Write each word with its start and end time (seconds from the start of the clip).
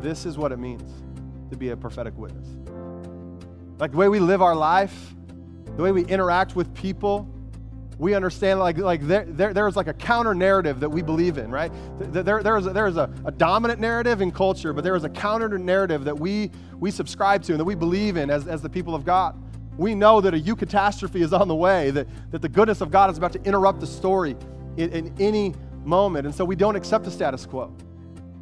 this 0.00 0.26
is 0.26 0.38
what 0.38 0.52
it 0.52 0.58
means 0.58 1.02
to 1.50 1.56
be 1.56 1.70
a 1.70 1.76
prophetic 1.76 2.16
witness. 2.16 2.48
Like 3.78 3.92
the 3.92 3.96
way 3.96 4.08
we 4.08 4.20
live 4.20 4.42
our 4.42 4.54
life, 4.56 5.14
the 5.76 5.82
way 5.82 5.92
we 5.92 6.04
interact 6.04 6.56
with 6.56 6.72
people, 6.74 7.28
we 7.98 8.14
understand 8.14 8.60
like, 8.60 8.78
like 8.78 9.00
there, 9.02 9.24
there, 9.26 9.54
there's 9.54 9.76
like 9.76 9.86
a 9.86 9.94
counter 9.94 10.34
narrative 10.34 10.80
that 10.80 10.88
we 10.88 11.02
believe 11.02 11.38
in, 11.38 11.50
right? 11.50 11.72
There, 11.98 12.42
there 12.42 12.56
is, 12.56 12.66
a, 12.66 12.70
there 12.70 12.86
is 12.86 12.96
a, 12.96 13.10
a 13.24 13.30
dominant 13.30 13.80
narrative 13.80 14.20
in 14.20 14.30
culture, 14.30 14.72
but 14.72 14.84
there 14.84 14.96
is 14.96 15.04
a 15.04 15.08
counter 15.08 15.48
narrative 15.58 16.04
that 16.04 16.18
we, 16.18 16.50
we 16.78 16.90
subscribe 16.90 17.42
to 17.44 17.52
and 17.52 17.60
that 17.60 17.64
we 17.64 17.74
believe 17.74 18.16
in 18.16 18.30
as, 18.30 18.46
as 18.48 18.60
the 18.60 18.68
people 18.68 18.94
of 18.94 19.04
God. 19.04 19.42
We 19.78 19.94
know 19.94 20.20
that 20.20 20.34
a 20.34 20.38
eucatastrophe 20.38 21.20
is 21.20 21.32
on 21.32 21.48
the 21.48 21.54
way, 21.54 21.90
that, 21.90 22.06
that 22.30 22.42
the 22.42 22.48
goodness 22.48 22.80
of 22.80 22.90
God 22.90 23.10
is 23.10 23.18
about 23.18 23.32
to 23.32 23.42
interrupt 23.44 23.80
the 23.80 23.86
story 23.86 24.36
in, 24.76 24.90
in 24.90 25.14
any 25.18 25.54
moment. 25.84 26.26
And 26.26 26.34
so 26.34 26.44
we 26.44 26.56
don't 26.56 26.76
accept 26.76 27.04
the 27.04 27.10
status 27.10 27.46
quo. 27.46 27.74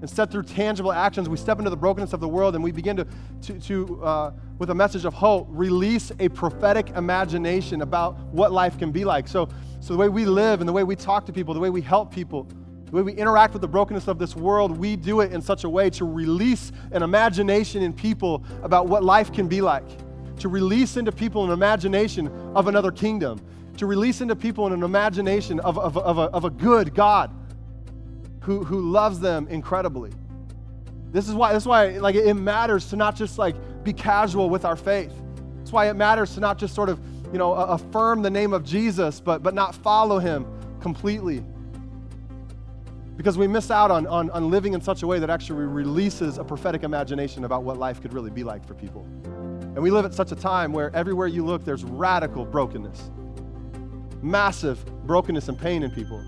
Instead, 0.02 0.30
through 0.30 0.42
tangible 0.42 0.92
actions, 0.92 1.28
we 1.28 1.36
step 1.36 1.58
into 1.58 1.70
the 1.70 1.76
brokenness 1.76 2.12
of 2.12 2.20
the 2.20 2.28
world 2.28 2.54
and 2.54 2.62
we 2.62 2.72
begin 2.72 2.96
to, 2.96 3.06
to, 3.40 3.58
to 3.60 4.04
uh, 4.04 4.32
with 4.58 4.70
a 4.70 4.74
message 4.74 5.04
of 5.04 5.14
hope, 5.14 5.46
release 5.50 6.12
a 6.20 6.28
prophetic 6.28 6.90
imagination 6.90 7.80
about 7.82 8.18
what 8.26 8.52
life 8.52 8.78
can 8.78 8.92
be 8.92 9.04
like. 9.04 9.26
So, 9.26 9.48
so 9.80 9.92
the 9.92 9.98
way 9.98 10.08
we 10.08 10.24
live 10.26 10.60
and 10.60 10.68
the 10.68 10.72
way 10.72 10.84
we 10.84 10.96
talk 10.96 11.24
to 11.26 11.32
people, 11.32 11.54
the 11.54 11.60
way 11.60 11.70
we 11.70 11.80
help 11.80 12.12
people, 12.12 12.46
the 12.86 12.92
way 12.92 13.02
we 13.02 13.12
interact 13.14 13.54
with 13.54 13.62
the 13.62 13.68
brokenness 13.68 14.06
of 14.06 14.18
this 14.18 14.36
world, 14.36 14.76
we 14.76 14.94
do 14.94 15.20
it 15.20 15.32
in 15.32 15.40
such 15.40 15.64
a 15.64 15.68
way 15.68 15.90
to 15.90 16.04
release 16.04 16.70
an 16.92 17.02
imagination 17.02 17.82
in 17.82 17.92
people 17.92 18.44
about 18.62 18.86
what 18.86 19.02
life 19.02 19.32
can 19.32 19.48
be 19.48 19.60
like, 19.60 19.84
to 20.38 20.48
release 20.48 20.96
into 20.96 21.12
people 21.12 21.44
an 21.44 21.50
imagination 21.50 22.28
of 22.54 22.68
another 22.68 22.92
kingdom, 22.92 23.40
to 23.78 23.86
release 23.86 24.20
into 24.20 24.36
people 24.36 24.66
an 24.66 24.82
imagination 24.82 25.60
of, 25.60 25.78
of, 25.78 25.96
of, 25.96 26.18
a, 26.18 26.22
of 26.22 26.44
a 26.44 26.50
good 26.50 26.94
God 26.94 27.34
who, 28.44 28.62
who 28.62 28.80
loves 28.90 29.20
them 29.20 29.48
incredibly. 29.48 30.12
This 31.12 31.28
is 31.28 31.34
why, 31.34 31.52
this 31.52 31.62
is 31.62 31.66
why 31.66 31.98
like, 31.98 32.14
it 32.14 32.34
matters 32.34 32.90
to 32.90 32.96
not 32.96 33.16
just 33.16 33.38
like 33.38 33.56
be 33.84 33.92
casual 33.92 34.50
with 34.50 34.64
our 34.64 34.76
faith. 34.76 35.12
That's 35.58 35.72
why 35.72 35.88
it 35.88 35.94
matters 35.94 36.34
to 36.34 36.40
not 36.40 36.58
just 36.58 36.74
sort 36.74 36.88
of, 36.88 37.00
you 37.32 37.38
know, 37.38 37.54
affirm 37.54 38.20
the 38.20 38.30
name 38.30 38.52
of 38.52 38.64
Jesus, 38.64 39.18
but, 39.18 39.42
but 39.42 39.54
not 39.54 39.74
follow 39.74 40.18
him 40.18 40.46
completely. 40.80 41.42
Because 43.16 43.38
we 43.38 43.46
miss 43.46 43.70
out 43.70 43.90
on, 43.90 44.06
on, 44.08 44.28
on 44.30 44.50
living 44.50 44.74
in 44.74 44.80
such 44.80 45.02
a 45.02 45.06
way 45.06 45.18
that 45.20 45.30
actually 45.30 45.64
releases 45.64 46.36
a 46.36 46.44
prophetic 46.44 46.82
imagination 46.82 47.44
about 47.44 47.62
what 47.62 47.78
life 47.78 48.02
could 48.02 48.12
really 48.12 48.30
be 48.30 48.44
like 48.44 48.66
for 48.66 48.74
people. 48.74 49.06
And 49.22 49.78
we 49.78 49.90
live 49.90 50.04
at 50.04 50.12
such 50.12 50.32
a 50.32 50.36
time 50.36 50.72
where 50.72 50.94
everywhere 50.94 51.28
you 51.28 51.44
look, 51.46 51.64
there's 51.64 51.84
radical 51.84 52.44
brokenness, 52.44 53.10
massive 54.20 54.84
brokenness 55.06 55.48
and 55.48 55.58
pain 55.58 55.82
in 55.82 55.90
people. 55.90 56.22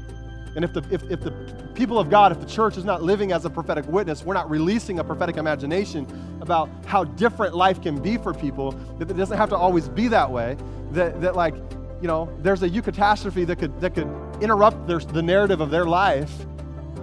And 0.57 0.65
if 0.65 0.73
the, 0.73 0.83
if, 0.91 1.03
if 1.11 1.21
the 1.21 1.31
people 1.75 1.99
of 1.99 2.09
God, 2.09 2.33
if 2.33 2.41
the 2.41 2.47
church 2.47 2.79
is 2.79 2.85
not 2.85 3.03
living 3.03 3.31
as 3.31 3.45
a 3.45 3.51
prophetic 3.51 3.87
witness, 3.87 4.25
we're 4.25 4.35
not 4.35 4.51
releasing 4.51 4.99
a 4.99 5.05
prophetic 5.05 5.37
imagination 5.37 6.07
about 6.41 6.71
how 6.87 7.05
different 7.05 7.55
life 7.55 7.83
can 7.83 8.01
be 8.01 8.17
for 8.17 8.33
people, 8.33 8.73
that 8.99 9.11
it 9.11 9.17
doesn't 9.17 9.37
have 9.37 9.51
to 9.51 9.57
always 9.57 9.89
be 9.89 10.09
that 10.09 10.31
way, 10.31 10.57
that, 10.93 11.21
that 11.21 11.37
like, 11.37 11.55
you 12.01 12.09
know, 12.09 12.35
there's 12.41 12.63
a 12.63 12.69
eucatastrophe 12.69 13.47
that 13.47 13.57
could, 13.57 13.79
that 13.83 13.95
could 13.95 14.09
interrupt 14.41 14.87
their, 14.87 14.99
the 14.99 15.23
narrative 15.23 15.61
of 15.61 15.71
their 15.71 15.85
life, 15.85 16.33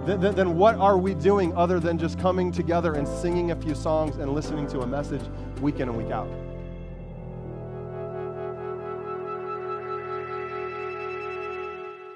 then, 0.04 0.20
then 0.20 0.58
what 0.58 0.74
are 0.74 0.98
we 0.98 1.14
doing 1.14 1.56
other 1.56 1.80
than 1.80 1.96
just 1.96 2.18
coming 2.18 2.52
together 2.52 2.94
and 2.94 3.08
singing 3.08 3.52
a 3.52 3.56
few 3.56 3.74
songs 3.74 4.16
and 4.16 4.34
listening 4.34 4.66
to 4.66 4.80
a 4.80 4.86
message 4.86 5.22
week 5.60 5.80
in 5.80 5.88
and 5.88 5.96
week 5.96 6.10
out? 6.10 6.28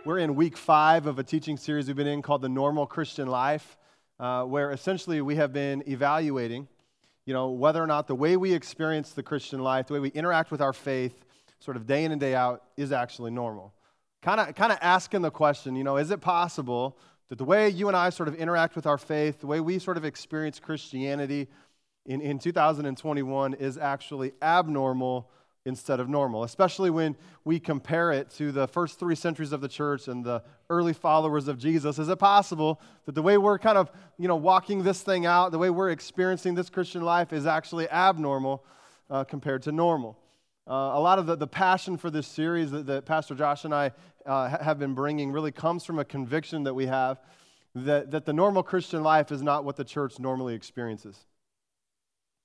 We're 0.08 0.20
in 0.20 0.36
week 0.36 0.56
five 0.56 1.06
of 1.06 1.18
a 1.18 1.22
teaching 1.22 1.58
series 1.58 1.86
we've 1.86 1.94
been 1.94 2.06
in 2.06 2.22
called 2.22 2.40
The 2.40 2.48
Normal 2.48 2.86
Christian 2.86 3.28
Life, 3.28 3.76
uh, 4.18 4.42
where 4.44 4.70
essentially 4.70 5.20
we 5.20 5.36
have 5.36 5.52
been 5.52 5.86
evaluating, 5.86 6.66
you 7.26 7.34
know, 7.34 7.50
whether 7.50 7.82
or 7.82 7.86
not 7.86 8.06
the 8.06 8.14
way 8.14 8.38
we 8.38 8.54
experience 8.54 9.12
the 9.12 9.22
Christian 9.22 9.60
life, 9.60 9.88
the 9.88 9.92
way 9.92 10.00
we 10.00 10.08
interact 10.08 10.50
with 10.50 10.62
our 10.62 10.72
faith, 10.72 11.26
sort 11.58 11.76
of 11.76 11.86
day 11.86 12.04
in 12.06 12.12
and 12.12 12.18
day 12.18 12.34
out, 12.34 12.62
is 12.78 12.90
actually 12.90 13.32
normal. 13.32 13.74
Kind 14.22 14.40
of, 14.40 14.54
kind 14.54 14.72
of 14.72 14.78
asking 14.80 15.20
the 15.20 15.30
question, 15.30 15.76
you 15.76 15.84
know, 15.84 15.98
is 15.98 16.10
it 16.10 16.22
possible 16.22 16.96
that 17.28 17.36
the 17.36 17.44
way 17.44 17.68
you 17.68 17.88
and 17.88 17.94
I 17.94 18.08
sort 18.08 18.30
of 18.30 18.34
interact 18.34 18.76
with 18.76 18.86
our 18.86 18.96
faith, 18.96 19.40
the 19.40 19.46
way 19.46 19.60
we 19.60 19.78
sort 19.78 19.98
of 19.98 20.06
experience 20.06 20.58
Christianity 20.58 21.48
in, 22.06 22.22
in 22.22 22.38
2021 22.38 23.52
is 23.52 23.76
actually 23.76 24.32
abnormal 24.40 25.28
instead 25.64 26.00
of 26.00 26.08
normal, 26.08 26.44
especially 26.44 26.88
when 26.88 27.16
we 27.44 27.60
compare 27.60 28.12
it 28.12 28.30
to 28.30 28.52
the 28.52 28.66
first 28.68 28.98
three 28.98 29.14
centuries 29.14 29.52
of 29.52 29.60
the 29.60 29.68
church 29.68 30.08
and 30.08 30.24
the 30.24 30.42
early 30.70 30.92
followers 30.92 31.48
of 31.48 31.58
Jesus. 31.58 31.98
Is 31.98 32.08
it 32.08 32.18
possible 32.18 32.80
that 33.06 33.14
the 33.14 33.22
way 33.22 33.36
we're 33.36 33.58
kind 33.58 33.76
of, 33.76 33.90
you 34.18 34.28
know, 34.28 34.36
walking 34.36 34.82
this 34.82 35.02
thing 35.02 35.26
out, 35.26 35.52
the 35.52 35.58
way 35.58 35.70
we're 35.70 35.90
experiencing 35.90 36.54
this 36.54 36.70
Christian 36.70 37.02
life 37.02 37.32
is 37.32 37.46
actually 37.46 37.88
abnormal 37.90 38.64
uh, 39.10 39.24
compared 39.24 39.62
to 39.62 39.72
normal? 39.72 40.18
Uh, 40.66 40.92
a 40.94 41.00
lot 41.00 41.18
of 41.18 41.26
the, 41.26 41.36
the 41.36 41.46
passion 41.46 41.96
for 41.96 42.10
this 42.10 42.26
series 42.26 42.70
that, 42.70 42.86
that 42.86 43.04
Pastor 43.04 43.34
Josh 43.34 43.64
and 43.64 43.74
I 43.74 43.90
uh, 44.26 44.62
have 44.62 44.78
been 44.78 44.94
bringing 44.94 45.32
really 45.32 45.52
comes 45.52 45.84
from 45.84 45.98
a 45.98 46.04
conviction 46.04 46.64
that 46.64 46.74
we 46.74 46.86
have 46.86 47.18
that, 47.74 48.10
that 48.10 48.24
the 48.24 48.32
normal 48.32 48.62
Christian 48.62 49.02
life 49.02 49.32
is 49.32 49.42
not 49.42 49.64
what 49.64 49.76
the 49.76 49.84
church 49.84 50.18
normally 50.18 50.54
experiences. 50.54 51.24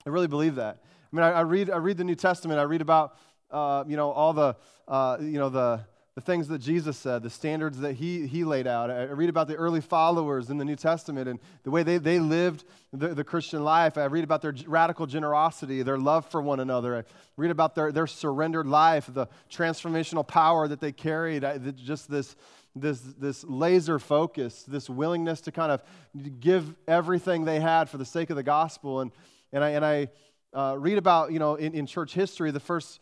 I 0.06 0.10
really 0.10 0.28
believe 0.28 0.56
that. 0.56 0.80
I 1.14 1.16
mean, 1.16 1.26
I, 1.26 1.32
I, 1.32 1.42
read, 1.42 1.70
I 1.70 1.78
read 1.78 1.98
the 1.98 2.04
New 2.04 2.16
Testament. 2.16 2.60
I 2.60 2.64
read 2.64 2.82
about, 2.82 3.18
uh, 3.52 3.84
you 3.88 3.96
know, 3.96 4.10
all 4.10 4.34
the, 4.34 4.56
uh, 4.88 5.18
you 5.22 5.38
know, 5.38 5.50
the, 5.50 5.82
the 6.16 6.22
things 6.22 6.48
that 6.48 6.58
Jesus 6.58 6.98
said, 6.98 7.22
the 7.22 7.30
standards 7.30 7.80
that 7.80 7.94
he, 7.94 8.26
he 8.26 8.44
laid 8.44 8.66
out. 8.66 8.90
I 8.90 9.04
read 9.04 9.30
about 9.30 9.48
the 9.48 9.56
early 9.56 9.82
followers 9.82 10.50
in 10.50 10.58
the 10.58 10.66
New 10.66 10.76
Testament 10.76 11.28
and 11.28 11.40
the 11.64 11.70
way 11.70 11.84
they, 11.84 12.00
they 12.00 12.20
lived 12.20 12.66
the, 12.92 13.10
the 13.10 13.24
Christian 13.24 13.64
life. 13.64 13.96
I 13.96 14.06
read 14.06 14.24
about 14.24 14.42
their 14.42 14.56
radical 14.66 15.06
generosity, 15.06 15.84
their 15.84 16.00
love 16.00 16.26
for 16.32 16.42
one 16.42 16.60
another. 16.60 16.98
I 16.98 17.04
read 17.38 17.52
about 17.52 17.76
their, 17.76 17.92
their 17.92 18.08
surrendered 18.08 18.66
life, 18.66 19.08
the 19.08 19.28
transformational 19.52 20.28
power 20.28 20.68
that 20.68 20.80
they 20.80 20.92
carried, 20.92 21.44
I, 21.44 21.60
just 21.60 22.10
this, 22.10 22.36
this, 22.76 23.02
this 23.20 23.44
laser 23.44 24.00
focus, 24.00 24.64
this 24.64 24.90
willingness 24.90 25.42
to 25.42 25.52
kind 25.52 25.72
of 25.72 25.84
give 26.40 26.76
everything 26.88 27.46
they 27.46 27.60
had 27.60 27.88
for 27.88 27.98
the 27.98 28.06
sake 28.06 28.32
of 28.32 28.36
the 28.36 28.44
gospel. 28.44 29.02
And, 29.02 29.12
and 29.52 29.64
I, 29.64 29.70
and 29.70 29.86
I 29.86 30.10
uh, 30.54 30.76
read 30.78 30.98
about, 30.98 31.32
you 31.32 31.40
know, 31.40 31.56
in, 31.56 31.74
in 31.74 31.86
church 31.86 32.14
history, 32.14 32.52
the 32.52 32.60
first, 32.60 33.00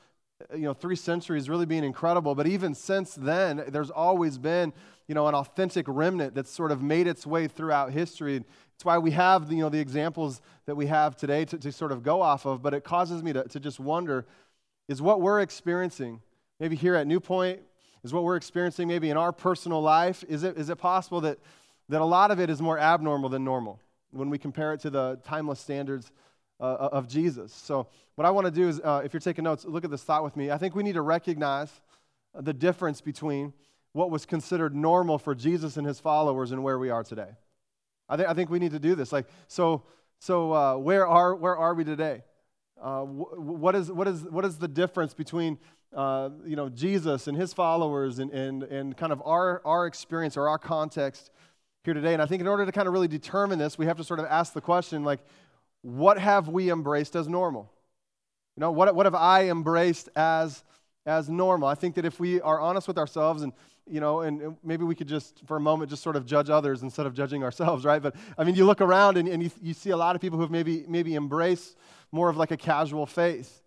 uh, 0.52 0.56
you 0.56 0.64
know, 0.64 0.74
three 0.74 0.96
centuries 0.96 1.50
really 1.50 1.66
being 1.66 1.84
incredible. 1.84 2.36
But 2.36 2.48
even 2.48 2.74
since 2.74 3.14
then, 3.16 3.64
there's 3.68 3.90
always 3.92 4.38
been, 4.38 4.74
you 5.08 5.16
know, 5.16 5.28
an 5.28 5.36
authentic 5.36 5.86
remnant 5.88 6.34
that's 6.34 6.52
sort 6.52 6.72
of 6.72 6.82
made 6.82 7.08
its 7.08 7.28
way 7.28 7.48
throughout 7.48 7.92
history. 7.92 8.44
It's 8.76 8.86
why 8.86 8.98
we 8.98 9.12
have, 9.12 9.52
you 9.52 9.60
know, 9.60 9.70
the 9.70 9.80
examples 9.80 10.42
that 10.66 10.76
we 10.76 10.88
have 10.88 11.16
today 11.16 11.46
to, 11.46 11.58
to 11.58 11.72
sort 11.72 11.92
of 11.92 12.04
go 12.04 12.22
off 12.22 12.46
of. 12.46 12.62
But 12.62 12.74
it 12.74 12.84
causes 12.84 13.22
me 13.22 13.34
to, 13.34 13.44
to 13.44 13.60
just 13.60 13.80
wonder, 13.80 14.26
is 14.88 15.02
what 15.02 15.22
we're 15.22 15.42
experiencing, 15.42 16.22
maybe 16.60 16.76
here 16.76 16.96
at 16.96 17.08
New 17.08 17.20
Point, 17.20 17.62
is 18.04 18.14
what 18.14 18.24
we're 18.24 18.38
experiencing 18.38 18.88
maybe 18.88 19.10
in 19.10 19.18
our 19.18 19.32
personal 19.32 19.82
life, 19.82 20.24
is 20.28 20.44
it, 20.44 20.58
is 20.58 20.70
it 20.70 20.78
possible 20.78 21.22
that, 21.22 21.38
that 21.90 22.02
a 22.02 22.06
lot 22.06 22.32
of 22.32 22.40
it 22.40 22.50
is 22.50 22.62
more 22.62 22.80
abnormal 22.80 23.30
than 23.30 23.44
normal 23.44 23.80
when 24.12 24.30
we 24.30 24.38
compare 24.38 24.74
it 24.74 24.80
to 24.82 24.90
the 24.90 25.20
timeless 25.24 25.60
standards 25.60 26.12
uh, 26.62 26.90
of 26.92 27.08
Jesus. 27.08 27.54
So, 27.54 27.88
what 28.16 28.26
I 28.26 28.30
want 28.30 28.46
to 28.46 28.52
do 28.52 28.68
is, 28.70 28.80
uh, 28.80 29.02
if 29.04 29.14
you're 29.14 29.20
taking 29.20 29.44
notes, 29.44 29.66
look 29.66 29.84
at 29.84 29.92
this 29.92 30.04
thought 30.04 30.24
with 30.24 30.38
me. 30.38 30.52
I 30.52 30.58
think 30.58 30.76
we 30.76 30.84
need 30.84 30.94
to 30.94 31.02
recognize 31.02 31.70
the 32.40 32.54
difference 32.54 33.02
between 33.02 33.54
what 33.94 34.10
was 34.10 34.26
considered 34.26 34.76
normal 34.76 35.18
for 35.18 35.36
Jesus 35.36 35.78
and 35.78 35.86
his 35.86 36.00
followers 36.00 36.52
and 36.52 36.64
where 36.64 36.80
we 36.80 36.90
are 36.90 37.04
today. 37.04 37.30
I, 38.08 38.16
th- 38.16 38.28
I 38.28 38.34
think 38.34 38.50
we 38.50 38.60
need 38.60 38.72
to 38.72 38.80
do 38.80 38.96
this. 38.96 39.12
Like, 39.12 39.28
so, 39.48 39.84
so 40.20 40.54
uh, 40.54 40.78
where, 40.78 41.08
are, 41.08 41.36
where 41.36 41.58
are 41.58 41.74
we 41.74 41.84
today? 41.84 42.24
Uh, 42.82 43.02
wh- 43.04 43.40
what, 43.40 43.76
is, 43.76 43.92
what, 43.92 44.08
is, 44.08 44.24
what 44.24 44.46
is 44.46 44.58
the 44.58 44.68
difference 44.68 45.14
between 45.14 45.58
uh, 45.96 46.30
you 46.46 46.56
know, 46.56 46.70
Jesus 46.70 47.28
and 47.28 47.38
his 47.38 47.54
followers 47.54 48.20
and, 48.20 48.32
and, 48.32 48.64
and 48.64 48.96
kind 48.96 49.12
of 49.12 49.22
our, 49.26 49.62
our 49.66 49.88
experience 49.88 50.38
or 50.38 50.48
our 50.48 50.58
context 50.58 51.32
here 51.84 51.94
today? 51.94 52.14
And 52.14 52.22
I 52.22 52.26
think 52.26 52.42
in 52.42 52.48
order 52.48 52.66
to 52.66 52.72
kind 52.72 52.88
of 52.88 52.94
really 52.94 53.10
determine 53.10 53.60
this, 53.60 53.78
we 53.78 53.86
have 53.88 53.98
to 53.98 54.04
sort 54.04 54.20
of 54.20 54.26
ask 54.28 54.54
the 54.54 54.62
question, 54.62 55.04
like, 55.04 55.20
what 55.82 56.18
have 56.18 56.48
we 56.48 56.72
embraced 56.72 57.16
as 57.16 57.28
normal? 57.28 57.72
You 58.56 58.62
know, 58.62 58.72
what, 58.72 58.94
what 58.96 59.06
have 59.06 59.16
I 59.16 59.50
embraced 59.50 60.10
as, 60.16 60.64
as 61.06 61.30
normal? 61.30 61.68
I 61.68 61.76
think 61.76 61.96
that 61.96 62.06
if 62.06 62.20
we 62.20 62.42
are 62.42 62.60
honest 62.60 62.88
with 62.88 62.98
ourselves 62.98 63.44
and, 63.44 63.54
you 63.88 64.00
know, 64.00 64.22
and 64.22 64.58
maybe 64.64 64.84
we 64.84 64.94
could 64.94 65.08
just, 65.08 65.42
for 65.48 65.58
a 65.58 65.60
moment, 65.60 65.90
just 65.90 66.04
sort 66.04 66.16
of 66.16 66.26
judge 66.26 66.50
others 66.50 66.84
instead 66.84 67.06
of 67.06 67.14
judging 67.14 67.44
ourselves, 67.44 67.86
right? 67.92 68.02
But, 68.02 68.16
I 68.38 68.44
mean, 68.44 68.56
you 68.56 68.66
look 68.66 68.82
around 68.82 69.18
and, 69.18 69.28
and 69.28 69.42
you, 69.42 69.52
you 69.62 69.74
see 69.74 69.90
a 69.90 69.98
lot 69.98 70.16
of 70.16 70.22
people 70.22 70.38
who 70.38 70.44
have 70.44 70.52
maybe, 70.52 70.86
maybe 70.88 71.16
embraced 71.16 71.78
more 72.12 72.30
of 72.30 72.38
like 72.38 72.52
a 72.52 72.58
casual 72.58 73.06
faith, 73.06 73.62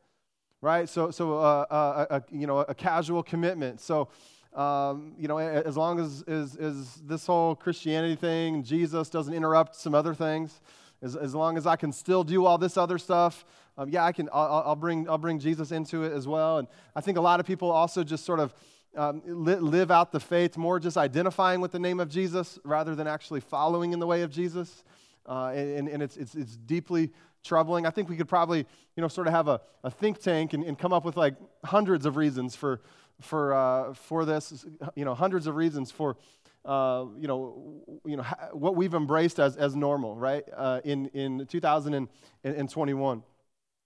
right? 0.61 0.89
So, 0.89 1.11
so 1.11 1.39
uh, 1.39 1.67
uh, 1.71 2.07
a, 2.11 2.23
you 2.31 2.47
know, 2.47 2.59
a 2.61 2.75
casual 2.75 3.23
commitment. 3.23 3.81
So, 3.81 4.09
um, 4.55 5.15
you 5.19 5.27
know, 5.27 5.39
as 5.39 5.77
long 5.77 5.99
as, 5.99 6.23
as, 6.29 6.55
as 6.57 6.95
this 7.05 7.27
whole 7.27 7.57
Christianity 7.57 8.15
thing, 8.15 8.63
Jesus 8.63 9.11
doesn't 9.11 9.35
interrupt 9.35 9.75
some 9.75 9.95
other 9.95 10.15
things, 10.15 10.61
as, 11.05 11.17
as 11.17 11.35
long 11.35 11.57
as 11.57 11.67
I 11.67 11.77
can 11.77 11.93
still 11.93 12.25
do 12.25 12.47
all 12.47 12.59
this 12.59 12.77
other 12.77 12.99
stuff, 12.99 13.45
um, 13.77 13.89
yeah, 13.89 14.05
I 14.05 14.13
can, 14.13 14.29
I'll, 14.33 14.65
I'll, 14.67 14.77
bring, 14.77 15.09
I'll 15.09 15.19
bring 15.19 15.39
Jesus 15.39 15.71
into 15.71 16.05
it 16.05 16.13
as 16.13 16.27
well. 16.27 16.59
And 16.59 16.69
I 16.97 17.01
think 17.01 17.19
a 17.19 17.21
lot 17.21 17.41
of 17.41 17.47
people 17.47 17.71
also 17.71 18.03
just 18.03 18.25
sort 18.25 18.41
of 18.41 18.55
um, 18.97 19.23
li- 19.27 19.57
live 19.57 19.91
out 19.91 20.13
the 20.13 20.21
faith 20.21 20.57
more 20.57 20.81
just 20.81 20.97
identifying 20.97 21.61
with 21.61 21.73
the 21.73 21.79
name 21.79 22.01
of 22.01 22.09
Jesus 22.09 22.59
rather 22.65 22.95
than 22.95 23.07
actually 23.07 23.41
following 23.41 23.93
in 23.93 23.99
the 23.99 24.07
way 24.07 24.23
of 24.23 24.31
Jesus. 24.31 24.85
uh, 25.27 25.53
and, 25.55 25.89
and 25.89 26.03
it's, 26.03 26.17
it's, 26.17 26.35
it's 26.35 26.57
deeply 26.57 27.11
troubling. 27.43 27.87
I 27.87 27.91
think 27.91 28.09
we 28.09 28.17
could 28.17 28.29
probably, 28.29 28.59
you 28.97 29.01
know, 29.01 29.09
sort 29.09 29.27
of 29.27 29.33
have 29.33 29.49
a, 29.49 29.61
a 29.83 29.91
think 29.91 30.21
tank 30.21 30.53
and, 30.53 30.65
and 30.65 30.79
come 30.79 30.93
up 30.93 31.05
with 31.05 31.17
like 31.17 31.35
hundreds 31.65 32.07
of 32.07 32.17
reasons 32.17 32.57
for, 32.57 32.81
for, 33.21 33.55
uh, 33.55 33.95
for 33.95 34.25
this, 34.25 34.65
you 34.95 35.05
know, 35.05 35.15
hundreds 35.15 35.47
of 35.47 35.57
reasons 35.57 35.91
for, 35.91 36.17
uh, 36.65 37.05
you 37.19 37.29
know, 37.29 38.01
you 38.05 38.17
know, 38.17 38.25
what 38.53 38.77
we've 38.77 38.95
embraced 38.95 39.39
as, 39.39 39.57
as 39.57 39.77
normal, 39.77 40.17
right, 40.17 40.45
uh, 40.57 40.81
in, 40.85 41.07
in 41.09 41.47
2021. 41.47 43.23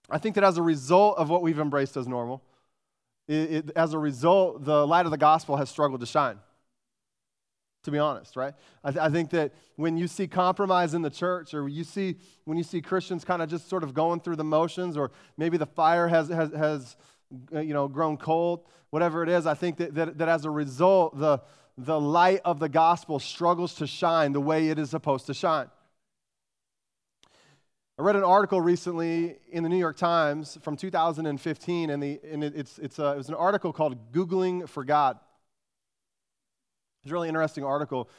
I 0.09 0.17
think 0.17 0.35
that 0.35 0.43
as 0.43 0.57
a 0.57 0.63
result 0.63 1.17
of 1.17 1.29
what 1.29 1.41
we've 1.41 1.59
embraced 1.59 1.97
as 1.97 2.07
normal, 2.07 2.43
it, 3.27 3.51
it, 3.51 3.71
as 3.75 3.93
a 3.93 3.99
result, 3.99 4.65
the 4.65 4.87
light 4.87 5.05
of 5.05 5.11
the 5.11 5.17
gospel 5.17 5.57
has 5.57 5.69
struggled 5.69 5.99
to 5.99 6.05
shine 6.05 6.39
to 7.83 7.91
be 7.91 7.97
honest, 7.97 8.35
right? 8.35 8.53
I, 8.83 8.91
th- 8.91 9.01
I, 9.01 9.09
think 9.09 9.29
that 9.31 9.53
when 9.75 9.97
you 9.97 10.07
see 10.07 10.27
compromise 10.27 10.93
in 10.93 11.01
the 11.01 11.09
church, 11.09 11.53
or 11.53 11.67
you 11.67 11.83
see 11.83 12.17
when 12.45 12.57
you 12.57 12.63
see 12.63 12.81
Christians 12.81 13.23
kind 13.23 13.41
of 13.41 13.49
just 13.49 13.69
sort 13.69 13.83
of 13.83 13.93
going 13.93 14.19
through 14.19 14.35
the 14.35 14.43
motions, 14.43 14.97
or 14.97 15.11
maybe 15.37 15.57
the 15.57 15.65
fire 15.65 16.07
has 16.07 16.27
has, 16.29 16.51
has 16.51 16.97
uh, 17.53 17.59
you 17.59 17.73
know 17.73 17.87
grown 17.87 18.17
cold, 18.17 18.65
whatever 18.89 19.23
it 19.23 19.29
is, 19.29 19.45
I 19.45 19.53
think 19.53 19.77
that, 19.77 19.95
that, 19.95 20.17
that 20.17 20.29
as 20.29 20.45
a 20.45 20.49
result, 20.49 21.17
the 21.17 21.41
the 21.85 21.99
light 21.99 22.41
of 22.43 22.59
the 22.59 22.67
gospel 22.67 23.19
struggles 23.19 23.75
to 23.75 23.87
shine 23.87 24.33
the 24.33 24.41
way 24.41 24.67
it 24.67 24.77
is 24.77 24.89
supposed 24.89 25.27
to 25.27 25.33
shine. 25.33 25.69
I 27.97 28.01
read 28.01 28.17
an 28.17 28.23
article 28.23 28.59
recently 28.59 29.37
in 29.49 29.63
the 29.63 29.69
New 29.69 29.77
York 29.77 29.95
Times 29.95 30.57
from 30.61 30.75
2015, 30.75 31.89
and, 31.89 32.03
the, 32.03 32.19
and 32.29 32.43
it, 32.43 32.53
it's, 32.55 32.79
it's 32.79 32.99
a, 32.99 33.13
it 33.13 33.17
was 33.17 33.29
an 33.29 33.35
article 33.35 33.71
called 33.71 34.11
Googling 34.11 34.67
for 34.67 34.83
God. 34.83 35.19
It's 37.01 37.11
a 37.11 37.13
really 37.13 37.29
interesting 37.29 37.63
article. 37.63 38.09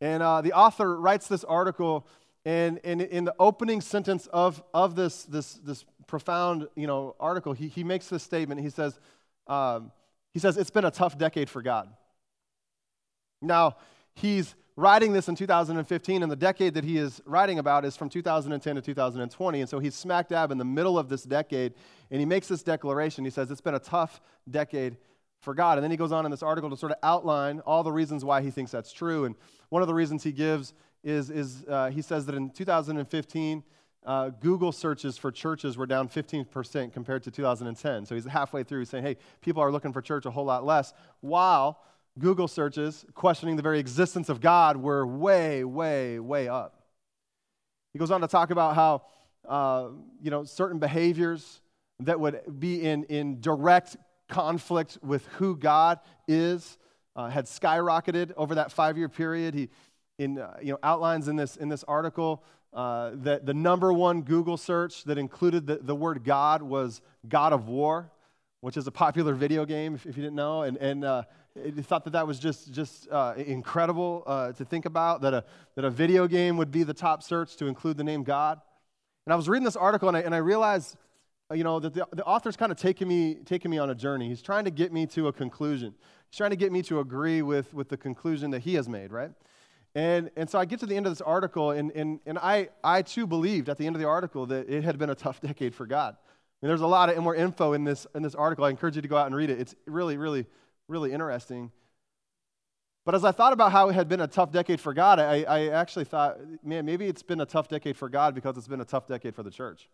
And 0.00 0.22
uh, 0.22 0.40
the 0.40 0.54
author 0.54 0.98
writes 0.98 1.28
this 1.28 1.44
article, 1.44 2.06
and, 2.46 2.80
and 2.84 3.02
in 3.02 3.26
the 3.26 3.34
opening 3.38 3.82
sentence 3.82 4.28
of, 4.28 4.62
of 4.72 4.96
this, 4.96 5.24
this, 5.24 5.54
this 5.54 5.84
profound 6.06 6.68
you 6.74 6.86
know, 6.86 7.16
article, 7.20 7.52
he, 7.52 7.68
he 7.68 7.84
makes 7.84 8.08
this 8.08 8.22
statement. 8.22 8.62
He 8.62 8.70
says, 8.70 8.98
um, 9.46 9.92
he 10.32 10.38
says, 10.38 10.56
It's 10.56 10.70
been 10.70 10.86
a 10.86 10.90
tough 10.90 11.18
decade 11.18 11.50
for 11.50 11.60
God. 11.60 11.90
Now, 13.42 13.76
he's 14.14 14.54
writing 14.76 15.12
this 15.12 15.28
in 15.28 15.34
2015, 15.34 16.22
and 16.22 16.30
the 16.30 16.36
decade 16.36 16.74
that 16.74 16.84
he 16.84 16.96
is 16.96 17.20
writing 17.26 17.58
about 17.58 17.84
is 17.84 17.96
from 17.96 18.08
2010 18.08 18.76
to 18.76 18.82
2020. 18.82 19.60
And 19.60 19.68
so 19.68 19.78
he's 19.78 19.94
smack 19.94 20.28
dab 20.28 20.50
in 20.50 20.58
the 20.58 20.64
middle 20.64 20.98
of 20.98 21.08
this 21.08 21.22
decade, 21.22 21.74
and 22.10 22.20
he 22.20 22.26
makes 22.26 22.48
this 22.48 22.62
declaration. 22.62 23.24
He 23.24 23.30
says, 23.30 23.50
It's 23.50 23.60
been 23.60 23.74
a 23.74 23.80
tough 23.80 24.20
decade 24.50 24.96
for 25.40 25.54
God. 25.54 25.78
And 25.78 25.84
then 25.84 25.90
he 25.90 25.96
goes 25.96 26.12
on 26.12 26.24
in 26.24 26.30
this 26.30 26.42
article 26.42 26.70
to 26.70 26.76
sort 26.76 26.92
of 26.92 26.98
outline 27.02 27.60
all 27.60 27.82
the 27.82 27.92
reasons 27.92 28.24
why 28.24 28.42
he 28.42 28.50
thinks 28.50 28.70
that's 28.70 28.92
true. 28.92 29.24
And 29.24 29.34
one 29.70 29.82
of 29.82 29.88
the 29.88 29.94
reasons 29.94 30.22
he 30.22 30.32
gives 30.32 30.74
is, 31.02 31.30
is 31.30 31.64
uh, 31.68 31.90
he 31.90 32.02
says 32.02 32.26
that 32.26 32.34
in 32.34 32.50
2015, 32.50 33.62
uh, 34.04 34.30
Google 34.40 34.72
searches 34.72 35.18
for 35.18 35.30
churches 35.30 35.76
were 35.76 35.86
down 35.86 36.08
15% 36.08 36.92
compared 36.92 37.22
to 37.22 37.30
2010. 37.30 38.06
So 38.06 38.14
he's 38.14 38.24
halfway 38.24 38.62
through 38.62 38.86
saying, 38.86 39.04
hey, 39.04 39.16
people 39.40 39.62
are 39.62 39.70
looking 39.70 39.92
for 39.92 40.00
church 40.00 40.26
a 40.26 40.30
whole 40.30 40.44
lot 40.44 40.64
less, 40.64 40.94
while 41.20 41.80
Google 42.18 42.48
searches 42.48 43.04
questioning 43.14 43.56
the 43.56 43.62
very 43.62 43.78
existence 43.78 44.28
of 44.28 44.40
God 44.40 44.76
were 44.76 45.06
way, 45.06 45.64
way, 45.64 46.18
way 46.18 46.48
up. 46.48 46.82
He 47.92 47.98
goes 47.98 48.10
on 48.10 48.20
to 48.20 48.28
talk 48.28 48.50
about 48.50 48.74
how, 48.74 49.02
uh, 49.48 49.88
you 50.22 50.30
know, 50.30 50.44
certain 50.44 50.78
behaviors 50.78 51.60
that 52.00 52.18
would 52.18 52.40
be 52.58 52.82
in, 52.82 53.04
in 53.04 53.40
direct 53.40 53.96
conflict 54.28 54.98
with 55.02 55.26
who 55.38 55.56
God 55.56 55.98
is 56.28 56.78
uh, 57.16 57.28
had 57.28 57.46
skyrocketed 57.46 58.32
over 58.36 58.54
that 58.54 58.70
five 58.70 58.96
year 58.96 59.08
period. 59.08 59.54
He 59.54 59.68
in, 60.20 60.38
uh, 60.38 60.54
you 60.62 60.72
know, 60.72 60.78
outlines 60.82 61.28
in 61.28 61.36
this, 61.36 61.56
in 61.56 61.70
this 61.70 61.82
article 61.84 62.44
uh, 62.74 63.12
that 63.14 63.46
the 63.46 63.54
number 63.54 63.90
one 63.90 64.20
Google 64.20 64.58
search 64.58 65.04
that 65.04 65.16
included 65.16 65.66
the, 65.66 65.76
the 65.76 65.94
word 65.94 66.24
God 66.24 66.62
was 66.62 67.00
God 67.26 67.54
of 67.54 67.68
War, 67.68 68.12
which 68.60 68.76
is 68.76 68.86
a 68.86 68.90
popular 68.90 69.32
video 69.32 69.64
game, 69.64 69.94
if, 69.94 70.04
if 70.04 70.18
you 70.18 70.22
didn't 70.22 70.36
know. 70.36 70.62
And, 70.62 70.76
and 70.76 71.04
uh, 71.04 71.22
thought 71.82 72.04
that 72.04 72.12
that 72.12 72.26
was 72.26 72.38
just, 72.38 72.72
just 72.72 73.08
uh, 73.10 73.34
incredible 73.36 74.22
uh, 74.26 74.52
to 74.52 74.64
think 74.64 74.86
about, 74.86 75.20
that 75.22 75.34
a, 75.34 75.44
that 75.74 75.84
a 75.84 75.90
video 75.90 76.26
game 76.26 76.56
would 76.56 76.70
be 76.70 76.82
the 76.82 76.94
top 76.94 77.22
search 77.22 77.56
to 77.56 77.66
include 77.66 77.96
the 77.96 78.04
name 78.04 78.22
God. 78.22 78.60
And 79.26 79.32
I 79.32 79.36
was 79.36 79.48
reading 79.48 79.64
this 79.64 79.76
article 79.76 80.08
and 80.08 80.16
I, 80.16 80.20
and 80.20 80.34
I 80.34 80.38
realized 80.38 80.96
uh, 81.50 81.54
you 81.54 81.64
know, 81.64 81.80
that 81.80 81.94
the, 81.94 82.06
the 82.12 82.24
author's 82.24 82.56
kind 82.56 82.70
of 82.70 82.78
taking 82.78 83.08
me, 83.08 83.36
taking 83.44 83.70
me 83.70 83.78
on 83.78 83.90
a 83.90 83.94
journey. 83.94 84.28
He's 84.28 84.42
trying 84.42 84.64
to 84.64 84.70
get 84.70 84.92
me 84.92 85.06
to 85.06 85.28
a 85.28 85.32
conclusion. 85.32 85.94
He's 86.30 86.36
trying 86.36 86.50
to 86.50 86.56
get 86.56 86.70
me 86.70 86.82
to 86.82 87.00
agree 87.00 87.42
with, 87.42 87.74
with 87.74 87.88
the 87.88 87.96
conclusion 87.96 88.50
that 88.52 88.60
he 88.60 88.74
has 88.74 88.88
made, 88.88 89.10
right? 89.10 89.32
And, 89.94 90.30
and 90.36 90.48
so 90.48 90.58
I 90.58 90.64
get 90.64 90.78
to 90.80 90.86
the 90.86 90.96
end 90.96 91.06
of 91.06 91.12
this 91.12 91.20
article, 91.20 91.72
and, 91.72 91.90
and, 91.92 92.20
and 92.24 92.38
I, 92.38 92.68
I 92.84 93.02
too 93.02 93.26
believed 93.26 93.68
at 93.68 93.78
the 93.78 93.86
end 93.86 93.96
of 93.96 94.00
the 94.00 94.06
article 94.06 94.46
that 94.46 94.68
it 94.68 94.84
had 94.84 94.96
been 94.98 95.10
a 95.10 95.14
tough 95.16 95.40
decade 95.42 95.74
for 95.74 95.86
God. 95.86 96.14
I 96.14 96.66
mean, 96.66 96.68
there's 96.68 96.82
a 96.82 96.86
lot 96.86 97.08
of 97.08 97.20
more 97.22 97.34
info 97.34 97.72
in 97.72 97.82
this, 97.82 98.06
in 98.14 98.22
this 98.22 98.36
article. 98.36 98.64
I 98.64 98.70
encourage 98.70 98.94
you 98.94 99.02
to 99.02 99.08
go 99.08 99.16
out 99.16 99.26
and 99.26 99.34
read 99.34 99.50
it. 99.50 99.58
It's 99.58 99.74
really, 99.86 100.16
really, 100.16 100.46
really 100.90 101.12
interesting. 101.12 101.70
But 103.06 103.14
as 103.14 103.24
I 103.24 103.32
thought 103.32 103.52
about 103.52 103.72
how 103.72 103.88
it 103.88 103.94
had 103.94 104.08
been 104.08 104.20
a 104.20 104.26
tough 104.26 104.52
decade 104.52 104.80
for 104.80 104.92
God, 104.92 105.18
I, 105.18 105.42
I 105.44 105.68
actually 105.68 106.04
thought, 106.04 106.38
man, 106.62 106.84
maybe 106.84 107.06
it's 107.06 107.22
been 107.22 107.40
a 107.40 107.46
tough 107.46 107.68
decade 107.68 107.96
for 107.96 108.08
God 108.08 108.34
because 108.34 108.58
it's 108.58 108.68
been 108.68 108.82
a 108.82 108.84
tough 108.84 109.06
decade 109.06 109.34
for 109.34 109.42
the 109.42 109.50
church. 109.50 109.88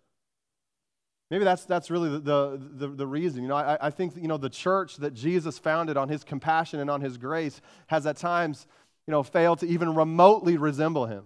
Maybe 1.31 1.45
that's, 1.45 1.65
that's 1.65 1.91
really 1.91 2.09
the, 2.09 2.61
the, 2.61 2.89
the, 2.89 3.07
reason. 3.07 3.43
You 3.43 3.49
know, 3.49 3.57
I, 3.57 3.79
I 3.81 3.91
think, 3.91 4.17
you 4.17 4.29
know, 4.29 4.37
the 4.37 4.51
church 4.51 4.97
that 4.99 5.13
Jesus 5.13 5.59
founded 5.59 5.97
on 5.97 6.09
his 6.09 6.25
compassion 6.25 6.79
and 6.79 6.89
on 6.89 7.01
his 7.01 7.17
grace 7.17 7.61
has 7.89 8.07
at 8.07 8.17
times, 8.17 8.67
you 9.07 9.13
know, 9.13 9.23
failed 9.23 9.61
to 9.61 9.67
even 9.67 9.95
remotely 9.95 10.57
resemble 10.57 11.07
him. 11.07 11.25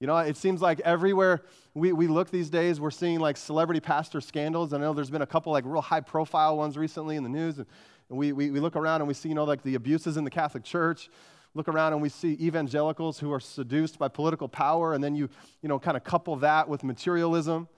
You 0.00 0.06
know, 0.06 0.16
it 0.18 0.36
seems 0.36 0.60
like 0.60 0.80
everywhere 0.80 1.42
we, 1.72 1.92
we 1.92 2.06
look 2.06 2.30
these 2.30 2.50
days, 2.50 2.78
we're 2.78 2.90
seeing 2.90 3.18
like 3.18 3.38
celebrity 3.38 3.80
pastor 3.80 4.20
scandals. 4.20 4.74
I 4.74 4.78
know 4.78 4.92
there's 4.92 5.08
been 5.08 5.22
a 5.22 5.26
couple 5.26 5.52
like 5.52 5.64
real 5.64 5.80
high 5.80 6.00
profile 6.00 6.58
ones 6.58 6.76
recently 6.76 7.16
in 7.16 7.22
the 7.22 7.30
news. 7.30 7.56
And, 7.56 7.66
we, 8.08 8.32
we, 8.32 8.50
we 8.50 8.60
look 8.60 8.76
around 8.76 9.00
and 9.00 9.08
we 9.08 9.14
see, 9.14 9.28
you 9.28 9.34
know, 9.34 9.44
like 9.44 9.62
the 9.62 9.74
abuses 9.74 10.16
in 10.16 10.24
the 10.24 10.30
Catholic 10.30 10.62
Church. 10.62 11.10
Look 11.54 11.68
around 11.68 11.94
and 11.94 12.02
we 12.02 12.08
see 12.08 12.36
evangelicals 12.40 13.18
who 13.18 13.32
are 13.32 13.40
seduced 13.40 13.98
by 13.98 14.08
political 14.08 14.48
power. 14.48 14.92
And 14.92 15.02
then 15.02 15.16
you, 15.16 15.28
you 15.62 15.68
know, 15.68 15.78
kind 15.78 15.96
of 15.96 16.04
couple 16.04 16.36
that 16.36 16.68
with 16.68 16.84
materialism 16.84 17.68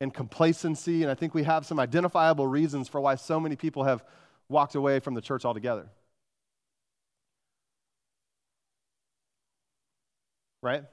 and 0.00 0.12
complacency. 0.12 1.02
And 1.02 1.10
I 1.10 1.14
think 1.14 1.34
we 1.34 1.42
have 1.44 1.66
some 1.66 1.80
identifiable 1.80 2.46
reasons 2.46 2.88
for 2.88 3.00
why 3.00 3.14
so 3.14 3.40
many 3.40 3.56
people 3.56 3.84
have 3.84 4.04
walked 4.48 4.74
away 4.74 5.00
from 5.00 5.14
the 5.14 5.20
church 5.20 5.44
altogether. 5.44 5.88
Right? 10.62 10.84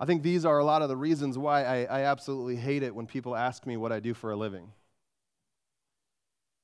I 0.00 0.06
think 0.06 0.22
these 0.22 0.44
are 0.44 0.58
a 0.58 0.64
lot 0.64 0.82
of 0.82 0.88
the 0.88 0.96
reasons 0.96 1.38
why 1.38 1.64
I, 1.64 1.84
I, 1.84 2.00
absolutely 2.02 2.56
hate 2.56 2.82
it 2.82 2.94
when 2.94 3.06
people 3.06 3.36
ask 3.36 3.64
me 3.64 3.76
what 3.76 3.92
I 3.92 4.00
do 4.00 4.12
for 4.12 4.32
a 4.32 4.36
living. 4.36 4.72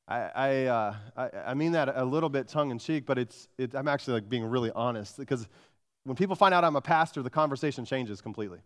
I, 0.08 0.18
I, 0.18 0.64
uh, 0.64 0.94
I, 1.16 1.30
I 1.46 1.54
mean 1.54 1.72
that 1.72 1.92
a 1.94 2.04
little 2.04 2.28
bit 2.28 2.48
tongue 2.48 2.72
in 2.72 2.78
cheek, 2.80 3.06
but 3.06 3.18
it's, 3.18 3.48
it, 3.56 3.74
I'm 3.74 3.86
actually 3.86 4.14
like 4.14 4.28
being 4.28 4.44
really 4.44 4.72
honest 4.74 5.16
because 5.16 5.46
when 6.04 6.16
people 6.16 6.34
find 6.34 6.52
out 6.52 6.64
I'm 6.64 6.74
a 6.74 6.80
pastor, 6.80 7.22
the 7.22 7.30
conversation 7.30 7.84
changes 7.84 8.20
completely. 8.20 8.58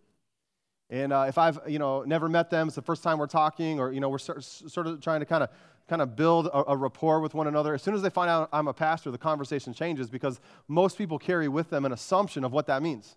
And 0.88 1.12
uh, 1.12 1.26
if 1.28 1.36
I've, 1.36 1.58
you 1.66 1.78
know, 1.78 2.02
never 2.02 2.28
met 2.28 2.50
them, 2.50 2.68
it's 2.68 2.76
the 2.76 2.82
first 2.82 3.02
time 3.02 3.18
we're 3.18 3.26
talking, 3.26 3.80
or, 3.80 3.92
you 3.92 4.00
know, 4.00 4.08
we're 4.08 4.18
sort 4.18 4.86
of 4.86 5.00
trying 5.00 5.20
to 5.20 5.26
kind 5.26 5.42
of 5.42 5.50
kind 5.88 6.00
of 6.00 6.16
build 6.16 6.46
a, 6.46 6.70
a, 6.70 6.76
rapport 6.76 7.20
with 7.20 7.34
one 7.34 7.46
another. 7.46 7.74
As 7.74 7.82
soon 7.82 7.94
as 7.94 8.00
they 8.00 8.08
find 8.08 8.30
out 8.30 8.48
I'm 8.54 8.68
a 8.68 8.72
pastor, 8.72 9.10
the 9.10 9.18
conversation 9.18 9.74
changes 9.74 10.08
because 10.08 10.40
most 10.66 10.96
people 10.96 11.18
carry 11.18 11.46
with 11.46 11.68
them 11.68 11.84
an 11.84 11.92
assumption 11.92 12.42
of 12.42 12.52
what 12.52 12.66
that 12.68 12.82
means. 12.82 13.16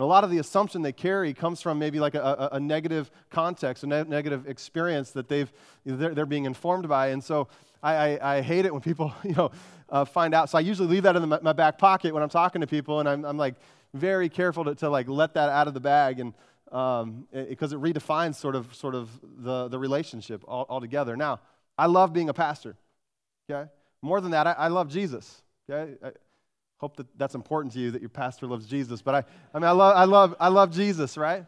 And 0.00 0.04
a 0.06 0.08
lot 0.08 0.24
of 0.24 0.30
the 0.30 0.38
assumption 0.38 0.80
they 0.80 0.94
carry 0.94 1.34
comes 1.34 1.60
from 1.60 1.78
maybe 1.78 2.00
like 2.00 2.14
a, 2.14 2.22
a, 2.22 2.48
a 2.52 2.60
negative 2.60 3.10
context, 3.28 3.84
a 3.84 3.86
ne- 3.86 4.04
negative 4.04 4.48
experience 4.48 5.10
that 5.10 5.28
they've, 5.28 5.52
they're, 5.84 6.14
they're, 6.14 6.24
being 6.24 6.46
informed 6.46 6.88
by. 6.88 7.08
And 7.08 7.22
so 7.22 7.48
I, 7.82 7.94
I, 8.16 8.36
I 8.36 8.40
hate 8.40 8.64
it 8.64 8.72
when 8.72 8.80
people, 8.80 9.12
you 9.22 9.34
know, 9.34 9.50
uh, 9.90 10.06
find 10.06 10.32
out. 10.32 10.48
So 10.48 10.56
I 10.56 10.62
usually 10.62 10.88
leave 10.88 11.02
that 11.02 11.16
in 11.16 11.28
the, 11.28 11.40
my 11.42 11.52
back 11.52 11.76
pocket 11.76 12.14
when 12.14 12.22
I'm 12.22 12.30
talking 12.30 12.62
to 12.62 12.66
people, 12.66 13.00
and 13.00 13.08
I'm, 13.10 13.26
I'm 13.26 13.36
like 13.36 13.56
very 13.92 14.30
careful 14.30 14.64
to, 14.64 14.74
to 14.76 14.88
like 14.88 15.06
let 15.06 15.34
that 15.34 15.50
out 15.50 15.68
of 15.68 15.74
the 15.74 15.80
bag, 15.80 16.18
and 16.18 16.32
because 16.64 17.02
um, 17.02 17.26
it, 17.30 17.50
it, 17.50 17.58
redefines 17.58 18.36
sort 18.36 18.56
of 18.56 18.74
sort 18.74 18.94
of 18.94 19.10
the, 19.22 19.68
the 19.68 19.78
relationship 19.78 20.42
all, 20.48 20.64
altogether. 20.70 21.14
Now, 21.14 21.40
I 21.76 21.84
love 21.84 22.14
being 22.14 22.30
a 22.30 22.34
pastor. 22.34 22.74
Okay, 23.50 23.68
more 24.00 24.22
than 24.22 24.30
that, 24.30 24.46
I, 24.46 24.52
I 24.52 24.68
love 24.68 24.88
Jesus. 24.88 25.42
Okay. 25.70 25.92
I, 26.02 26.12
hope 26.80 26.96
that 26.96 27.06
that's 27.16 27.34
important 27.34 27.72
to 27.74 27.78
you 27.78 27.90
that 27.92 28.00
your 28.00 28.10
pastor 28.10 28.46
loves 28.46 28.66
Jesus. 28.66 29.02
But 29.02 29.14
I, 29.14 29.24
I 29.54 29.58
mean, 29.58 29.68
I 29.68 29.72
love, 29.72 29.96
I 29.96 30.04
love, 30.04 30.34
I 30.40 30.48
love 30.48 30.72
Jesus, 30.72 31.16
right? 31.16 31.44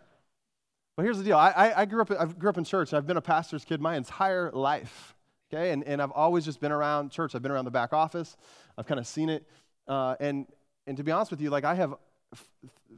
But 0.97 1.05
here's 1.05 1.19
the 1.19 1.25
deal. 1.25 1.39
I, 1.39 1.73
I, 1.75 1.85
grew 1.87 2.03
up, 2.03 2.11
I 2.11 2.27
grew 2.27 2.51
up 2.51 2.59
in 2.59 2.65
church. 2.65 2.93
I've 2.93 3.07
been 3.07 3.17
a 3.17 3.23
pastor's 3.23 3.65
kid 3.65 3.81
my 3.81 3.97
entire 3.97 4.51
life 4.53 5.15
okay? 5.53 5.71
And, 5.71 5.85
and 5.85 6.01
I've 6.01 6.11
always 6.13 6.45
just 6.45 6.61
been 6.61 6.73
around 6.73 7.11
church. 7.11 7.35
I've 7.35 7.43
been 7.43 7.53
around 7.53 7.65
the 7.65 7.71
back 7.71 7.93
office. 7.93 8.37
I've 8.77 8.87
kind 8.87 8.99
of 8.99 9.07
seen 9.07 9.29
it. 9.29 9.47
Uh, 9.87 10.17
and, 10.21 10.47
and 10.87 10.97
to 10.97 11.05
be 11.05 11.13
honest 11.13 11.31
with 11.31 11.41
you, 11.41 11.51
like 11.51 11.65
I 11.65 11.75
have, 11.75 11.95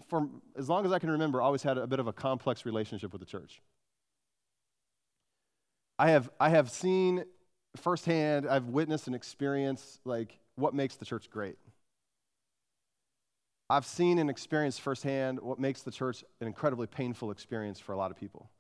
for 0.08 0.28
as 0.56 0.68
long 0.68 0.84
as 0.84 0.92
I 0.92 0.98
can 0.98 1.10
remember, 1.10 1.40
always 1.40 1.62
had 1.62 1.78
a 1.78 1.86
bit 1.86 1.98
of 1.98 2.06
a 2.06 2.12
complex 2.12 2.64
relationship 2.64 3.12
with 3.12 3.20
the 3.20 3.26
church. 3.26 3.60
I 5.98 6.10
have, 6.10 6.30
I 6.40 6.50
have 6.50 6.70
seen 6.70 7.24
firsthand, 7.76 8.48
I've 8.48 8.66
witnessed 8.66 9.06
and 9.06 9.16
experienced 9.16 10.00
like 10.04 10.38
what 10.56 10.74
makes 10.74 10.96
the 10.96 11.04
church 11.04 11.30
great. 11.30 11.56
I've 13.70 13.86
seen 13.86 14.18
and 14.18 14.28
experienced 14.28 14.80
firsthand 14.80 15.40
what 15.40 15.58
makes 15.58 15.82
the 15.82 15.90
church 15.90 16.22
an 16.40 16.46
incredibly 16.46 16.86
painful 16.86 17.30
experience 17.30 17.80
for 17.80 17.92
a 17.92 17.96
lot 17.96 18.10
of 18.10 18.16
people. 18.16 18.50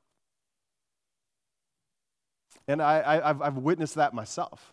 And 2.66 2.80
I, 2.80 3.26
have 3.26 3.42
I've 3.42 3.58
witnessed 3.58 3.96
that 3.96 4.14
myself. 4.14 4.72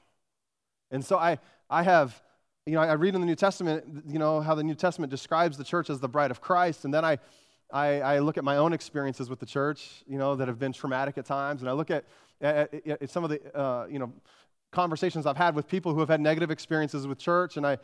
And 0.91 1.03
so 1.03 1.17
I, 1.17 1.39
I 1.69 1.83
have, 1.83 2.21
you 2.65 2.73
know, 2.73 2.81
I 2.81 2.93
read 2.93 3.15
in 3.15 3.21
the 3.21 3.27
New 3.27 3.35
Testament, 3.35 4.03
you 4.07 4.19
know, 4.19 4.39
how 4.39 4.55
the 4.55 4.63
New 4.63 4.75
Testament 4.75 5.09
describes 5.09 5.57
the 5.57 5.63
church 5.63 5.89
as 5.89 5.99
the 5.99 6.07
bride 6.07 6.31
of 6.31 6.39
Christ. 6.39 6.85
And 6.85 6.93
then 6.93 7.03
I, 7.03 7.17
I, 7.71 8.01
I 8.01 8.19
look 8.19 8.37
at 8.37 8.43
my 8.45 8.57
own 8.57 8.71
experiences 8.71 9.29
with 9.29 9.39
the 9.39 9.45
church, 9.45 10.03
you 10.07 10.17
know, 10.17 10.35
that 10.35 10.47
have 10.47 10.59
been 10.59 10.71
traumatic 10.71 11.17
at 11.17 11.25
times. 11.25 11.61
And 11.61 11.69
I 11.69 11.73
look 11.73 11.91
at, 11.91 12.05
at, 12.39 12.73
at 12.87 13.09
some 13.09 13.25
of 13.25 13.29
the, 13.29 13.57
uh, 13.57 13.87
you 13.89 13.99
know, 13.99 14.13
conversations 14.71 15.25
I've 15.25 15.37
had 15.37 15.55
with 15.55 15.67
people 15.67 15.93
who 15.93 15.99
have 15.99 16.09
had 16.09 16.21
negative 16.21 16.51
experiences 16.51 17.05
with 17.07 17.17
church. 17.17 17.57
And 17.57 17.67
I, 17.67 17.77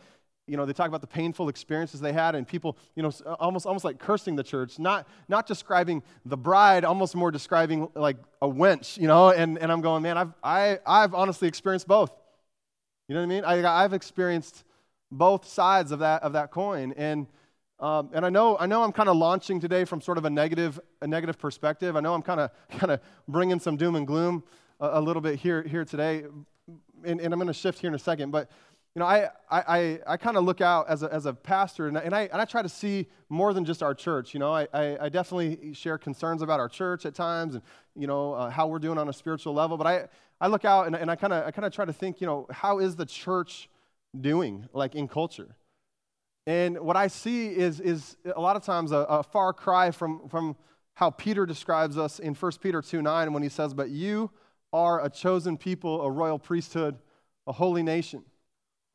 you 0.48 0.56
know, 0.56 0.66
they 0.66 0.74
talk 0.74 0.88
about 0.88 1.02
the 1.02 1.08
painful 1.08 1.50
experiences 1.50 2.00
they 2.00 2.14
had 2.14 2.34
and 2.34 2.48
people, 2.48 2.78
you 2.96 3.04
know, 3.04 3.12
almost, 3.40 3.66
almost 3.66 3.84
like 3.84 4.00
cursing 4.00 4.36
the 4.36 4.44
church, 4.44 4.80
not, 4.80 5.08
not 5.28 5.46
describing 5.46 6.02
the 6.26 6.38
bride, 6.38 6.86
almost 6.86 7.16
more 7.16 7.32
describing 7.32 7.90
like 7.96 8.18
a 8.42 8.48
wench, 8.48 8.98
you 8.98 9.08
know, 9.08 9.30
and, 9.30 9.58
and 9.58 9.72
I'm 9.72 9.82
going, 9.82 10.04
man, 10.04 10.18
I've, 10.18 10.34
I, 10.42 10.80
I've 10.86 11.14
honestly 11.14 11.48
experienced 11.48 11.88
both. 11.88 12.12
You 13.08 13.16
know 13.16 13.22
what 13.22 13.26
I 13.26 13.30
mean? 13.30 13.44
I, 13.46 13.84
I've 13.84 13.94
experienced 13.94 14.64
both 15.12 15.48
sides 15.48 15.92
of 15.92 16.00
that, 16.00 16.24
of 16.24 16.34
that 16.34 16.52
coin. 16.52 16.94
And, 16.96 17.28
um, 17.80 18.10
and 18.14 18.26
I 18.26 18.30
know, 18.30 18.58
I 18.58 18.66
know 18.66 18.84
I'm 18.84 18.92
kind 18.92 19.10
of 19.10 19.18
launching 19.18 19.60
today 19.60 19.86
from 19.86 20.02
sort 20.02 20.18
of 20.18 20.26
a 20.26 20.30
negative, 20.30 20.80
a 21.02 21.08
negative 21.08 21.38
perspective. 21.38 21.96
I 21.96 22.00
know 22.00 22.14
I'm 22.14 22.22
kind 22.22 22.40
of, 22.40 22.52
kind 22.80 22.92
of 22.92 23.02
bringing 23.28 23.60
some 23.60 23.76
doom 23.76 23.96
and 23.96 24.08
gloom 24.08 24.44
a, 24.80 24.92
a 24.94 25.02
little 25.02 25.22
bit 25.22 25.40
here, 25.40 25.62
here 25.64 25.84
today. 25.84 26.24
And, 27.04 27.22
and 27.22 27.34
I'm 27.34 27.40
going 27.40 27.48
to 27.48 27.54
shift 27.54 27.80
here 27.80 27.90
in 27.90 27.96
a 27.96 28.00
second, 28.00 28.32
but 28.32 28.50
you 28.98 29.00
know, 29.02 29.06
I, 29.06 29.30
I, 29.52 30.00
I 30.08 30.18
kind 30.18 30.38
of 30.38 30.44
look 30.44 30.60
out 30.60 30.90
as 30.90 31.04
a, 31.04 31.14
as 31.14 31.28
a 31.28 31.34
pastor 31.34 31.88
and, 31.88 31.98
and, 31.98 32.16
I, 32.16 32.22
and 32.32 32.42
I 32.42 32.46
try 32.46 32.64
to 32.64 32.70
see 32.70 33.08
more 33.30 33.54
than 33.54 33.64
just 33.64 33.84
our 33.84 33.94
church. 33.94 34.34
You 34.34 34.40
know, 34.40 34.52
I, 34.52 34.68
I, 34.74 34.98
I 35.02 35.10
definitely 35.10 35.76
share 35.76 36.00
concerns 36.00 36.42
about 36.42 36.60
our 36.60 36.68
church 36.68 37.06
at 37.06 37.14
times 37.14 37.54
and, 37.54 37.64
you 37.96 38.08
know, 38.08 38.34
uh, 38.34 38.50
how 38.50 38.66
we're 38.66 38.80
doing 38.80 38.98
on 38.98 39.08
a 39.08 39.14
spiritual 39.14 39.54
level. 39.54 39.78
But 39.78 39.86
I, 39.86 40.08
I 40.42 40.48
look 40.48 40.66
out 40.66 40.88
and, 40.88 40.96
and 40.96 41.12
I 41.12 41.16
kind 41.16 41.32
of 41.32 41.46
I 41.46 41.52
kind 41.52 41.68
of 41.68 41.74
try 41.74 41.86
to 41.86 41.94
think, 41.94 42.22
you 42.22 42.26
know, 42.26 42.48
how 42.50 42.80
is 42.80 42.96
the 42.96 43.06
church 43.06 43.70
doing, 44.20 44.68
like 44.74 44.96
in 44.96 45.08
culture? 45.08 45.56
And 46.48 46.80
what 46.80 46.96
I 46.96 47.08
see 47.08 47.50
is, 47.50 47.80
is 47.80 48.16
a 48.36 48.42
lot 48.42 48.56
of 48.56 48.64
times 48.64 48.92
a, 48.92 49.06
a 49.10 49.22
far 49.22 49.54
cry 49.54 49.92
from, 49.92 50.28
from 50.28 50.56
how 50.96 51.12
Peter 51.12 51.46
describes 51.46 52.00
us 52.00 52.18
in 52.18 52.34
1 52.34 52.52
Peter 52.64 52.82
2 52.82 53.04
9 53.04 53.32
when 53.32 53.44
he 53.44 53.50
says, 53.50 53.76
But 53.76 53.90
you 53.90 54.32
are 54.74 55.06
a 55.06 55.10
chosen 55.12 55.56
people, 55.56 56.02
a 56.02 56.10
royal 56.10 56.40
priesthood, 56.40 56.98
a 57.46 57.52
holy 57.52 57.84
nation 57.84 58.24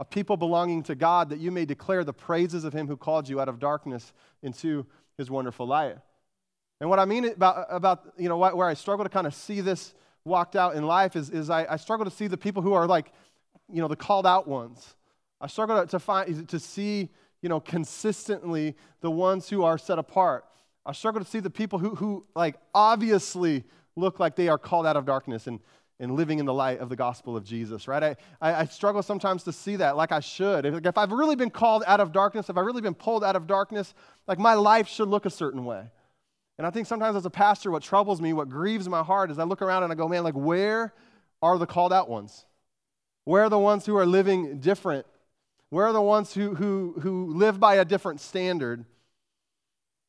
a 0.02 0.04
people 0.04 0.36
belonging 0.36 0.82
to 0.82 0.96
God, 0.96 1.30
that 1.30 1.38
you 1.38 1.52
may 1.52 1.64
declare 1.64 2.02
the 2.02 2.12
praises 2.12 2.64
of 2.64 2.72
him 2.72 2.88
who 2.88 2.96
called 2.96 3.28
you 3.28 3.40
out 3.40 3.48
of 3.48 3.60
darkness 3.60 4.12
into 4.42 4.84
his 5.16 5.30
wonderful 5.30 5.64
light. 5.64 5.96
And 6.80 6.90
what 6.90 6.98
I 6.98 7.04
mean 7.04 7.24
about, 7.26 7.66
about 7.70 8.12
you 8.18 8.28
know, 8.28 8.36
where 8.36 8.66
I 8.66 8.74
struggle 8.74 9.04
to 9.04 9.08
kind 9.08 9.28
of 9.28 9.34
see 9.34 9.60
this 9.60 9.94
walked 10.24 10.56
out 10.56 10.74
in 10.74 10.84
life 10.84 11.14
is, 11.14 11.30
is 11.30 11.50
I, 11.50 11.66
I 11.70 11.76
struggle 11.76 12.04
to 12.04 12.10
see 12.10 12.26
the 12.26 12.36
people 12.36 12.62
who 12.62 12.72
are 12.72 12.88
like, 12.88 13.12
you 13.72 13.80
know, 13.80 13.86
the 13.86 13.94
called 13.94 14.26
out 14.26 14.48
ones. 14.48 14.96
I 15.40 15.46
struggle 15.46 15.80
to, 15.80 15.86
to 15.86 16.00
find, 16.00 16.48
to 16.48 16.58
see, 16.58 17.08
you 17.40 17.48
know, 17.48 17.60
consistently 17.60 18.74
the 19.02 19.10
ones 19.10 19.48
who 19.48 19.62
are 19.62 19.78
set 19.78 20.00
apart. 20.00 20.44
I 20.84 20.94
struggle 20.94 21.22
to 21.22 21.30
see 21.30 21.38
the 21.38 21.48
people 21.48 21.78
who, 21.78 21.94
who 21.94 22.26
like, 22.34 22.56
obviously 22.74 23.62
look 23.94 24.18
like 24.18 24.34
they 24.34 24.48
are 24.48 24.58
called 24.58 24.84
out 24.84 24.96
of 24.96 25.06
darkness. 25.06 25.46
And 25.46 25.60
and 26.00 26.16
living 26.16 26.38
in 26.38 26.46
the 26.46 26.54
light 26.54 26.80
of 26.80 26.88
the 26.88 26.96
gospel 26.96 27.36
of 27.36 27.44
Jesus, 27.44 27.86
right? 27.86 28.02
I, 28.02 28.16
I, 28.40 28.54
I, 28.60 28.64
struggle 28.64 29.02
sometimes 29.02 29.44
to 29.44 29.52
see 29.52 29.76
that 29.76 29.96
like 29.96 30.10
I 30.10 30.20
should. 30.20 30.66
If, 30.66 30.84
if 30.84 30.98
I've 30.98 31.12
really 31.12 31.36
been 31.36 31.50
called 31.50 31.84
out 31.86 32.00
of 32.00 32.12
darkness, 32.12 32.48
if 32.48 32.56
I've 32.56 32.64
really 32.64 32.80
been 32.80 32.94
pulled 32.94 33.22
out 33.22 33.36
of 33.36 33.46
darkness, 33.46 33.94
like 34.26 34.38
my 34.38 34.54
life 34.54 34.88
should 34.88 35.08
look 35.08 35.26
a 35.26 35.30
certain 35.30 35.64
way. 35.64 35.84
And 36.58 36.66
I 36.66 36.70
think 36.70 36.86
sometimes 36.86 37.16
as 37.16 37.26
a 37.26 37.30
pastor, 37.30 37.70
what 37.70 37.82
troubles 37.82 38.20
me, 38.20 38.32
what 38.32 38.48
grieves 38.48 38.88
my 38.88 39.02
heart 39.02 39.30
is 39.30 39.38
I 39.38 39.44
look 39.44 39.62
around 39.62 39.84
and 39.84 39.92
I 39.92 39.94
go, 39.94 40.08
man, 40.08 40.24
like 40.24 40.34
where 40.34 40.92
are 41.40 41.58
the 41.58 41.66
called 41.66 41.92
out 41.92 42.08
ones? 42.08 42.44
Where 43.24 43.44
are 43.44 43.48
the 43.48 43.58
ones 43.58 43.86
who 43.86 43.96
are 43.96 44.06
living 44.06 44.58
different? 44.58 45.06
Where 45.70 45.86
are 45.86 45.92
the 45.92 46.02
ones 46.02 46.34
who, 46.34 46.54
who, 46.54 46.96
who 47.00 47.32
live 47.34 47.58
by 47.58 47.76
a 47.76 47.84
different 47.84 48.20
standard? 48.20 48.84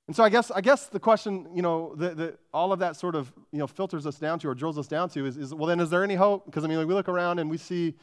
And 0.07 0.15
so 0.15 0.24
I 0.24 0.29
guess, 0.29 0.51
I 0.51 0.60
guess 0.60 0.88
the 0.88 1.00
question, 1.00 1.48
you 1.53 1.62
know, 1.62 1.95
that, 1.95 2.38
all 2.53 2.74
of 2.74 2.79
that 2.79 2.98
sort 2.98 3.15
of, 3.15 3.31
you 3.51 3.60
know, 3.60 3.67
filters 3.67 4.05
us 4.05 4.17
down 4.17 4.38
to 4.39 4.50
or 4.50 4.55
drills 4.55 4.77
us 4.77 4.88
down 4.88 5.10
to 5.10 5.25
is, 5.25 5.38
is 5.38 5.53
well, 5.53 5.67
then 5.67 5.79
is 5.79 5.89
there 5.89 6.03
any 6.03 6.15
hope? 6.15 6.45
Because, 6.45 6.65
I 6.65 6.67
mean, 6.67 6.77
like, 6.77 6.88
we 6.88 6.93
look 6.93 7.07
around 7.07 7.39
and 7.39 7.50
we 7.50 7.57
see 7.57 7.95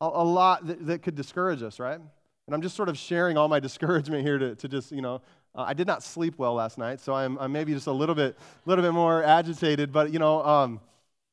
a, 0.00 0.06
a 0.06 0.24
lot 0.24 0.66
that, 0.66 0.84
that, 0.86 1.02
could 1.02 1.14
discourage 1.14 1.62
us, 1.62 1.78
right? 1.78 2.00
And 2.46 2.54
I'm 2.54 2.60
just 2.60 2.74
sort 2.74 2.88
of 2.88 2.98
sharing 2.98 3.36
all 3.36 3.46
my 3.46 3.60
discouragement 3.68 4.24
here 4.24 4.38
to, 4.38 4.56
to 4.56 4.68
just, 4.68 4.90
you 4.90 5.00
know, 5.00 5.22
uh, 5.54 5.62
I 5.62 5.74
did 5.74 5.86
not 5.86 6.02
sleep 6.02 6.38
well 6.38 6.54
last 6.54 6.76
night, 6.76 7.00
so 7.00 7.14
I'm, 7.14 7.38
I'm 7.38 7.52
maybe 7.52 7.72
just 7.72 7.86
a 7.86 7.92
little 7.92 8.14
bit, 8.14 8.36
little 8.66 8.84
bit 8.84 8.92
more 8.92 9.22
agitated. 9.22 9.92
But, 9.92 10.12
you 10.12 10.18
know, 10.18 10.44
um, 10.44 10.80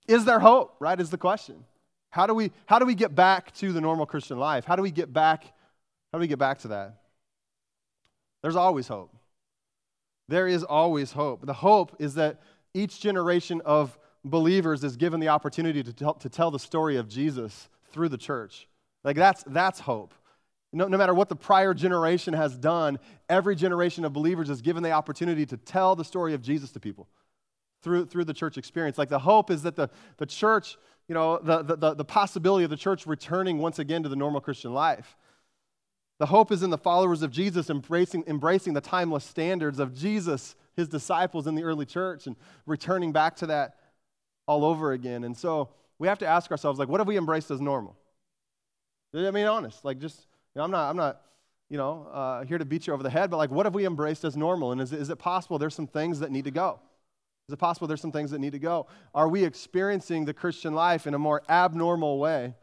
is 0.07 0.23
there 0.23 0.39
hope, 0.39 0.75
right, 0.79 0.99
is 0.99 1.09
the 1.09 1.17
question. 1.17 1.63
How 2.11 2.27
do, 2.27 2.35
we, 2.35 2.51
how 2.67 2.77
do 2.77 2.85
we 2.85 2.95
get 2.95 3.15
back 3.15 3.53
to 3.55 3.73
the 3.73 3.81
normal 3.81 4.05
Christian 4.05 4.37
life? 4.37 4.65
How 4.65 4.75
do 4.75 4.83
we 4.83 4.91
get 4.91 5.11
back, 5.11 5.43
how 6.11 6.17
do 6.17 6.19
we 6.19 6.27
get 6.27 6.39
back 6.39 6.59
to 6.59 6.69
that? 6.69 6.95
There's 8.43 8.55
always 8.55 8.87
hope. 8.87 9.16
There 10.27 10.47
is 10.47 10.63
always 10.63 11.11
hope. 11.11 11.45
The 11.45 11.53
hope 11.53 11.95
is 11.99 12.15
that 12.15 12.41
each 12.73 12.99
generation 12.99 13.61
of 13.65 13.97
believers 14.25 14.83
is 14.83 14.97
given 14.97 15.19
the 15.19 15.29
opportunity 15.29 15.83
to 15.83 15.93
tell, 15.93 16.13
to 16.15 16.29
tell 16.29 16.51
the 16.51 16.59
story 16.59 16.97
of 16.97 17.07
Jesus 17.07 17.69
through 17.91 18.09
the 18.09 18.17
church. 18.17 18.67
Like 19.03 19.15
that's, 19.15 19.43
that's 19.47 19.79
hope. 19.79 20.13
No, 20.73 20.87
no 20.87 20.97
matter 20.97 21.13
what 21.13 21.29
the 21.29 21.35
prior 21.35 21.73
generation 21.73 22.33
has 22.33 22.57
done, 22.57 22.99
every 23.29 23.55
generation 23.55 24.03
of 24.03 24.11
believers 24.11 24.49
is 24.49 24.61
given 24.61 24.83
the 24.83 24.91
opportunity 24.91 25.45
to 25.45 25.57
tell 25.57 25.95
the 25.95 26.03
story 26.03 26.33
of 26.33 26.41
Jesus 26.41 26.71
to 26.71 26.79
people 26.79 27.07
through, 27.81 28.05
through 28.07 28.25
the 28.25 28.33
church 28.33 28.57
experience. 28.57 28.97
Like 28.97 29.09
the 29.09 29.19
hope 29.19 29.49
is 29.49 29.63
that 29.63 29.75
the, 29.75 29.89
the 30.17 30.25
church, 30.25 30.77
you 31.07 31.15
know, 31.15 31.39
the, 31.39 31.63
the, 31.63 31.93
the 31.93 32.05
possibility 32.05 32.65
of 32.65 32.69
the 32.69 32.77
church 32.77 33.07
returning 33.07 33.59
once 33.59 33.79
again 33.79 34.03
to 34.03 34.09
the 34.09 34.15
normal 34.15 34.41
Christian 34.41 34.73
life. 34.73 35.15
The 36.19 36.25
hope 36.25 36.51
is 36.51 36.63
in 36.63 36.71
the 36.71 36.77
followers 36.77 37.21
of 37.21 37.31
Jesus 37.31 37.69
embracing, 37.69 38.23
embracing 38.27 38.73
the 38.73 38.81
timeless 38.81 39.23
standards 39.23 39.79
of 39.79 39.93
Jesus, 39.93 40.55
his 40.75 40.87
disciples 40.87 41.45
in 41.45 41.55
the 41.55 41.63
early 41.63 41.85
church, 41.85 42.25
and 42.25 42.35
returning 42.65 43.11
back 43.11 43.35
to 43.37 43.47
that 43.47 43.75
all 44.47 44.65
over 44.65 44.93
again. 44.93 45.23
And 45.23 45.37
so 45.37 45.69
we 45.99 46.07
have 46.07 46.17
to 46.19 46.27
ask 46.27 46.49
ourselves, 46.49 46.79
like, 46.79 46.87
what 46.87 46.99
have 46.99 47.07
we 47.07 47.17
embraced 47.17 47.51
as 47.51 47.61
normal? 47.61 47.95
I 49.13 49.31
mean, 49.31 49.45
honest, 49.45 49.85
like, 49.85 49.99
just, 49.99 50.27
you 50.55 50.59
know, 50.59 50.63
I'm 50.63 50.71
not, 50.71 50.89
I'm 50.89 50.97
not, 50.97 51.21
you 51.69 51.77
know, 51.77 52.07
uh, 52.11 52.45
here 52.45 52.57
to 52.57 52.65
beat 52.65 52.87
you 52.87 52.93
over 52.93 53.03
the 53.03 53.09
head, 53.09 53.29
but 53.29 53.37
like, 53.37 53.51
what 53.51 53.65
have 53.65 53.75
we 53.75 53.85
embraced 53.85 54.23
as 54.23 54.35
normal? 54.35 54.71
And 54.71 54.81
is, 54.81 54.93
is 54.93 55.09
it 55.09 55.19
possible 55.19 55.57
there's 55.57 55.75
some 55.75 55.87
things 55.87 56.19
that 56.19 56.31
need 56.31 56.45
to 56.45 56.51
go? 56.51 56.79
Is 57.47 57.53
it 57.53 57.57
possible 57.57 57.87
there's 57.87 58.01
some 58.01 58.11
things 58.11 58.31
that 58.31 58.39
need 58.39 58.53
to 58.53 58.59
go? 58.59 58.87
Are 59.13 59.27
we 59.27 59.45
experiencing 59.45 60.25
the 60.25 60.33
Christian 60.33 60.73
life 60.73 61.07
in 61.07 61.13
a 61.13 61.19
more 61.19 61.43
abnormal 61.47 62.19
way 62.19 62.55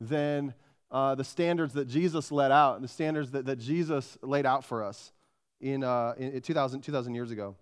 than 0.00 0.54
uh, 0.94 1.16
the 1.16 1.24
standards 1.24 1.72
that 1.72 1.88
Jesus 1.88 2.30
let 2.30 2.52
out, 2.52 2.80
the 2.80 2.86
standards 2.86 3.32
that, 3.32 3.46
that 3.46 3.58
Jesus 3.58 4.16
laid 4.22 4.46
out 4.46 4.64
for 4.64 4.84
us 4.84 5.12
in, 5.60 5.82
uh, 5.82 6.14
in 6.16 6.40
2000, 6.40 6.82
2000 6.82 7.14
years 7.16 7.32
ago. 7.32 7.56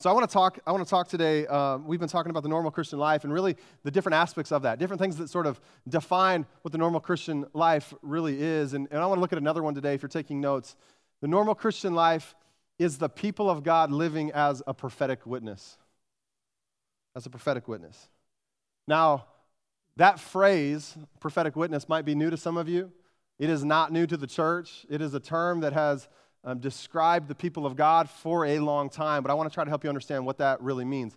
So 0.00 0.10
I 0.10 0.12
want 0.12 0.28
to 0.28 0.32
talk. 0.32 0.58
I 0.66 0.72
want 0.72 0.84
to 0.84 0.90
talk 0.90 1.08
today. 1.08 1.46
Uh, 1.46 1.78
we've 1.78 1.98
been 1.98 2.10
talking 2.10 2.28
about 2.28 2.42
the 2.42 2.50
normal 2.50 2.70
Christian 2.70 2.98
life 2.98 3.24
and 3.24 3.32
really 3.32 3.56
the 3.82 3.90
different 3.90 4.14
aspects 4.14 4.52
of 4.52 4.60
that, 4.62 4.78
different 4.78 5.00
things 5.00 5.16
that 5.16 5.30
sort 5.30 5.46
of 5.46 5.58
define 5.88 6.44
what 6.60 6.72
the 6.72 6.76
normal 6.76 7.00
Christian 7.00 7.46
life 7.54 7.94
really 8.02 8.42
is. 8.42 8.74
And, 8.74 8.88
and 8.90 9.00
I 9.00 9.06
want 9.06 9.16
to 9.16 9.22
look 9.22 9.32
at 9.32 9.38
another 9.38 9.62
one 9.62 9.74
today. 9.74 9.94
If 9.94 10.02
you're 10.02 10.10
taking 10.10 10.38
notes, 10.38 10.76
the 11.22 11.28
normal 11.28 11.54
Christian 11.54 11.94
life 11.94 12.34
is 12.78 12.98
the 12.98 13.08
people 13.08 13.48
of 13.48 13.62
God 13.62 13.90
living 13.90 14.30
as 14.32 14.62
a 14.66 14.74
prophetic 14.74 15.24
witness. 15.24 15.78
As 17.14 17.24
a 17.24 17.30
prophetic 17.30 17.66
witness. 17.68 18.10
Now, 18.86 19.24
that 19.96 20.20
phrase, 20.20 20.96
prophetic 21.20 21.56
witness, 21.56 21.88
might 21.88 22.04
be 22.04 22.14
new 22.14 22.30
to 22.30 22.36
some 22.36 22.56
of 22.56 22.68
you. 22.68 22.92
It 23.38 23.50
is 23.50 23.64
not 23.64 23.92
new 23.92 24.06
to 24.06 24.16
the 24.16 24.26
church. 24.26 24.86
It 24.88 25.00
is 25.00 25.14
a 25.14 25.20
term 25.20 25.60
that 25.60 25.72
has 25.72 26.08
um, 26.44 26.58
described 26.58 27.28
the 27.28 27.34
people 27.34 27.66
of 27.66 27.76
God 27.76 28.08
for 28.08 28.46
a 28.46 28.58
long 28.58 28.88
time, 28.88 29.22
but 29.22 29.30
I 29.30 29.34
want 29.34 29.50
to 29.50 29.54
try 29.54 29.64
to 29.64 29.70
help 29.70 29.84
you 29.84 29.90
understand 29.90 30.24
what 30.24 30.38
that 30.38 30.60
really 30.62 30.84
means. 30.84 31.16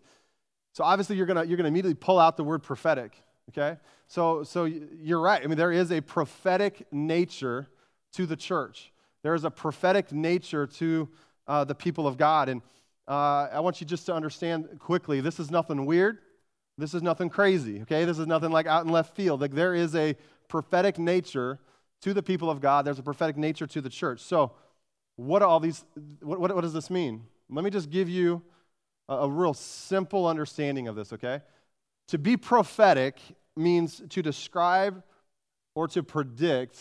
So, 0.73 0.83
obviously, 0.83 1.15
you're 1.15 1.25
going 1.25 1.47
you're 1.47 1.57
gonna 1.57 1.69
immediately 1.69 1.93
pull 1.93 2.19
out 2.19 2.37
the 2.37 2.43
word 2.43 2.63
prophetic, 2.63 3.21
okay? 3.49 3.77
So, 4.07 4.43
so 4.43 4.65
you're 4.65 5.19
right. 5.19 5.41
I 5.43 5.47
mean, 5.47 5.57
there 5.57 5.71
is 5.71 5.91
a 5.91 6.01
prophetic 6.01 6.85
nature 6.91 7.67
to 8.13 8.25
the 8.25 8.35
church, 8.35 8.91
there 9.23 9.35
is 9.35 9.43
a 9.43 9.51
prophetic 9.51 10.11
nature 10.11 10.65
to 10.65 11.07
uh, 11.47 11.63
the 11.63 11.75
people 11.75 12.07
of 12.07 12.17
God. 12.17 12.49
And 12.49 12.61
uh, 13.07 13.47
I 13.51 13.59
want 13.59 13.81
you 13.81 13.87
just 13.87 14.05
to 14.05 14.13
understand 14.13 14.79
quickly 14.79 15.19
this 15.19 15.39
is 15.39 15.51
nothing 15.51 15.85
weird. 15.85 16.19
This 16.79 16.93
is 16.93 17.03
nothing 17.03 17.29
crazy, 17.29 17.81
okay? 17.81 18.05
This 18.05 18.19
is 18.19 18.27
nothing 18.27 18.51
like 18.51 18.65
out 18.65 18.85
in 18.85 18.91
left 18.91 19.15
field. 19.15 19.41
Like 19.41 19.53
there 19.53 19.75
is 19.75 19.95
a 19.95 20.15
prophetic 20.47 20.97
nature 20.97 21.59
to 22.01 22.13
the 22.13 22.23
people 22.23 22.49
of 22.49 22.61
God, 22.61 22.85
there's 22.85 22.99
a 22.99 23.03
prophetic 23.03 23.35
nature 23.35 23.67
to 23.67 23.81
the 23.81 23.89
church. 23.89 24.21
So, 24.21 24.53
what 25.17 25.41
all 25.41 25.59
these, 25.59 25.83
what, 26.21 26.39
what, 26.39 26.55
what 26.55 26.61
does 26.61 26.71
this 26.71 26.89
mean? 26.89 27.25
Let 27.49 27.65
me 27.65 27.69
just 27.69 27.89
give 27.89 28.07
you 28.07 28.41
a, 29.09 29.15
a 29.15 29.29
real 29.29 29.53
simple 29.53 30.25
understanding 30.25 30.87
of 30.87 30.95
this, 30.95 31.11
okay? 31.11 31.41
To 32.07 32.17
be 32.17 32.37
prophetic 32.37 33.19
means 33.57 34.01
to 34.09 34.21
describe 34.21 35.03
or 35.75 35.89
to 35.89 36.01
predict 36.01 36.77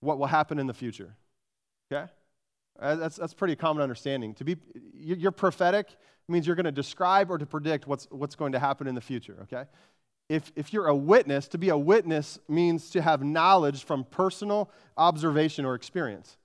what 0.00 0.18
will 0.18 0.26
happen 0.26 0.58
in 0.58 0.66
the 0.66 0.74
future. 0.74 1.16
Okay? 1.90 2.10
That's, 2.78 3.16
that's 3.16 3.34
pretty 3.34 3.56
common 3.56 3.82
understanding. 3.82 4.34
To 4.34 4.44
be, 4.44 4.56
you're 4.92 5.32
prophetic 5.32 5.88
means 6.28 6.46
you're 6.46 6.56
going 6.56 6.64
to 6.64 6.72
describe 6.72 7.30
or 7.30 7.38
to 7.38 7.46
predict 7.46 7.86
what's, 7.86 8.06
what's 8.10 8.34
going 8.34 8.52
to 8.52 8.58
happen 8.58 8.86
in 8.86 8.94
the 8.94 9.00
future, 9.00 9.36
okay? 9.42 9.64
If, 10.28 10.52
if 10.56 10.72
you're 10.72 10.86
a 10.86 10.96
witness, 10.96 11.48
to 11.48 11.58
be 11.58 11.68
a 11.68 11.76
witness 11.76 12.38
means 12.48 12.90
to 12.90 13.02
have 13.02 13.22
knowledge 13.22 13.84
from 13.84 14.04
personal 14.04 14.70
observation 14.96 15.64
or 15.64 15.74
experience. 15.74 16.38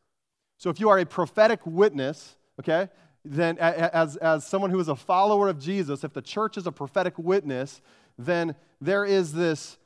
So 0.58 0.70
if 0.70 0.80
you 0.80 0.90
are 0.90 1.00
a 1.00 1.06
prophetic 1.06 1.62
witness, 1.66 2.36
okay, 2.60 2.90
then 3.24 3.58
as, 3.58 4.18
as 4.18 4.46
someone 4.46 4.72
who 4.72 4.80
is 4.80 4.90
a 4.90 4.96
follower 4.96 5.48
of 5.48 5.60
Jesus, 5.60 6.04
if 6.04 6.14
the 6.14 6.22
church 6.22 6.58
is 6.58 6.68
a 6.68 6.72
prophetic 6.72 7.18
witness, 7.18 7.82
then 8.18 8.56
there 8.82 9.06
is 9.06 9.34
this 9.34 9.78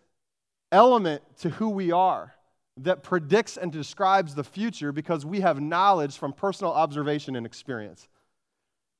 element 0.72 1.22
to 1.38 1.50
who 1.50 1.70
we 1.70 1.92
are 1.92 2.34
that 2.78 3.04
predicts 3.04 3.58
and 3.58 3.72
describes 3.72 4.34
the 4.34 4.44
future 4.44 4.92
because 4.92 5.26
we 5.26 5.42
have 5.42 5.62
knowledge 5.62 6.18
from 6.18 6.34
personal 6.34 6.74
observation 6.74 7.36
and 7.36 7.46
experience. 7.46 8.08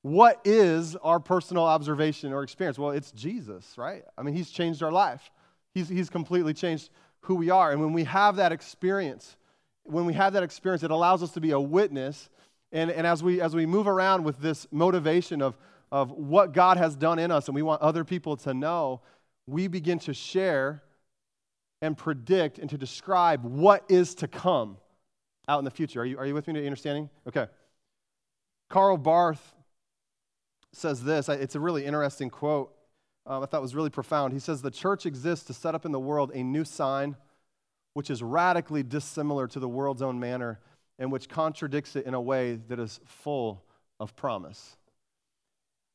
What 0.04 0.42
is 0.44 0.96
our 0.98 1.20
personal 1.20 1.64
observation 1.64 2.34
or 2.34 2.44
experience? 2.44 2.78
Well, 2.78 2.92
it's 2.92 3.12
Jesus, 3.14 3.74
right? 3.78 4.04
I 4.18 4.22
mean, 4.22 4.36
He's 4.36 4.52
changed 4.52 4.84
our 4.84 4.92
life, 4.92 5.32
He's, 5.74 5.90
he's 5.90 6.10
completely 6.10 6.54
changed 6.54 6.92
who 7.22 7.36
we 7.36 7.50
are. 7.50 7.72
And 7.72 7.82
when 7.82 7.94
we 7.94 8.04
have 8.04 8.36
that 8.36 8.52
experience, 8.52 9.38
when 9.84 10.06
we 10.06 10.14
have 10.14 10.34
that 10.34 10.44
experience, 10.44 10.84
it 10.84 10.92
allows 10.92 11.24
us 11.24 11.32
to 11.32 11.42
be 11.42 11.52
a 11.52 11.60
witness. 11.60 12.30
And, 12.72 12.92
and 12.92 13.08
as, 13.08 13.24
we, 13.24 13.40
as 13.40 13.56
we 13.56 13.66
move 13.66 13.88
around 13.88 14.24
with 14.24 14.40
this 14.40 14.68
motivation 14.72 15.42
of, 15.42 15.58
of 15.92 16.12
what 16.12 16.54
God 16.54 16.78
has 16.78 16.96
done 16.96 17.18
in 17.20 17.32
us 17.32 17.48
and 17.48 17.56
we 17.56 17.62
want 17.62 17.82
other 17.82 18.04
people 18.04 18.36
to 18.38 18.54
know, 18.54 19.02
we 19.48 19.68
begin 19.68 20.00
to 20.00 20.14
share 20.14 20.84
and 21.82 21.98
predict 21.98 22.60
and 22.60 22.70
to 22.70 22.78
describe 22.78 23.44
what 23.44 23.84
is 23.90 24.16
to 24.16 24.28
come 24.28 24.78
out 25.48 25.60
in 25.60 25.66
the 25.66 25.72
future. 25.72 26.02
Are 26.02 26.06
you, 26.06 26.18
are 26.18 26.26
you 26.26 26.34
with 26.34 26.48
me? 26.48 26.60
Are 26.60 26.64
understanding? 26.64 27.10
Okay. 27.28 27.48
Karl 28.70 28.98
Barth 28.98 29.54
says 30.74 31.04
this. 31.04 31.30
It's 31.30 31.56
a 31.56 31.60
really 31.60 31.86
interesting 31.86 32.30
quote. 32.30 32.74
Um, 33.26 33.44
I 33.44 33.46
thought 33.46 33.62
was 33.62 33.76
really 33.76 33.90
profound. 33.90 34.34
He 34.34 34.40
says, 34.40 34.62
The 34.62 34.72
church 34.72 35.06
exists 35.06 35.46
to 35.46 35.54
set 35.54 35.76
up 35.76 35.86
in 35.86 35.92
the 35.92 36.00
world 36.00 36.32
a 36.34 36.44
new 36.44 36.66
sign 36.66 37.16
which 37.94 38.10
is 38.10 38.24
radically 38.24 38.84
dissimilar 38.84 39.48
to 39.48 39.60
the 39.60 39.70
world's 39.70 40.02
own 40.02 40.20
manner 40.20 40.60
and 41.00 41.12
which 41.12 41.30
contradicts 41.30 41.96
it 41.96 42.06
in 42.06 42.14
a 42.14 42.22
way 42.22 42.56
that 42.68 42.80
is 42.80 43.00
full 43.06 43.64
of 44.00 44.16
promise. 44.16 44.78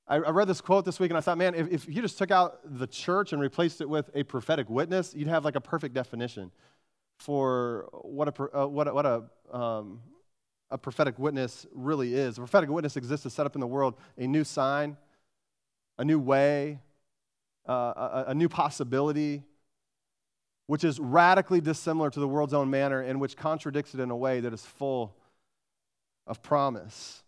I, 0.07 0.17
I 0.17 0.31
read 0.31 0.49
this 0.49 0.61
quote 0.61 0.85
this 0.85 0.99
week 0.99 1.11
and 1.11 1.19
I 1.19 1.21
thought, 1.21 1.39
man, 1.39 1.55
if, 1.55 1.69
if 1.71 1.89
you 1.89 2.01
just 2.01 2.19
took 2.19 2.31
out 2.31 2.61
the 2.65 2.87
church 2.87 3.33
and 3.33 3.43
replaced 3.43 3.81
it 3.81 3.89
with 3.89 4.11
a 4.15 4.23
prophetic 4.23 4.71
witness, 4.71 5.15
you'd 5.15 5.29
have 5.29 5.45
like 5.45 5.57
a 5.57 5.61
perfect 5.61 5.95
definition 5.95 6.51
for 7.19 7.89
what 8.03 8.29
a, 8.29 8.63
uh, 8.63 8.67
what 8.67 8.89
a, 8.89 8.95
what 8.95 9.07
a, 9.07 9.57
um, 9.57 10.01
a 10.71 10.79
prophetic 10.79 11.19
witness 11.19 11.67
really 11.73 12.15
is. 12.15 12.37
A 12.39 12.41
prophetic 12.41 12.71
witness 12.71 12.97
exists 12.97 13.23
to 13.25 13.31
set 13.31 13.47
up 13.47 13.55
in 13.55 13.61
the 13.61 13.67
world 13.67 13.95
a 14.17 14.27
new 14.27 14.45
sign, 14.45 14.97
a 15.99 16.05
new 16.05 16.19
way, 16.19 16.81
uh, 17.69 17.73
a, 17.73 18.25
a 18.29 18.35
new 18.35 18.49
possibility, 18.49 19.43
which 20.67 20.85
is 20.85 21.01
radically 21.01 21.61
dissimilar 21.61 22.11
to 22.11 22.21
the 22.21 22.29
world's 22.29 22.55
own 22.55 22.69
manner 22.71 23.01
and 23.01 23.21
which 23.21 23.37
contradicts 23.37 23.95
it 23.95 24.01
in 24.01 24.11
a 24.11 24.17
way 24.17 24.41
that 24.41 24.53
is 24.53 24.65
full 24.65 25.17
of 26.27 26.43
promise. 26.43 27.23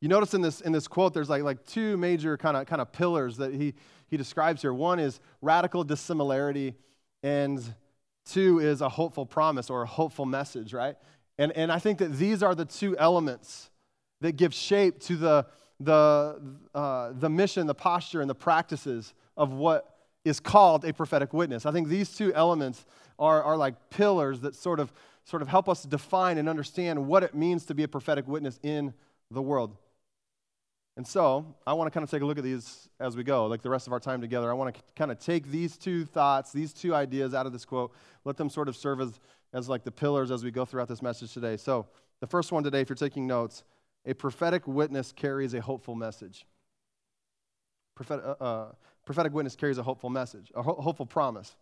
You 0.00 0.08
notice 0.08 0.34
in 0.34 0.40
this, 0.40 0.60
in 0.60 0.72
this 0.72 0.88
quote, 0.88 1.14
there's 1.14 1.28
like, 1.28 1.42
like 1.42 1.64
two 1.66 1.96
major 1.96 2.36
kind 2.36 2.56
of 2.56 2.66
kind 2.66 2.80
of 2.80 2.90
pillars 2.90 3.36
that 3.36 3.54
he, 3.54 3.74
he 4.08 4.16
describes 4.16 4.62
here. 4.62 4.72
One 4.72 4.98
is 4.98 5.20
radical 5.42 5.84
dissimilarity, 5.84 6.74
and 7.22 7.62
two 8.24 8.58
is 8.60 8.80
a 8.80 8.88
hopeful 8.88 9.26
promise 9.26 9.70
or 9.70 9.82
a 9.82 9.86
hopeful 9.86 10.24
message, 10.24 10.72
right? 10.72 10.96
And, 11.40 11.52
and 11.56 11.72
I 11.72 11.78
think 11.78 11.98
that 11.98 12.12
these 12.18 12.42
are 12.42 12.54
the 12.54 12.66
two 12.66 12.98
elements 12.98 13.70
that 14.20 14.32
give 14.32 14.52
shape 14.52 15.00
to 15.00 15.16
the, 15.16 15.46
the, 15.80 16.38
uh, 16.74 17.12
the 17.18 17.30
mission, 17.30 17.66
the 17.66 17.74
posture, 17.74 18.20
and 18.20 18.28
the 18.28 18.34
practices 18.34 19.14
of 19.38 19.54
what 19.54 19.96
is 20.22 20.38
called 20.38 20.84
a 20.84 20.92
prophetic 20.92 21.32
witness. 21.32 21.64
I 21.64 21.72
think 21.72 21.88
these 21.88 22.14
two 22.14 22.34
elements 22.34 22.84
are, 23.18 23.42
are 23.42 23.56
like 23.56 23.88
pillars 23.88 24.42
that 24.42 24.54
sort 24.54 24.80
of, 24.80 24.92
sort 25.24 25.40
of 25.40 25.48
help 25.48 25.66
us 25.66 25.82
define 25.82 26.36
and 26.36 26.46
understand 26.46 27.06
what 27.06 27.22
it 27.22 27.34
means 27.34 27.64
to 27.66 27.74
be 27.74 27.84
a 27.84 27.88
prophetic 27.88 28.28
witness 28.28 28.60
in 28.62 28.92
the 29.30 29.40
world. 29.40 29.74
And 30.98 31.08
so 31.08 31.54
I 31.66 31.72
want 31.72 31.86
to 31.86 31.90
kind 31.90 32.04
of 32.04 32.10
take 32.10 32.20
a 32.20 32.26
look 32.26 32.36
at 32.36 32.44
these 32.44 32.90
as 33.00 33.16
we 33.16 33.24
go, 33.24 33.46
like 33.46 33.62
the 33.62 33.70
rest 33.70 33.86
of 33.86 33.94
our 33.94 34.00
time 34.00 34.20
together. 34.20 34.50
I 34.50 34.52
want 34.52 34.74
to 34.74 34.82
kind 34.94 35.10
of 35.10 35.18
take 35.18 35.50
these 35.50 35.78
two 35.78 36.04
thoughts, 36.04 36.52
these 36.52 36.74
two 36.74 36.94
ideas 36.94 37.32
out 37.32 37.46
of 37.46 37.52
this 37.54 37.64
quote, 37.64 37.92
let 38.26 38.36
them 38.36 38.50
sort 38.50 38.68
of 38.68 38.76
serve 38.76 39.00
as, 39.00 39.18
as 39.52 39.68
like 39.68 39.84
the 39.84 39.90
pillars 39.90 40.30
as 40.30 40.44
we 40.44 40.50
go 40.50 40.64
throughout 40.64 40.88
this 40.88 41.02
message 41.02 41.32
today. 41.32 41.56
So 41.56 41.86
the 42.20 42.26
first 42.26 42.52
one 42.52 42.62
today, 42.62 42.80
if 42.80 42.88
you're 42.88 42.96
taking 42.96 43.26
notes, 43.26 43.64
a 44.06 44.14
prophetic 44.14 44.66
witness 44.66 45.12
carries 45.12 45.54
a 45.54 45.60
hopeful 45.60 45.94
message. 45.94 46.46
Prophetic, 47.94 48.24
uh, 48.24 48.42
uh, 48.42 48.72
prophetic 49.04 49.32
witness 49.32 49.56
carries 49.56 49.78
a 49.78 49.82
hopeful 49.82 50.10
message, 50.10 50.52
a 50.54 50.62
ho- 50.62 50.80
hopeful 50.80 51.06
promise. 51.06 51.54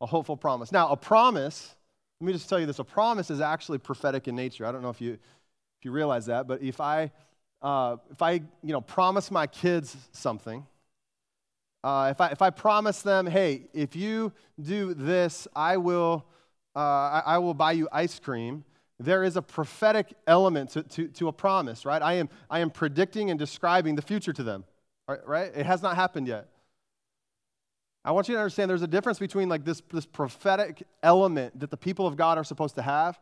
A 0.00 0.06
hopeful 0.06 0.36
promise. 0.36 0.70
Now, 0.70 0.90
a 0.90 0.96
promise, 0.96 1.74
let 2.20 2.26
me 2.26 2.32
just 2.32 2.48
tell 2.48 2.60
you 2.60 2.66
this 2.66 2.78
a 2.78 2.84
promise 2.84 3.30
is 3.30 3.40
actually 3.40 3.78
prophetic 3.78 4.28
in 4.28 4.36
nature. 4.36 4.64
I 4.64 4.70
don't 4.70 4.82
know 4.82 4.90
if 4.90 5.00
you 5.00 5.18
if 5.78 5.84
you 5.84 5.92
realize 5.92 6.26
that. 6.26 6.46
But 6.46 6.62
if 6.62 6.80
I, 6.80 7.10
uh, 7.62 7.96
if 8.10 8.20
I, 8.20 8.32
you 8.32 8.72
know, 8.72 8.80
promise 8.80 9.30
my 9.30 9.46
kids 9.46 9.96
something, 10.12 10.66
uh, 11.88 12.10
if 12.10 12.20
I 12.20 12.28
if 12.28 12.42
I 12.42 12.50
promise 12.50 13.00
them, 13.00 13.26
hey, 13.26 13.68
if 13.72 13.96
you 13.96 14.32
do 14.60 14.92
this, 14.92 15.48
I 15.56 15.78
will, 15.78 16.26
uh, 16.76 16.78
I, 16.78 17.22
I, 17.24 17.38
will 17.38 17.54
buy 17.54 17.72
you 17.72 17.88
ice 17.90 18.18
cream. 18.18 18.64
There 19.00 19.24
is 19.24 19.36
a 19.36 19.42
prophetic 19.42 20.12
element 20.26 20.70
to, 20.70 20.82
to, 20.82 21.08
to 21.08 21.28
a 21.28 21.32
promise, 21.32 21.86
right? 21.86 22.02
I 22.02 22.14
am 22.14 22.28
I 22.50 22.58
am 22.58 22.70
predicting 22.70 23.30
and 23.30 23.38
describing 23.38 23.94
the 23.94 24.02
future 24.02 24.34
to 24.34 24.42
them, 24.42 24.64
right? 25.24 25.50
It 25.54 25.64
has 25.64 25.80
not 25.82 25.96
happened 25.96 26.28
yet. 26.28 26.48
I 28.04 28.12
want 28.12 28.28
you 28.28 28.34
to 28.34 28.40
understand 28.40 28.70
there's 28.70 28.82
a 28.82 28.86
difference 28.86 29.18
between 29.18 29.48
like 29.48 29.64
this, 29.64 29.82
this 29.90 30.04
prophetic 30.04 30.82
element 31.02 31.58
that 31.60 31.70
the 31.70 31.76
people 31.76 32.06
of 32.06 32.16
God 32.16 32.36
are 32.36 32.44
supposed 32.44 32.74
to 32.74 32.82
have 32.82 33.18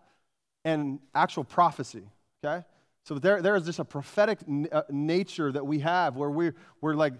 and 0.65 0.99
actual 1.15 1.45
prophecy 1.45 2.03
okay? 2.47 2.65
So 3.05 3.19
there, 3.19 3.41
there 3.41 3.55
is 3.57 3.65
just 3.65 3.79
a 3.79 3.85
prophetic 3.85 4.39
n- 4.49 4.69
uh, 4.73 4.83
nature 4.91 5.53
that 5.53 5.65
we 5.65 5.81
have 5.81 6.17
where 6.17 6.31
we're, 6.31 6.55
we're 6.81 6.95
like, 6.95 7.15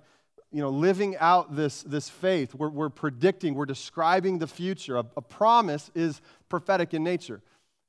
you 0.53 0.61
know, 0.63 0.71
living 0.71 1.17
out 1.19 1.55
this, 1.57 1.83
this 1.83 2.09
faith. 2.09 2.55
We're, 2.55 2.71
we're 2.71 2.89
predicting, 2.89 3.55
we're 3.55 3.67
describing 3.67 4.39
the 4.39 4.47
future. 4.47 4.97
A, 4.97 5.05
a 5.17 5.23
promise 5.23 5.91
is 5.95 6.21
prophetic 6.49 6.95
in 6.95 7.03
nature. 7.03 7.43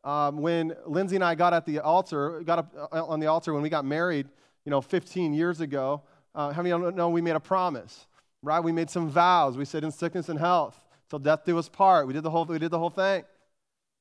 Um, 0.04 0.38
when 0.38 0.74
Lindsay 0.86 1.16
and 1.16 1.24
I 1.24 1.36
got 1.36 1.54
at 1.54 1.66
the 1.66 1.80
altar, 1.80 2.42
got 2.44 2.60
up 2.60 2.90
uh, 2.92 3.06
on 3.06 3.20
the 3.20 3.28
altar 3.28 3.54
when 3.54 3.62
we 3.62 3.70
got 3.70 3.86
married, 3.86 4.28
you 4.66 4.70
know, 4.70 4.82
15 4.82 5.34
years 5.34 5.62
ago, 5.62 6.02
uh, 6.36 6.52
how 6.52 6.62
many 6.62 6.72
of 6.72 6.82
you 6.82 6.92
know 6.92 7.10
we 7.10 7.22
made 7.22 7.36
a 7.36 7.40
promise, 7.40 8.08
right? 8.42 8.60
We 8.60 8.72
made 8.72 8.90
some 8.90 9.10
vows. 9.10 9.58
We 9.58 9.66
said 9.66 9.84
in 9.84 9.92
sickness 9.92 10.30
and 10.30 10.40
health, 10.40 10.78
till 11.10 11.20
death 11.20 11.46
do 11.46 11.58
us 11.58 11.70
part. 11.70 12.08
We 12.08 12.14
did 12.14 12.24
the 12.24 12.30
whole, 12.30 12.46
we 12.46 12.60
did 12.60 12.72
the 12.72 12.80
whole 12.80 12.90
thing 12.90 13.24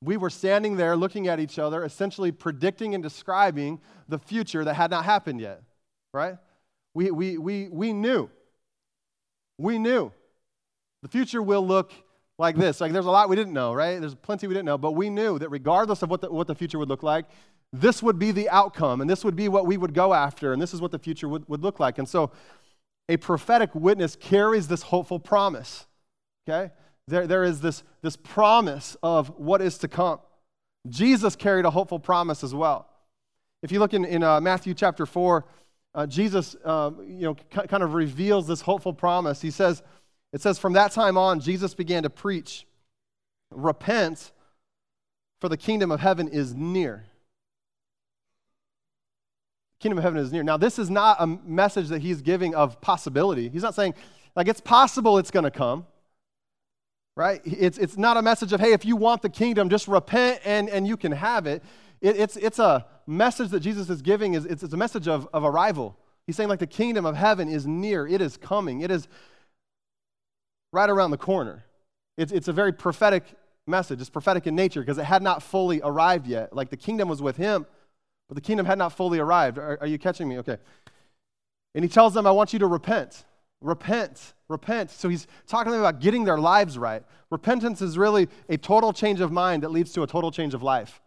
we 0.02 0.16
were 0.16 0.30
standing 0.30 0.76
there 0.76 0.96
looking 0.96 1.28
at 1.28 1.40
each 1.40 1.58
other, 1.58 1.84
essentially 1.84 2.32
predicting 2.32 2.94
and 2.94 3.02
describing 3.02 3.80
the 4.08 4.18
future 4.18 4.64
that 4.64 4.74
had 4.74 4.90
not 4.90 5.04
happened 5.04 5.40
yet, 5.40 5.62
right? 6.12 6.36
We, 6.94 7.10
we, 7.10 7.38
we, 7.38 7.68
we 7.68 7.92
knew. 7.92 8.30
We 9.58 9.78
knew. 9.78 10.12
The 11.02 11.08
future 11.08 11.42
will 11.42 11.66
look 11.66 11.92
like 12.38 12.56
this. 12.56 12.80
Like 12.80 12.92
there's 12.92 13.06
a 13.06 13.10
lot 13.10 13.28
we 13.28 13.36
didn't 13.36 13.52
know, 13.52 13.72
right? 13.72 13.98
There's 14.00 14.14
plenty 14.14 14.46
we 14.46 14.54
didn't 14.54 14.66
know, 14.66 14.78
but 14.78 14.92
we 14.92 15.10
knew 15.10 15.38
that 15.38 15.48
regardless 15.48 16.02
of 16.02 16.10
what 16.10 16.20
the, 16.20 16.30
what 16.30 16.46
the 16.46 16.54
future 16.54 16.78
would 16.78 16.88
look 16.88 17.02
like, 17.02 17.26
this 17.72 18.02
would 18.02 18.18
be 18.18 18.30
the 18.30 18.48
outcome, 18.48 19.00
and 19.00 19.10
this 19.10 19.24
would 19.24 19.36
be 19.36 19.48
what 19.48 19.66
we 19.66 19.76
would 19.76 19.92
go 19.92 20.14
after, 20.14 20.52
and 20.52 20.62
this 20.62 20.72
is 20.72 20.80
what 20.80 20.92
the 20.92 20.98
future 20.98 21.28
would, 21.28 21.48
would 21.48 21.62
look 21.62 21.80
like. 21.80 21.98
And 21.98 22.08
so 22.08 22.30
a 23.08 23.16
prophetic 23.16 23.74
witness 23.74 24.16
carries 24.16 24.68
this 24.68 24.82
hopeful 24.82 25.18
promise, 25.18 25.86
okay? 26.48 26.72
there, 27.08 27.26
there 27.26 27.44
is 27.44 27.60
this, 27.60 27.82
this 28.02 28.16
promise 28.16 28.96
of 29.02 29.28
what 29.38 29.62
is 29.62 29.78
to 29.78 29.88
come. 29.88 30.18
Jesus 30.88 31.36
carried 31.36 31.64
a 31.64 31.70
hopeful 31.70 31.98
promise 31.98 32.42
as 32.42 32.54
well. 32.54 32.88
If 33.62 33.72
you 33.72 33.78
look 33.78 33.94
in, 33.94 34.04
in 34.04 34.22
uh, 34.22 34.40
Matthew 34.40 34.74
chapter 34.74 35.06
4, 35.06 35.44
uh, 35.96 36.06
Jesus 36.06 36.54
uh, 36.64 36.90
you 37.08 37.22
know, 37.22 37.34
kind 37.34 37.82
of 37.82 37.94
reveals 37.94 38.46
this 38.46 38.60
hopeful 38.60 38.92
promise. 38.92 39.40
He 39.40 39.50
says, 39.50 39.82
it 40.32 40.42
says, 40.42 40.58
from 40.58 40.74
that 40.74 40.92
time 40.92 41.16
on, 41.16 41.40
Jesus 41.40 41.74
began 41.74 42.02
to 42.02 42.10
preach, 42.10 42.66
repent, 43.50 44.30
for 45.40 45.48
the 45.48 45.56
kingdom 45.56 45.90
of 45.90 46.00
heaven 46.00 46.28
is 46.28 46.54
near. 46.54 47.04
Kingdom 49.80 49.98
of 49.98 50.04
heaven 50.04 50.18
is 50.20 50.30
near. 50.30 50.42
Now, 50.42 50.58
this 50.58 50.78
is 50.78 50.90
not 50.90 51.16
a 51.18 51.26
message 51.26 51.88
that 51.88 52.02
he's 52.02 52.20
giving 52.20 52.54
of 52.54 52.80
possibility. 52.80 53.48
He's 53.48 53.62
not 53.62 53.74
saying, 53.74 53.94
like, 54.34 54.48
it's 54.48 54.60
possible 54.60 55.16
it's 55.16 55.30
going 55.30 55.44
to 55.44 55.50
come 55.50 55.86
right? 57.16 57.40
It's, 57.44 57.78
it's 57.78 57.96
not 57.96 58.18
a 58.18 58.22
message 58.22 58.52
of, 58.52 58.60
hey, 58.60 58.72
if 58.72 58.84
you 58.84 58.94
want 58.94 59.22
the 59.22 59.30
kingdom, 59.30 59.70
just 59.70 59.88
repent 59.88 60.40
and, 60.44 60.68
and 60.68 60.86
you 60.86 60.96
can 60.96 61.12
have 61.12 61.46
it. 61.46 61.62
It 62.00 62.16
it's, 62.16 62.36
it's 62.36 62.58
a 62.58 62.86
message 63.06 63.50
that 63.50 63.60
Jesus 63.60 63.90
is 63.90 64.02
giving, 64.02 64.34
is, 64.34 64.44
it's, 64.44 64.62
it's 64.62 64.74
a 64.74 64.76
message 64.76 65.08
of, 65.08 65.28
of 65.32 65.44
arrival. 65.44 65.96
He's 66.26 66.36
saying, 66.36 66.48
like, 66.48 66.58
the 66.58 66.66
kingdom 66.66 67.06
of 67.06 67.16
heaven 67.16 67.48
is 67.48 67.66
near, 67.66 68.06
it 68.06 68.20
is 68.20 68.36
coming, 68.36 68.80
it 68.80 68.90
is 68.90 69.08
right 70.72 70.90
around 70.90 71.10
the 71.10 71.18
corner. 71.18 71.64
It's, 72.16 72.32
it's 72.32 72.48
a 72.48 72.52
very 72.52 72.72
prophetic 72.72 73.24
message. 73.66 74.00
It's 74.00 74.10
prophetic 74.10 74.46
in 74.46 74.54
nature 74.54 74.80
because 74.80 74.98
it 74.98 75.04
had 75.04 75.22
not 75.22 75.42
fully 75.42 75.80
arrived 75.82 76.26
yet. 76.26 76.54
Like 76.54 76.70
the 76.70 76.76
kingdom 76.76 77.08
was 77.08 77.20
with 77.20 77.36
him, 77.36 77.66
but 78.28 78.34
the 78.34 78.40
kingdom 78.40 78.66
had 78.66 78.78
not 78.78 78.92
fully 78.92 79.18
arrived. 79.18 79.58
Are, 79.58 79.78
are 79.80 79.86
you 79.86 79.98
catching 79.98 80.28
me? 80.28 80.38
Okay. 80.38 80.58
And 81.74 81.84
he 81.84 81.88
tells 81.88 82.14
them, 82.14 82.26
I 82.26 82.30
want 82.30 82.52
you 82.52 82.58
to 82.60 82.66
repent. 82.66 83.24
Repent. 83.60 84.34
Repent. 84.48 84.90
So 84.90 85.08
he's 85.08 85.26
talking 85.46 85.72
to 85.72 85.72
them 85.72 85.80
about 85.80 86.00
getting 86.00 86.24
their 86.24 86.38
lives 86.38 86.78
right. 86.78 87.02
Repentance 87.30 87.82
is 87.82 87.98
really 87.98 88.28
a 88.48 88.56
total 88.56 88.92
change 88.92 89.20
of 89.20 89.32
mind 89.32 89.62
that 89.62 89.70
leads 89.70 89.92
to 89.92 90.02
a 90.02 90.06
total 90.06 90.30
change 90.30 90.54
of 90.54 90.62
life. 90.62 91.00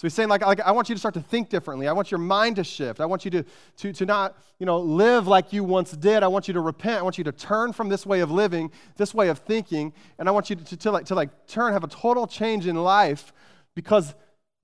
So 0.00 0.06
he's 0.06 0.14
saying, 0.14 0.30
like, 0.30 0.40
like, 0.40 0.60
I 0.60 0.72
want 0.72 0.88
you 0.88 0.94
to 0.94 0.98
start 0.98 1.12
to 1.12 1.20
think 1.20 1.50
differently. 1.50 1.86
I 1.86 1.92
want 1.92 2.10
your 2.10 2.16
mind 2.16 2.56
to 2.56 2.64
shift. 2.64 3.00
I 3.00 3.04
want 3.04 3.26
you 3.26 3.30
to, 3.32 3.44
to, 3.76 3.92
to 3.92 4.06
not, 4.06 4.34
you 4.58 4.64
know, 4.64 4.78
live 4.78 5.26
like 5.26 5.52
you 5.52 5.62
once 5.62 5.90
did. 5.90 6.22
I 6.22 6.26
want 6.26 6.48
you 6.48 6.54
to 6.54 6.60
repent. 6.60 7.00
I 7.00 7.02
want 7.02 7.18
you 7.18 7.24
to 7.24 7.32
turn 7.32 7.74
from 7.74 7.90
this 7.90 8.06
way 8.06 8.20
of 8.20 8.30
living, 8.30 8.70
this 8.96 9.12
way 9.12 9.28
of 9.28 9.40
thinking, 9.40 9.92
and 10.18 10.26
I 10.26 10.32
want 10.32 10.48
you 10.48 10.56
to, 10.56 10.64
to, 10.64 10.76
to 10.78 10.90
like, 10.90 11.04
to 11.04 11.14
like 11.14 11.46
turn, 11.46 11.74
have 11.74 11.84
a 11.84 11.88
total 11.88 12.26
change 12.26 12.66
in 12.66 12.76
life 12.76 13.34
because, 13.74 14.14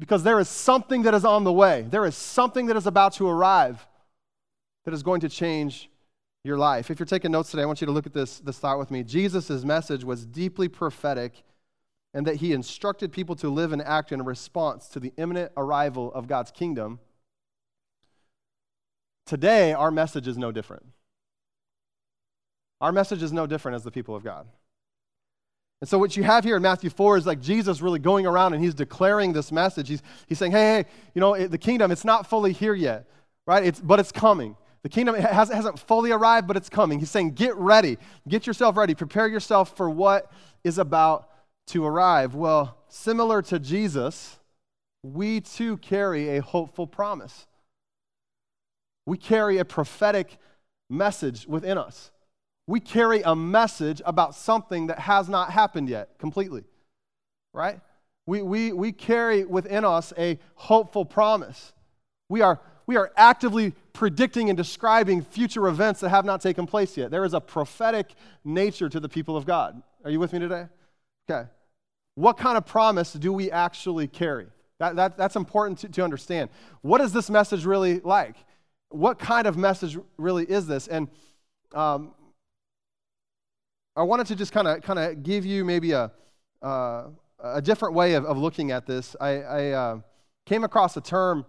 because 0.01 0.23
there 0.23 0.41
is 0.41 0.49
something 0.49 1.03
that 1.03 1.13
is 1.13 1.27
on 1.27 1.45
the 1.45 1.53
way. 1.53 1.85
There 1.91 2.07
is 2.07 2.17
something 2.17 2.65
that 2.69 2.77
is 2.79 2.87
about 2.87 3.13
to 3.17 3.29
arrive 3.29 3.87
that 4.87 4.95
is 4.95 5.03
going 5.03 5.21
to 5.21 5.29
change 5.29 5.91
your 6.45 6.57
life. 6.57 6.91
If 6.91 6.99
you're 6.99 7.05
taking 7.05 7.31
notes 7.31 7.51
today, 7.51 7.65
I 7.65 7.67
want 7.67 7.83
you 7.83 7.87
to 7.89 7.93
look 7.93 8.07
at 8.07 8.15
this, 8.15 8.39
this 8.39 8.59
thought 8.59 8.79
with 8.79 8.91
me. 8.91 9.03
Jesus' 9.03 9.65
message 9.65 10.03
was 10.03 10.25
deeply 10.25 10.69
prophetic 10.69 11.43
and 12.17 12.27
that 12.27 12.37
he 12.37 12.55
instructed 12.55 13.13
people 13.13 13.37
to 13.37 13.51
live 13.51 13.75
and 13.75 13.83
act 13.83 14.11
in 14.11 14.25
response 14.25 14.89
to 14.89 14.99
the 14.99 15.13
imminent 15.19 15.53
arrival 15.55 16.11
of 16.15 16.27
God's 16.27 16.51
kingdom. 16.51 16.99
Today, 19.27 19.75
our 19.75 19.91
message 19.91 20.27
is 20.27 20.39
no 20.39 20.51
different. 20.51 20.87
Our 22.81 22.91
message 22.91 23.23
is 23.23 23.35
no 23.35 23.47
different 23.47 23.77
as 23.77 23.85
the 23.85 23.91
people 23.91 24.17
of 24.17 24.25
God. 24.25 24.47
And 25.83 25.91
so, 25.91 25.99
what 25.99 26.17
you 26.17 26.23
have 26.23 26.43
here 26.43 26.57
in 26.57 26.63
Matthew 26.63 26.89
4 26.89 27.19
is 27.19 27.27
like 27.27 27.43
Jesus 27.43 27.83
really 27.83 27.99
going 27.99 28.25
around 28.25 28.55
and 28.55 28.65
he's 28.65 28.73
declaring 28.73 29.35
this 29.35 29.53
message. 29.53 29.87
He's, 29.87 30.03
he's 30.27 30.39
saying, 30.39 30.53
hey, 30.53 30.59
hey, 30.59 30.85
you 31.15 31.21
know, 31.21 31.35
it, 31.35 31.51
the 31.51 31.59
kingdom, 31.59 31.91
it's 31.91 32.05
not 32.07 32.27
fully 32.27 32.55
here 32.55 32.75
yet, 32.75 33.05
right? 33.47 33.63
It's, 33.63 33.79
but 33.79 34.01
it's 34.01 34.11
coming. 34.11 34.57
The 34.83 34.89
kingdom 34.89 35.17
has, 35.17 35.51
hasn't 35.51 35.79
fully 35.81 36.13
arrived, 36.13 36.47
but 36.47 36.57
it's 36.57 36.71
coming. 36.71 36.99
He's 36.99 37.11
saying, 37.11 37.33
get 37.33 37.55
ready. 37.57 37.99
Get 38.27 38.47
yourself 38.47 38.79
ready. 38.79 38.95
Prepare 38.95 39.29
yourself 39.29 39.77
for 39.77 39.91
what 39.91 40.33
is 40.65 40.79
about 40.79 41.29
to 41.67 41.85
arrive. 41.85 42.35
Well, 42.35 42.77
similar 42.89 43.43
to 43.43 43.59
Jesus, 43.59 44.39
we 45.03 45.41
too 45.41 45.77
carry 45.79 46.37
a 46.37 46.43
hopeful 46.43 46.87
promise. 46.87 47.47
We 49.05 49.19
carry 49.19 49.59
a 49.59 49.65
prophetic 49.65 50.39
message 50.89 51.47
within 51.47 51.79
us. 51.79 52.11
We 52.67 52.81
carry 52.81 53.23
a 53.23 53.37
message 53.37 54.03
about 54.05 54.35
something 54.35 54.89
that 54.89 55.01
has 55.01 55.29
not 55.29 55.51
happened 55.51 55.89
yet 55.89 56.19
completely, 56.19 56.65
right? 57.53 57.81
We, 58.27 58.43
we, 58.43 58.73
we 58.73 58.91
carry 58.91 59.45
within 59.45 59.85
us 59.85 60.13
a 60.19 60.39
hopeful 60.55 61.05
promise. 61.05 61.73
We 62.29 62.41
are, 62.41 62.61
we 62.87 62.97
are 62.97 63.13
actively 63.17 63.73
predicting 63.93 64.51
and 64.51 64.57
describing 64.57 65.23
future 65.23 65.69
events 65.69 66.01
that 66.01 66.09
have 66.09 66.25
not 66.25 66.41
taken 66.41 66.67
place 66.67 66.97
yet. 66.97 67.13
There 67.13 67.25
is 67.25 67.35
a 67.35 67.41
prophetic 67.41 68.15
nature 68.45 68.89
to 68.89 68.99
the 68.99 69.09
people 69.09 69.37
of 69.37 69.47
God. 69.47 69.81
Are 70.05 70.11
you 70.11 70.19
with 70.19 70.33
me 70.33 70.41
today? 70.41 70.67
Okay 71.31 71.49
what 72.17 72.37
kind 72.37 72.59
of 72.59 72.67
promise 72.67 73.13
do 73.13 73.33
we 73.33 73.51
actually 73.51 74.09
carry? 74.09 74.47
That, 74.79 74.97
that, 74.97 75.17
that's 75.17 75.37
important 75.37 75.79
to, 75.81 75.89
to 75.89 76.03
understand. 76.03 76.51
What 76.83 77.01
is 77.01 77.13
this 77.13 77.31
message 77.31 77.65
really 77.65 78.01
like? 78.01 78.37
What 78.89 79.19
kind 79.19 79.47
of 79.47 79.57
message 79.57 79.97
really 80.19 80.45
is 80.45 80.67
this? 80.67 80.89
And 80.89 81.09
um, 81.75 82.15
I 83.95 84.03
wanted 84.03 84.27
to 84.29 84.37
just 84.37 84.53
kind 84.53 84.67
of 84.67 84.83
kind 84.83 84.99
of 84.99 85.23
give 85.23 85.47
you 85.47 85.65
maybe 85.65 85.93
a, 85.93 86.11
uh, 86.63 87.05
a 87.43 87.63
different 87.63 87.95
way 87.95 88.15
of, 88.15 88.25
of 88.25 88.39
looking 88.39 88.71
at 88.71 88.87
this. 88.87 89.15
I, 89.21 89.29
I 89.43 89.71
uh, 89.71 90.01
came 90.47 90.65
across 90.65 90.97
a 90.97 91.01
term 91.01 91.45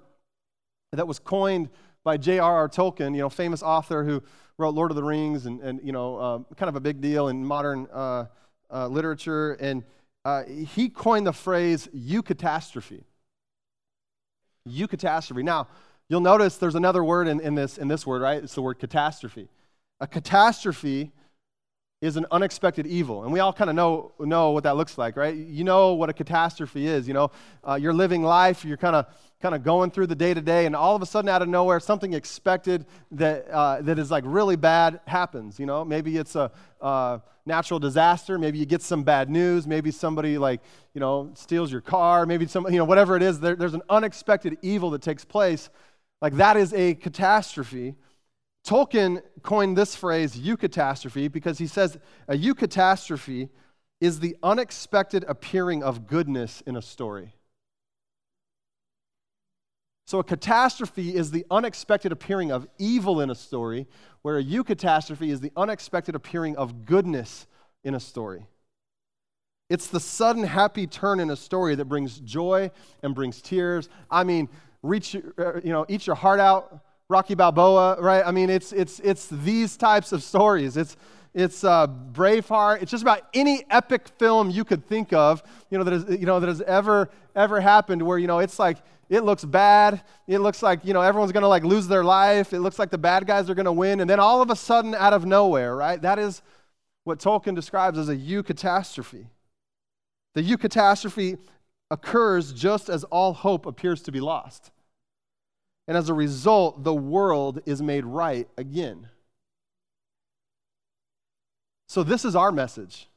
that 0.92 1.08
was 1.08 1.20
coined 1.20 1.70
by 2.04 2.18
J.R.R. 2.18 2.70
Tolkien, 2.70 3.14
you 3.14 3.22
know, 3.22 3.30
famous 3.30 3.62
author 3.62 4.04
who 4.04 4.24
wrote 4.58 4.74
Lord 4.74 4.92
of 4.92 4.96
the 4.96 5.04
Rings 5.04 5.46
and, 5.46 5.62
and 5.62 5.80
you 5.84 5.92
know, 5.92 6.18
uh, 6.18 6.40
kind 6.56 6.70
of 6.70 6.76
a 6.76 6.80
big 6.80 7.02
deal 7.02 7.28
in 7.28 7.44
modern 7.46 7.88
uh, 7.94 8.26
uh, 8.72 8.88
literature. 8.88 9.54
And 9.54 9.84
uh, 10.28 10.44
he 10.44 10.90
coined 10.90 11.26
the 11.26 11.32
phrase 11.32 11.88
eucatastrophe. 11.96 13.06
Eucatastrophe. 14.68 15.42
Now, 15.42 15.70
you'll 16.10 16.20
notice 16.20 16.58
there's 16.58 16.76
another 16.76 17.02
word 17.02 17.30
in, 17.30 17.40
in, 17.40 17.56
this, 17.56 17.78
in 17.78 17.88
this 17.88 18.06
word, 18.06 18.22
right? 18.22 18.44
It's 18.44 18.54
the 18.54 18.62
word 18.62 18.78
catastrophe. 18.78 19.48
A 20.02 20.06
catastrophe 20.06 21.14
is 22.02 22.18
an 22.18 22.26
unexpected 22.30 22.86
evil. 22.86 23.24
And 23.24 23.32
we 23.32 23.40
all 23.40 23.54
kind 23.54 23.70
of 23.70 23.78
know, 23.78 24.12
know 24.20 24.52
what 24.52 24.66
that 24.66 24.76
looks 24.76 24.98
like, 24.98 25.16
right? 25.16 25.34
You 25.34 25.64
know 25.64 25.94
what 25.94 26.10
a 26.10 26.14
catastrophe 26.14 26.88
is. 26.88 27.08
You 27.08 27.14
know, 27.14 27.32
uh, 27.66 27.76
you're 27.76 27.94
living 27.94 28.22
life, 28.22 28.66
you're 28.66 28.76
kind 28.76 28.98
of 28.98 29.06
kind 29.42 29.54
of 29.54 29.64
going 29.64 29.92
through 29.92 30.08
the 30.08 30.16
day 30.16 30.34
to 30.34 30.42
day, 30.42 30.66
and 30.66 30.76
all 30.76 30.96
of 30.96 31.02
a 31.02 31.06
sudden, 31.06 31.30
out 31.30 31.42
of 31.42 31.48
nowhere, 31.48 31.80
something 31.80 32.14
expected 32.14 32.86
that, 33.12 33.48
uh, 33.50 33.82
that 33.82 34.00
is 34.00 34.10
like 34.10 34.24
really 34.26 34.56
bad 34.56 35.00
happens. 35.06 35.60
You 35.60 35.68
know, 35.68 35.86
maybe 35.86 36.18
it's 36.18 36.36
a 36.36 36.52
uh, 36.82 37.20
natural 37.46 37.80
disaster, 37.80 38.38
maybe 38.38 38.58
you 38.58 38.66
get 38.66 38.82
some 38.82 39.04
bad 39.04 39.30
news, 39.30 39.68
maybe 39.68 39.92
somebody 39.92 40.38
like, 40.38 40.62
you 40.94 41.00
know, 41.00 41.32
steals 41.36 41.72
your 41.72 41.82
car, 41.82 42.26
maybe 42.26 42.48
some, 42.48 42.66
you 42.70 42.78
know, 42.78 42.86
whatever 42.86 43.16
it 43.16 43.24
is, 43.24 43.40
there, 43.40 43.56
there's 43.56 43.74
an 43.74 43.84
unexpected 43.90 44.58
evil 44.62 44.90
that 44.92 45.02
takes 45.02 45.24
place. 45.24 45.70
Like 46.22 46.36
that 46.38 46.58
is 46.58 46.74
a 46.74 46.96
catastrophe. 46.96 47.96
Tolkien 48.66 49.22
coined 49.44 49.78
this 49.78 49.96
phrase, 49.96 50.36
eucatastrophe, 50.36 51.32
because 51.32 51.58
he 51.58 51.68
says 51.68 51.98
a 52.28 52.36
eucatastrophe 52.36 53.50
is 54.02 54.20
the 54.20 54.36
unexpected 54.44 55.24
appearing 55.28 55.84
of 55.84 56.06
goodness 56.06 56.62
in 56.68 56.76
a 56.76 56.82
story. 56.82 57.37
So, 60.08 60.20
a 60.20 60.24
catastrophe 60.24 61.14
is 61.14 61.32
the 61.32 61.46
unexpected 61.52 62.14
appearing 62.14 62.50
of 62.50 62.66
evil 62.78 63.20
in 63.20 63.30
a 63.30 63.36
story, 63.36 63.88
where 64.22 64.38
a 64.38 64.44
eucatastrophe 64.44 65.28
is 65.28 65.42
the 65.42 65.52
unexpected 65.58 66.16
appearing 66.16 66.56
of 66.56 66.86
goodness 66.86 67.46
in 67.84 67.94
a 67.94 68.00
story. 68.00 68.48
It's 69.70 69.88
the 69.88 70.00
sudden 70.00 70.46
happy 70.46 70.88
turn 70.88 71.20
in 71.20 71.30
a 71.30 71.36
story 71.36 71.76
that 71.76 71.86
brings 71.86 72.20
joy 72.20 72.72
and 73.04 73.14
brings 73.14 73.42
tears. 73.42 73.90
I 74.10 74.24
mean, 74.24 74.48
reach, 74.82 75.14
uh, 75.14 75.56
you 75.56 75.74
know, 75.74 75.86
eat 75.90 76.08
your 76.08 76.16
heart 76.16 76.40
out, 76.40 76.80
Rocky 77.10 77.36
Balboa, 77.36 78.00
right? 78.00 78.24
I 78.26 78.32
mean, 78.32 78.50
it's, 78.50 78.72
it's, 78.72 79.02
it's 79.02 79.28
these 79.28 79.76
types 79.76 80.14
of 80.14 80.24
stories. 80.24 80.78
It's, 80.78 80.96
it's 81.34 81.64
uh, 81.64 81.88
Braveheart. 81.88 82.82
It's 82.82 82.92
just 82.92 83.04
about 83.04 83.22
any 83.34 83.64
epic 83.70 84.08
film 84.18 84.50
you 84.50 84.64
could 84.64 84.86
think 84.86 85.14
of, 85.14 85.44
you 85.70 85.78
know, 85.78 85.84
that, 85.84 85.94
is, 85.94 86.20
you 86.20 86.26
know, 86.26 86.40
that 86.40 86.48
has 86.48 86.62
ever, 86.62 87.10
ever 87.36 87.60
happened 87.62 88.02
where, 88.02 88.18
you 88.18 88.28
know, 88.28 88.40
it's 88.40 88.60
like, 88.60 88.78
it 89.10 89.24
looks 89.24 89.46
bad. 89.46 90.02
It 90.28 90.40
looks 90.40 90.62
like, 90.62 90.84
you 90.84 90.94
know, 90.94 91.02
everyone's 91.02 91.32
going 91.32 91.44
to 91.44 91.48
like 91.48 91.64
lose 91.64 91.88
their 91.88 92.04
life. 92.04 92.54
It 92.54 92.60
looks 92.60 92.78
like 92.78 92.90
the 92.90 92.98
bad 92.98 93.26
guys 93.26 93.50
are 93.50 93.56
going 93.56 93.66
to 93.66 93.72
win. 93.72 94.02
And 94.02 94.10
then 94.10 94.20
all 94.20 94.42
of 94.42 94.50
a 94.50 94.56
sudden, 94.56 94.94
out 94.96 95.14
of 95.14 95.26
nowhere, 95.26 95.76
right? 95.76 96.02
That 96.02 96.20
is 96.20 96.42
what 97.04 97.20
Tolkien 97.20 97.56
describes 97.56 97.98
as 97.98 98.10
a 98.10 98.16
eucatastrophe. 98.16 99.28
The 100.34 100.42
eucatastrophe 100.42 101.38
occurs 101.90 102.52
just 102.52 102.90
as 102.90 103.06
all 103.06 103.34
hope 103.34 103.66
appears 103.66 104.02
to 104.04 104.12
be 104.12 104.20
lost. 104.20 104.72
And 105.88 105.96
as 105.96 106.10
a 106.10 106.14
result, 106.14 106.84
the 106.84 106.94
world 106.94 107.62
is 107.66 107.82
made 107.82 108.04
right 108.04 108.48
again. 108.58 109.08
So, 111.88 112.04
this 112.04 112.26
is 112.26 112.36
our 112.36 112.52
message. 112.52 113.08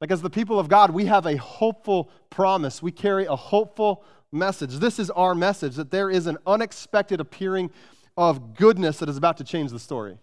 Like, 0.00 0.10
as 0.10 0.22
the 0.22 0.30
people 0.30 0.58
of 0.58 0.68
God, 0.68 0.90
we 0.90 1.06
have 1.06 1.24
a 1.24 1.36
hopeful 1.36 2.10
promise. 2.28 2.82
We 2.82 2.92
carry 2.92 3.24
a 3.24 3.36
hopeful 3.36 4.04
message. 4.30 4.78
This 4.78 4.98
is 4.98 5.10
our 5.10 5.34
message 5.34 5.76
that 5.76 5.90
there 5.90 6.10
is 6.10 6.26
an 6.26 6.36
unexpected 6.46 7.20
appearing 7.20 7.70
of 8.16 8.54
goodness 8.54 8.98
that 8.98 9.08
is 9.08 9.16
about 9.16 9.38
to 9.38 9.44
change 9.44 9.70
the 9.70 9.78
story. 9.78 10.18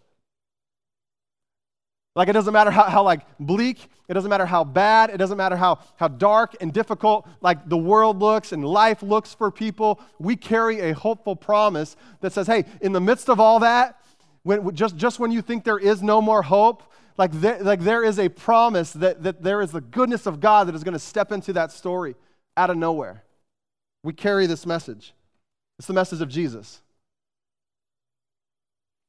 Like 2.15 2.27
it 2.27 2.33
doesn't 2.33 2.51
matter 2.53 2.71
how, 2.71 2.83
how 2.83 3.03
like 3.03 3.21
bleak, 3.39 3.87
it 4.09 4.13
doesn't 4.13 4.29
matter 4.29 4.45
how 4.45 4.65
bad, 4.65 5.09
it 5.11 5.17
doesn't 5.17 5.37
matter 5.37 5.55
how, 5.55 5.79
how 5.95 6.09
dark 6.09 6.55
and 6.59 6.73
difficult 6.73 7.25
like 7.39 7.69
the 7.69 7.77
world 7.77 8.19
looks 8.19 8.51
and 8.51 8.65
life 8.65 9.01
looks 9.01 9.33
for 9.33 9.49
people. 9.49 10.01
We 10.19 10.35
carry 10.35 10.81
a 10.81 10.93
hopeful 10.93 11.37
promise 11.37 11.95
that 12.19 12.33
says, 12.33 12.47
hey, 12.47 12.65
in 12.81 12.91
the 12.91 12.99
midst 12.99 13.29
of 13.29 13.39
all 13.39 13.59
that, 13.59 14.00
when, 14.43 14.73
just, 14.75 14.95
just 14.95 15.19
when 15.19 15.32
you 15.32 15.41
think 15.41 15.63
there 15.63 15.77
is 15.77 16.01
no 16.01 16.21
more 16.21 16.41
hope, 16.41 16.84
like 17.17 17.32
there, 17.34 17.62
like 17.62 17.82
there 17.82 18.04
is 18.04 18.19
a 18.19 18.30
promise 18.30 18.93
that, 18.93 19.23
that 19.23 19.43
there 19.43 19.62
is 19.62 19.71
the 19.71 19.82
goodness 19.82 20.25
of 20.25 20.39
God 20.39 20.67
that 20.67 20.75
is 20.75 20.84
going 20.84 20.93
to 20.93 20.99
step 20.99 21.32
into 21.32 21.54
that 21.54 21.71
story 21.71 22.15
out 22.58 22.69
of 22.69 22.77
nowhere. 22.77 23.23
We 24.04 24.13
carry 24.13 24.47
this 24.47 24.65
message. 24.65 25.13
It's 25.77 25.88
the 25.88 25.93
message 25.93 26.21
of 26.21 26.30
Jesus. 26.30 26.82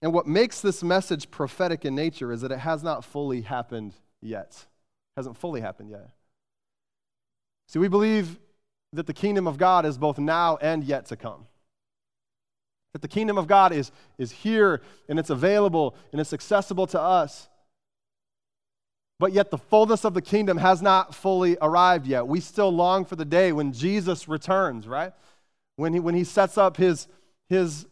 And 0.03 0.13
what 0.13 0.27
makes 0.27 0.61
this 0.61 0.83
message 0.83 1.31
prophetic 1.31 1.85
in 1.85 1.95
nature 1.95 2.33
is 2.33 2.41
that 2.41 2.51
it 2.51 2.59
has 2.59 2.83
not 2.83 3.05
fully 3.05 3.43
happened 3.43 3.95
yet. 4.21 4.49
It 4.51 5.17
hasn't 5.17 5.37
fully 5.37 5.61
happened 5.61 5.91
yet. 5.91 6.11
See, 7.69 7.79
we 7.79 7.89
believe 7.89 8.39
that 8.93 9.07
the 9.07 9.15
kingdom 9.15 9.47
of 9.47 9.57
God 9.57 9.87
is 9.87 9.97
both 9.97 10.19
now 10.19 10.59
and 10.61 10.85
yet 10.85 11.07
to 11.07 11.17
come. 11.17 11.47
That 12.93 13.03
the 13.03 13.09
kingdom 13.09 13.39
of 13.39 13.47
God 13.47 13.73
is, 13.73 13.91
is 14.19 14.31
here 14.31 14.83
and 15.09 15.19
it's 15.19 15.31
available 15.31 15.95
and 16.13 16.21
it's 16.21 16.33
accessible 16.33 16.87
to 16.89 17.01
us. 17.01 17.49
but 19.19 19.33
yet 19.33 19.53
the 19.53 19.59
fullness 19.59 20.05
of 20.05 20.15
the 20.15 20.21
kingdom 20.21 20.57
has 20.59 20.83
not 20.83 21.15
fully 21.15 21.57
arrived 21.63 22.09
yet. 22.09 22.27
We 22.27 22.41
still 22.41 22.71
long 22.75 23.05
for 23.05 23.15
the 23.15 23.25
day 23.25 23.53
when 23.53 23.73
Jesus 23.73 24.27
returns, 24.27 24.89
right? 24.89 25.13
When 25.77 25.93
he, 25.93 26.01
when 26.01 26.17
he 26.17 26.25
sets 26.25 26.59
up 26.59 26.77
his, 26.77 27.07
his, 27.49 27.87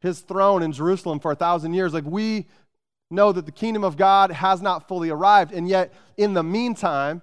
his 0.00 0.20
throne 0.20 0.62
in 0.62 0.72
Jerusalem 0.72 1.20
for 1.20 1.32
a 1.32 1.34
thousand 1.34 1.74
years. 1.74 1.92
Like 1.92 2.04
we 2.06 2.46
know 3.10 3.30
that 3.30 3.44
the 3.44 3.52
kingdom 3.52 3.84
of 3.84 3.98
God 3.98 4.30
has 4.30 4.62
not 4.62 4.88
fully 4.88 5.10
arrived. 5.10 5.52
And 5.52 5.68
yet, 5.68 5.92
in 6.16 6.32
the 6.32 6.42
meantime, 6.42 7.20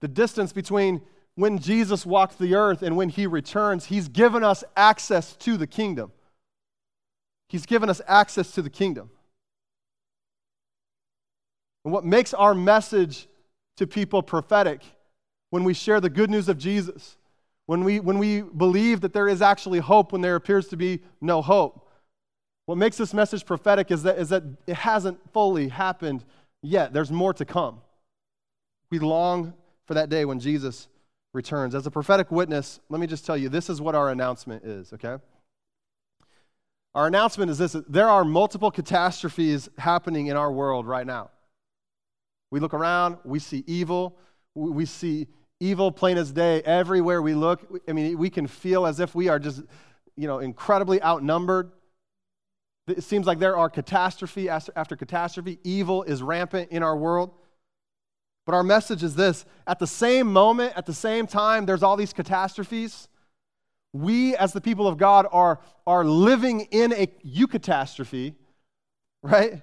the 0.00 0.08
distance 0.08 0.52
between 0.52 1.00
when 1.36 1.58
Jesus 1.60 2.04
walked 2.04 2.40
the 2.40 2.56
earth 2.56 2.82
and 2.82 2.96
when 2.96 3.08
he 3.08 3.26
returns, 3.26 3.86
he's 3.86 4.08
given 4.08 4.42
us 4.42 4.64
access 4.76 5.36
to 5.36 5.56
the 5.56 5.66
kingdom. 5.68 6.10
He's 7.50 7.66
given 7.66 7.90
us 7.90 8.00
access 8.06 8.52
to 8.52 8.62
the 8.62 8.70
kingdom. 8.70 9.10
And 11.84 11.92
what 11.92 12.04
makes 12.04 12.32
our 12.32 12.54
message 12.54 13.26
to 13.76 13.88
people 13.88 14.22
prophetic 14.22 14.82
when 15.50 15.64
we 15.64 15.74
share 15.74 16.00
the 16.00 16.08
good 16.08 16.30
news 16.30 16.48
of 16.48 16.58
Jesus, 16.58 17.16
when 17.66 17.82
we, 17.82 17.98
when 17.98 18.18
we 18.18 18.42
believe 18.42 19.00
that 19.00 19.12
there 19.12 19.26
is 19.26 19.42
actually 19.42 19.80
hope 19.80 20.12
when 20.12 20.20
there 20.20 20.36
appears 20.36 20.68
to 20.68 20.76
be 20.76 21.00
no 21.20 21.42
hope. 21.42 21.88
What 22.66 22.78
makes 22.78 22.96
this 22.96 23.12
message 23.12 23.44
prophetic 23.44 23.90
is 23.90 24.04
that, 24.04 24.16
is 24.16 24.28
that 24.28 24.44
it 24.68 24.76
hasn't 24.76 25.18
fully 25.32 25.68
happened 25.68 26.24
yet. 26.62 26.92
There's 26.92 27.10
more 27.10 27.34
to 27.34 27.44
come. 27.44 27.80
We 28.92 29.00
long 29.00 29.54
for 29.86 29.94
that 29.94 30.08
day 30.08 30.24
when 30.24 30.38
Jesus 30.38 30.86
returns. 31.32 31.74
As 31.74 31.84
a 31.84 31.90
prophetic 31.90 32.30
witness, 32.30 32.78
let 32.88 33.00
me 33.00 33.08
just 33.08 33.26
tell 33.26 33.36
you 33.36 33.48
this 33.48 33.68
is 33.68 33.80
what 33.80 33.96
our 33.96 34.10
announcement 34.10 34.64
is, 34.64 34.92
okay? 34.92 35.16
Our 36.94 37.06
announcement 37.06 37.50
is 37.50 37.58
this 37.58 37.76
there 37.88 38.08
are 38.08 38.24
multiple 38.24 38.70
catastrophes 38.70 39.68
happening 39.78 40.26
in 40.26 40.36
our 40.36 40.50
world 40.50 40.86
right 40.86 41.06
now. 41.06 41.30
We 42.50 42.58
look 42.58 42.74
around, 42.74 43.18
we 43.24 43.38
see 43.38 43.62
evil, 43.66 44.18
we 44.54 44.84
see 44.84 45.28
evil 45.60 45.92
plain 45.92 46.18
as 46.18 46.32
day 46.32 46.62
everywhere 46.62 47.22
we 47.22 47.34
look. 47.34 47.82
I 47.88 47.92
mean, 47.92 48.18
we 48.18 48.28
can 48.28 48.46
feel 48.46 48.86
as 48.86 48.98
if 48.98 49.14
we 49.14 49.28
are 49.28 49.38
just, 49.38 49.62
you 50.16 50.26
know, 50.26 50.40
incredibly 50.40 51.00
outnumbered. 51.02 51.70
It 52.88 53.04
seems 53.04 53.26
like 53.26 53.38
there 53.38 53.56
are 53.56 53.70
catastrophe 53.70 54.48
after 54.48 54.96
catastrophe. 54.96 55.60
Evil 55.62 56.02
is 56.02 56.22
rampant 56.22 56.72
in 56.72 56.82
our 56.82 56.96
world. 56.96 57.30
But 58.46 58.54
our 58.56 58.64
message 58.64 59.04
is 59.04 59.14
this 59.14 59.44
at 59.64 59.78
the 59.78 59.86
same 59.86 60.32
moment, 60.32 60.72
at 60.76 60.86
the 60.86 60.94
same 60.94 61.28
time, 61.28 61.66
there's 61.66 61.84
all 61.84 61.96
these 61.96 62.12
catastrophes. 62.12 63.08
We, 63.92 64.36
as 64.36 64.52
the 64.52 64.60
people 64.60 64.86
of 64.86 64.98
God, 64.98 65.26
are, 65.32 65.60
are 65.86 66.04
living 66.04 66.60
in 66.70 66.92
a 66.92 67.08
eucatastrophe, 67.24 68.34
right? 69.22 69.62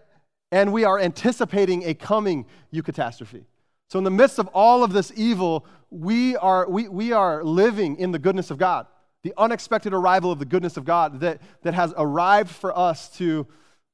and 0.51 0.71
we 0.71 0.83
are 0.83 0.99
anticipating 0.99 1.83
a 1.83 1.93
coming 1.93 2.45
eucatastrophe. 2.73 3.43
So, 3.89 3.97
in 3.97 4.03
the 4.03 4.11
midst 4.11 4.39
of 4.39 4.47
all 4.47 4.83
of 4.83 4.93
this 4.93 5.11
evil, 5.15 5.65
we 5.89 6.35
are, 6.37 6.69
we, 6.69 6.87
we 6.87 7.13
are 7.13 7.43
living 7.43 7.97
in 7.97 8.11
the 8.11 8.19
goodness 8.19 8.51
of 8.51 8.57
God, 8.57 8.87
the 9.23 9.33
unexpected 9.37 9.93
arrival 9.93 10.31
of 10.31 10.39
the 10.39 10.45
goodness 10.45 10.77
of 10.77 10.85
God 10.85 11.21
that, 11.21 11.41
that 11.63 11.73
has 11.73 11.93
arrived 11.97 12.51
for 12.51 12.77
us 12.77 13.09
to, 13.17 13.47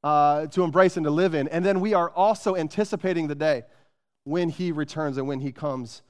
uh, 0.04 0.48
to 0.48 0.64
embrace 0.64 0.98
and 0.98 1.04
to 1.04 1.12
live 1.12 1.36
in. 1.36 1.48
And 1.48 1.64
then 1.64 1.80
we 1.80 1.94
are 1.94 2.10
also 2.10 2.56
anticipating 2.56 3.28
the 3.28 3.36
day 3.36 3.64
when 4.24 4.50
He 4.50 4.72
returns 4.72 5.18
and 5.18 5.28
when 5.28 5.40
He 5.40 5.52
comes 5.52 6.02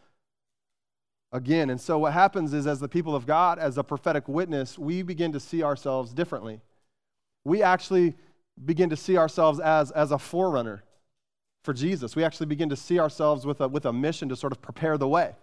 again. 1.33 1.69
And 1.69 1.81
so, 1.81 1.97
what 1.97 2.13
happens 2.13 2.53
is, 2.53 2.65
as 2.65 2.79
the 2.79 2.87
people 2.87 3.15
of 3.15 3.25
God, 3.25 3.59
as 3.59 3.77
a 3.77 3.83
prophetic 3.83 4.29
witness, 4.29 4.77
we 4.79 5.01
begin 5.01 5.33
to 5.33 5.39
see 5.39 5.63
ourselves 5.63 6.13
differently. 6.13 6.61
We 7.43 7.61
actually 7.61 8.15
begin 8.63 8.89
to 8.91 8.95
see 8.95 9.17
ourselves 9.17 9.59
as, 9.59 9.91
as 9.91 10.11
a 10.11 10.19
forerunner 10.19 10.83
for 11.63 11.73
Jesus. 11.73 12.15
We 12.15 12.23
actually 12.23 12.45
begin 12.45 12.69
to 12.69 12.75
see 12.75 12.99
ourselves 12.99 13.45
with 13.45 13.59
a, 13.59 13.67
with 13.67 13.85
a 13.85 13.91
mission 13.91 14.29
to 14.29 14.35
sort 14.35 14.53
of 14.53 14.61
prepare 14.61 14.97
the 14.97 15.07
way 15.07 15.35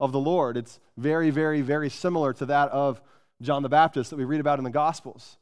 of 0.00 0.10
the 0.10 0.18
Lord. 0.18 0.56
It's 0.56 0.80
very, 0.96 1.30
very, 1.30 1.60
very 1.60 1.90
similar 1.90 2.32
to 2.34 2.46
that 2.46 2.70
of 2.70 3.00
John 3.42 3.62
the 3.62 3.68
Baptist 3.68 4.10
that 4.10 4.16
we 4.16 4.24
read 4.24 4.40
about 4.40 4.58
in 4.58 4.64
the 4.64 4.70
Gospels. 4.70 5.36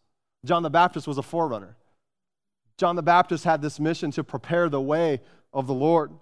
John 0.44 0.62
the 0.62 0.70
Baptist 0.70 1.06
was 1.06 1.18
a 1.18 1.22
forerunner. 1.22 1.76
John 2.76 2.96
the 2.96 3.02
Baptist 3.02 3.44
had 3.44 3.62
this 3.62 3.78
mission 3.78 4.10
to 4.12 4.24
prepare 4.24 4.68
the 4.68 4.80
way 4.80 5.20
of 5.52 5.66
the 5.66 5.74
Lord. 5.74 6.12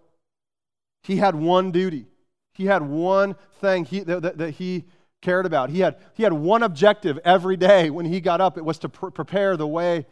He 1.02 1.16
had 1.16 1.34
one 1.34 1.72
duty, 1.72 2.06
he 2.52 2.66
had 2.66 2.82
one 2.82 3.36
thing 3.60 3.84
he, 3.84 4.00
that, 4.00 4.38
that 4.38 4.50
he 4.50 4.84
cared 5.20 5.46
about. 5.46 5.70
He 5.70 5.80
had, 5.80 5.96
he 6.14 6.22
had 6.22 6.32
one 6.32 6.62
objective 6.62 7.18
every 7.24 7.56
day 7.56 7.90
when 7.90 8.06
he 8.06 8.20
got 8.20 8.40
up 8.40 8.58
it 8.58 8.64
was 8.64 8.78
to 8.80 8.88
pr- 8.88 9.08
prepare 9.08 9.56
the 9.56 9.66
way 9.66 10.06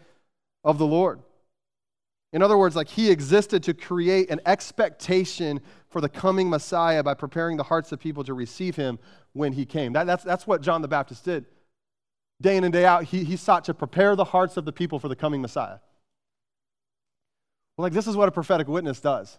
of 0.64 0.78
the 0.78 0.86
Lord. 0.86 1.20
In 2.32 2.42
other 2.42 2.56
words, 2.56 2.76
like 2.76 2.88
he 2.88 3.10
existed 3.10 3.62
to 3.64 3.74
create 3.74 4.30
an 4.30 4.40
expectation 4.46 5.60
for 5.88 6.00
the 6.00 6.08
coming 6.08 6.48
Messiah 6.48 7.02
by 7.02 7.14
preparing 7.14 7.56
the 7.56 7.64
hearts 7.64 7.90
of 7.90 7.98
people 7.98 8.22
to 8.24 8.34
receive 8.34 8.76
him 8.76 8.98
when 9.32 9.52
he 9.52 9.66
came. 9.66 9.92
That, 9.92 10.06
that's, 10.06 10.22
that's 10.22 10.46
what 10.46 10.62
John 10.62 10.80
the 10.80 10.88
Baptist 10.88 11.24
did. 11.24 11.46
Day 12.40 12.56
in 12.56 12.64
and 12.64 12.72
day 12.72 12.86
out, 12.86 13.04
he, 13.04 13.24
he 13.24 13.36
sought 13.36 13.64
to 13.64 13.74
prepare 13.74 14.14
the 14.14 14.24
hearts 14.24 14.56
of 14.56 14.64
the 14.64 14.72
people 14.72 14.98
for 14.98 15.08
the 15.08 15.16
coming 15.16 15.42
Messiah. 15.42 15.78
Well, 17.76 17.84
like 17.84 17.92
this 17.92 18.06
is 18.06 18.16
what 18.16 18.28
a 18.28 18.32
prophetic 18.32 18.68
witness 18.68 19.00
does. 19.00 19.38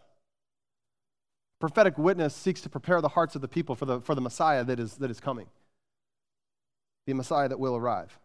Prophetic 1.61 1.97
witness 1.97 2.35
seeks 2.35 2.59
to 2.61 2.69
prepare 2.69 2.99
the 2.99 3.09
hearts 3.09 3.35
of 3.35 3.41
the 3.41 3.47
people 3.47 3.75
for 3.75 3.85
the, 3.85 4.01
for 4.01 4.15
the 4.15 4.21
Messiah 4.21 4.65
that 4.65 4.79
is, 4.79 4.95
that 4.95 5.09
is 5.09 5.21
coming, 5.21 5.47
the 7.07 7.13
Messiah 7.13 7.47
that 7.47 7.59
will 7.59 7.77
arrive. 7.77 8.19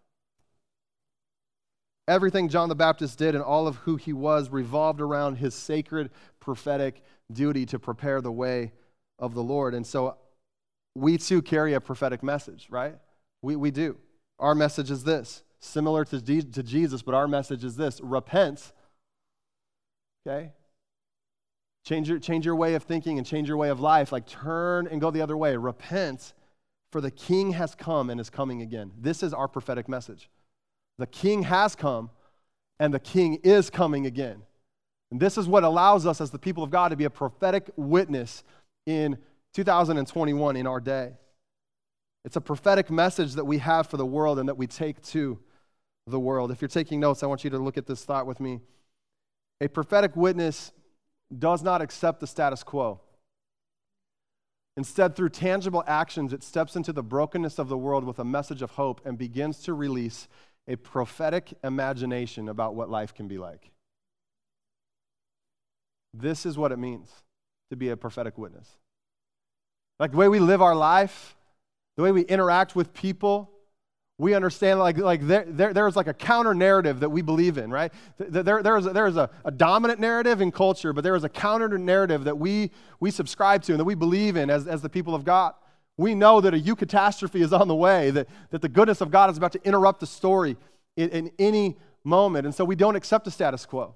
Everything 2.09 2.49
John 2.49 2.69
the 2.69 2.75
Baptist 2.75 3.19
did 3.19 3.35
and 3.35 3.43
all 3.45 3.69
of 3.69 3.77
who 3.77 3.97
he 3.97 4.13
was 4.13 4.49
revolved 4.51 5.01
around 5.01 5.37
his 5.37 5.55
sacred 5.55 6.11
prophetic 6.41 7.03
duty 7.33 7.67
to 7.67 7.79
prepare 7.79 8.21
the 8.21 8.33
way 8.33 8.73
of 9.19 9.35
the 9.35 9.43
Lord. 9.43 9.75
And 9.75 9.87
so 9.87 10.17
we 10.95 11.19
too 11.19 11.43
carry 11.43 11.75
a 11.75 11.81
prophetic 11.81 12.23
message, 12.23 12.69
right? 12.71 12.97
We, 13.43 13.57
we 13.57 13.71
do. 13.71 13.99
Our 14.39 14.55
message 14.55 14.91
is 14.91 15.05
this 15.05 15.43
similar 15.59 16.05
to, 16.05 16.21
to 16.21 16.63
Jesus, 16.63 17.03
but 17.03 17.15
our 17.15 17.27
message 17.27 17.65
is 17.65 17.77
this 17.77 18.01
repent, 18.01 18.73
okay? 20.27 20.53
Change 21.87 22.09
your, 22.09 22.19
change 22.19 22.45
your 22.45 22.57
way 22.57 22.75
of 22.75 22.83
thinking 22.83 23.17
and 23.17 23.27
change 23.27 23.47
your 23.47 23.57
way 23.57 23.69
of 23.69 23.79
life. 23.79 24.11
Like 24.11 24.27
turn 24.27 24.89
and 24.89 25.01
go 25.01 25.13
the 25.13 25.21
other 25.21 25.37
way. 25.37 25.57
Repent, 25.57 26.35
for 26.91 27.01
the 27.01 27.13
king 27.13 27.53
has 27.53 27.77
come 27.77 28.11
and 28.11 28.21
is 28.21 28.29
coming 28.29 28.61
again. 28.61 28.91
This 28.99 29.23
is 29.23 29.33
our 29.33 29.47
prophetic 29.47 29.89
message. 29.89 30.29
The 30.99 31.07
king 31.07 31.45
has 31.45 31.77
come, 31.77 32.11
and 32.81 32.93
the 32.93 32.99
king 32.99 33.39
is 33.45 33.71
coming 33.71 34.05
again. 34.05 34.43
And 35.13 35.21
this 35.21 35.39
is 35.39 35.47
what 35.47 35.63
allows 35.63 36.07
us 36.07 36.21
as 36.21 36.33
the 36.33 36.41
people 36.41 36.65
of 36.65 36.71
God 36.71 36.89
to 36.89 36.97
be 36.97 37.05
a 37.05 37.11
prophetic 37.11 37.71
witness 37.77 38.43
in 38.87 39.17
2021 39.55 40.57
in 40.57 40.67
our 40.67 40.81
day. 40.81 41.13
It's 42.25 42.35
a 42.35 42.41
prophetic 42.41 42.91
message 42.91 43.35
that 43.35 43.45
we 43.45 43.59
have 43.59 43.87
for 43.87 43.97
the 43.97 44.07
world 44.07 44.41
and 44.41 44.49
that 44.49 44.57
we 44.57 44.67
take 44.67 45.01
to 45.03 45.39
the 46.09 46.19
world. 46.19 46.51
If 46.51 46.61
you're 46.61 46.69
taking 46.69 46.99
notes, 46.99 47.23
I 47.23 47.27
want 47.27 47.45
you 47.45 47.51
to 47.51 47.59
look 47.59 47.79
at 47.79 47.87
this 47.87 48.05
thought 48.05 48.27
with 48.27 48.41
me. 48.41 48.61
A 49.61 49.69
prophetic 49.69 50.17
witness 50.17 50.73
does 51.37 51.63
not 51.63 51.83
accept 51.83 52.21
the 52.21 52.27
status 52.27 52.63
quo. 52.63 53.01
Instead, 54.77 55.17
through 55.17 55.31
tangible 55.31 55.83
actions, 55.87 56.33
it 56.33 56.43
steps 56.43 56.77
into 56.77 56.93
the 56.93 57.03
brokenness 57.03 57.59
of 57.59 57.69
the 57.69 57.79
world 57.79 58.05
with 58.05 58.19
a 58.19 58.25
message 58.25 58.61
of 58.61 58.73
hope 58.73 59.01
and 59.07 59.17
begins 59.17 59.61
to 59.61 59.73
release 59.73 60.29
a 60.69 60.77
prophetic 60.77 61.55
imagination 61.65 62.49
about 62.49 62.75
what 62.75 62.91
life 62.91 63.15
can 63.15 63.27
be 63.27 63.39
like. 63.39 63.71
This 66.13 66.45
is 66.45 66.59
what 66.59 66.73
it 66.73 66.79
means 66.79 67.11
to 67.71 67.77
be 67.77 67.89
a 67.89 67.97
prophetic 67.97 68.37
witness. 68.37 68.69
Like 69.99 70.11
the 70.11 70.17
way 70.19 70.29
we 70.29 70.41
live 70.41 70.61
our 70.61 70.75
life, 70.75 71.37
the 71.97 72.03
way 72.03 72.13
we 72.13 72.23
interact 72.23 72.77
with 72.77 72.93
people, 72.93 73.51
we 74.19 74.35
understand 74.35 74.79
like, 74.79 74.97
like 74.97 75.27
there, 75.27 75.45
there, 75.47 75.75
there's 75.75 75.95
like 75.95 76.07
a 76.07 76.15
counter 76.15 76.55
narrative 76.55 77.01
that 77.01 77.11
we 77.11 77.21
believe 77.21 77.59
in, 77.59 77.71
right? 77.71 77.93
There, 78.19 78.63
there's 78.63 78.87
a, 78.87 78.91
there's 78.91 79.17
a, 79.17 79.29
a 79.45 79.51
dominant 79.51 80.01
narrative 80.01 80.41
in 80.41 80.51
culture, 80.51 80.95
but 80.95 81.05
there 81.05 81.15
is 81.15 81.25
a 81.25 81.29
counter 81.29 81.69
narrative 81.77 82.25
that 82.25 82.39
we, 82.39 82.71
we 82.99 83.11
subscribe 83.11 83.63
to 83.65 83.73
and 83.73 83.81
that 83.81 83.85
we 83.85 83.95
believe 83.95 84.37
in 84.37 84.49
as, 84.49 84.67
as 84.67 84.81
the 84.81 84.89
people 84.89 85.15
of 85.15 85.25
God. 85.25 85.53
We 85.99 86.15
know 86.15 86.41
that 86.41 86.55
a 86.55 86.59
eucatastrophe 86.59 87.41
is 87.41 87.53
on 87.53 87.69
the 87.69 87.75
way, 87.75 88.11
that, 88.11 88.29
that 88.51 88.63
the 88.63 88.69
goodness 88.69 89.03
of 89.03 89.11
God 89.11 89.31
is 89.31 89.37
about 89.37 89.53
to 89.53 89.61
interrupt 89.65 90.01
the 90.01 90.07
story 90.07 90.57
in, 90.97 91.11
in 91.11 91.33
any 91.39 91.77
moment. 92.03 92.47
And 92.47 92.55
so 92.55 92.65
we 92.65 92.77
don't 92.77 92.97
accept 92.97 93.27
the 93.27 93.31
status 93.31 93.67
quo. 93.67 93.95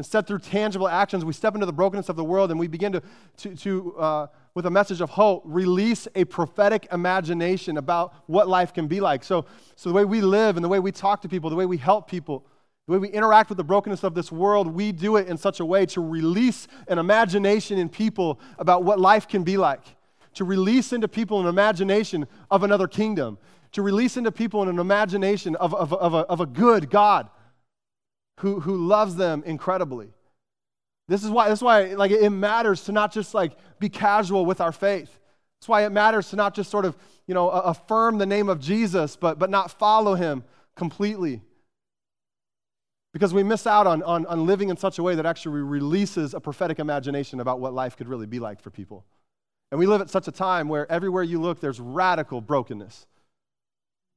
Instead, 0.00 0.26
through 0.26 0.38
tangible 0.38 0.88
actions, 0.88 1.26
we 1.26 1.32
step 1.34 1.52
into 1.52 1.66
the 1.66 1.72
brokenness 1.74 2.08
of 2.08 2.16
the 2.16 2.24
world 2.24 2.50
and 2.50 2.58
we 2.58 2.66
begin 2.66 2.90
to, 2.90 3.02
to, 3.36 3.54
to 3.54 3.96
uh, 3.98 4.26
with 4.54 4.64
a 4.64 4.70
message 4.70 5.02
of 5.02 5.10
hope, 5.10 5.42
release 5.44 6.08
a 6.14 6.24
prophetic 6.24 6.88
imagination 6.90 7.76
about 7.76 8.14
what 8.24 8.48
life 8.48 8.72
can 8.72 8.86
be 8.86 8.98
like. 8.98 9.22
So, 9.22 9.44
so 9.76 9.90
the 9.90 9.94
way 9.94 10.06
we 10.06 10.22
live 10.22 10.56
and 10.56 10.64
the 10.64 10.70
way 10.70 10.78
we 10.78 10.90
talk 10.90 11.20
to 11.20 11.28
people, 11.28 11.50
the 11.50 11.56
way 11.56 11.66
we 11.66 11.76
help 11.76 12.08
people, 12.08 12.46
the 12.86 12.92
way 12.92 12.98
we 12.98 13.08
interact 13.10 13.50
with 13.50 13.58
the 13.58 13.64
brokenness 13.64 14.02
of 14.02 14.14
this 14.14 14.32
world, 14.32 14.68
we 14.68 14.90
do 14.90 15.16
it 15.16 15.28
in 15.28 15.36
such 15.36 15.60
a 15.60 15.66
way 15.66 15.84
to 15.84 16.00
release 16.00 16.66
an 16.88 16.98
imagination 16.98 17.76
in 17.76 17.90
people 17.90 18.40
about 18.58 18.82
what 18.82 18.98
life 18.98 19.28
can 19.28 19.44
be 19.44 19.58
like. 19.58 19.82
To 20.36 20.44
release 20.44 20.94
into 20.94 21.08
people 21.08 21.42
an 21.42 21.46
imagination 21.46 22.26
of 22.50 22.62
another 22.62 22.88
kingdom, 22.88 23.36
to 23.72 23.82
release 23.82 24.16
into 24.16 24.32
people 24.32 24.66
an 24.66 24.78
imagination 24.78 25.56
of, 25.56 25.74
of, 25.74 25.92
of, 25.92 26.14
a, 26.14 26.20
of 26.20 26.40
a 26.40 26.46
good 26.46 26.88
God 26.88 27.28
who, 28.40 28.60
who 28.60 28.76
loves 28.76 29.16
them 29.16 29.42
incredibly. 29.44 30.12
This 31.08 31.24
is 31.24 31.30
why, 31.30 31.48
this 31.48 31.58
is 31.58 31.62
why 31.62 31.94
like, 31.94 32.10
it 32.10 32.30
matters 32.30 32.84
to 32.84 32.92
not 32.92 33.12
just 33.12 33.34
like 33.34 33.52
be 33.78 33.88
casual 33.88 34.46
with 34.46 34.60
our 34.60 34.72
faith. 34.72 35.18
That's 35.58 35.68
why 35.68 35.84
it 35.84 35.90
matters 35.90 36.30
to 36.30 36.36
not 36.36 36.54
just 36.54 36.70
sort 36.70 36.84
of, 36.84 36.96
you 37.26 37.34
know, 37.34 37.50
affirm 37.50 38.18
the 38.18 38.26
name 38.26 38.48
of 38.48 38.60
Jesus, 38.60 39.16
but, 39.16 39.38
but 39.38 39.50
not 39.50 39.70
follow 39.70 40.14
him 40.14 40.42
completely. 40.74 41.42
Because 43.12 43.34
we 43.34 43.42
miss 43.42 43.66
out 43.66 43.86
on, 43.86 44.02
on, 44.04 44.24
on 44.26 44.46
living 44.46 44.70
in 44.70 44.76
such 44.76 44.98
a 44.98 45.02
way 45.02 45.16
that 45.16 45.26
actually 45.26 45.60
releases 45.60 46.32
a 46.32 46.40
prophetic 46.40 46.78
imagination 46.78 47.40
about 47.40 47.60
what 47.60 47.74
life 47.74 47.96
could 47.96 48.08
really 48.08 48.26
be 48.26 48.38
like 48.38 48.60
for 48.60 48.70
people. 48.70 49.04
And 49.70 49.78
we 49.78 49.86
live 49.86 50.00
at 50.00 50.10
such 50.10 50.28
a 50.28 50.32
time 50.32 50.68
where 50.68 50.90
everywhere 50.90 51.24
you 51.24 51.40
look, 51.40 51.60
there's 51.60 51.80
radical 51.80 52.40
brokenness, 52.40 53.06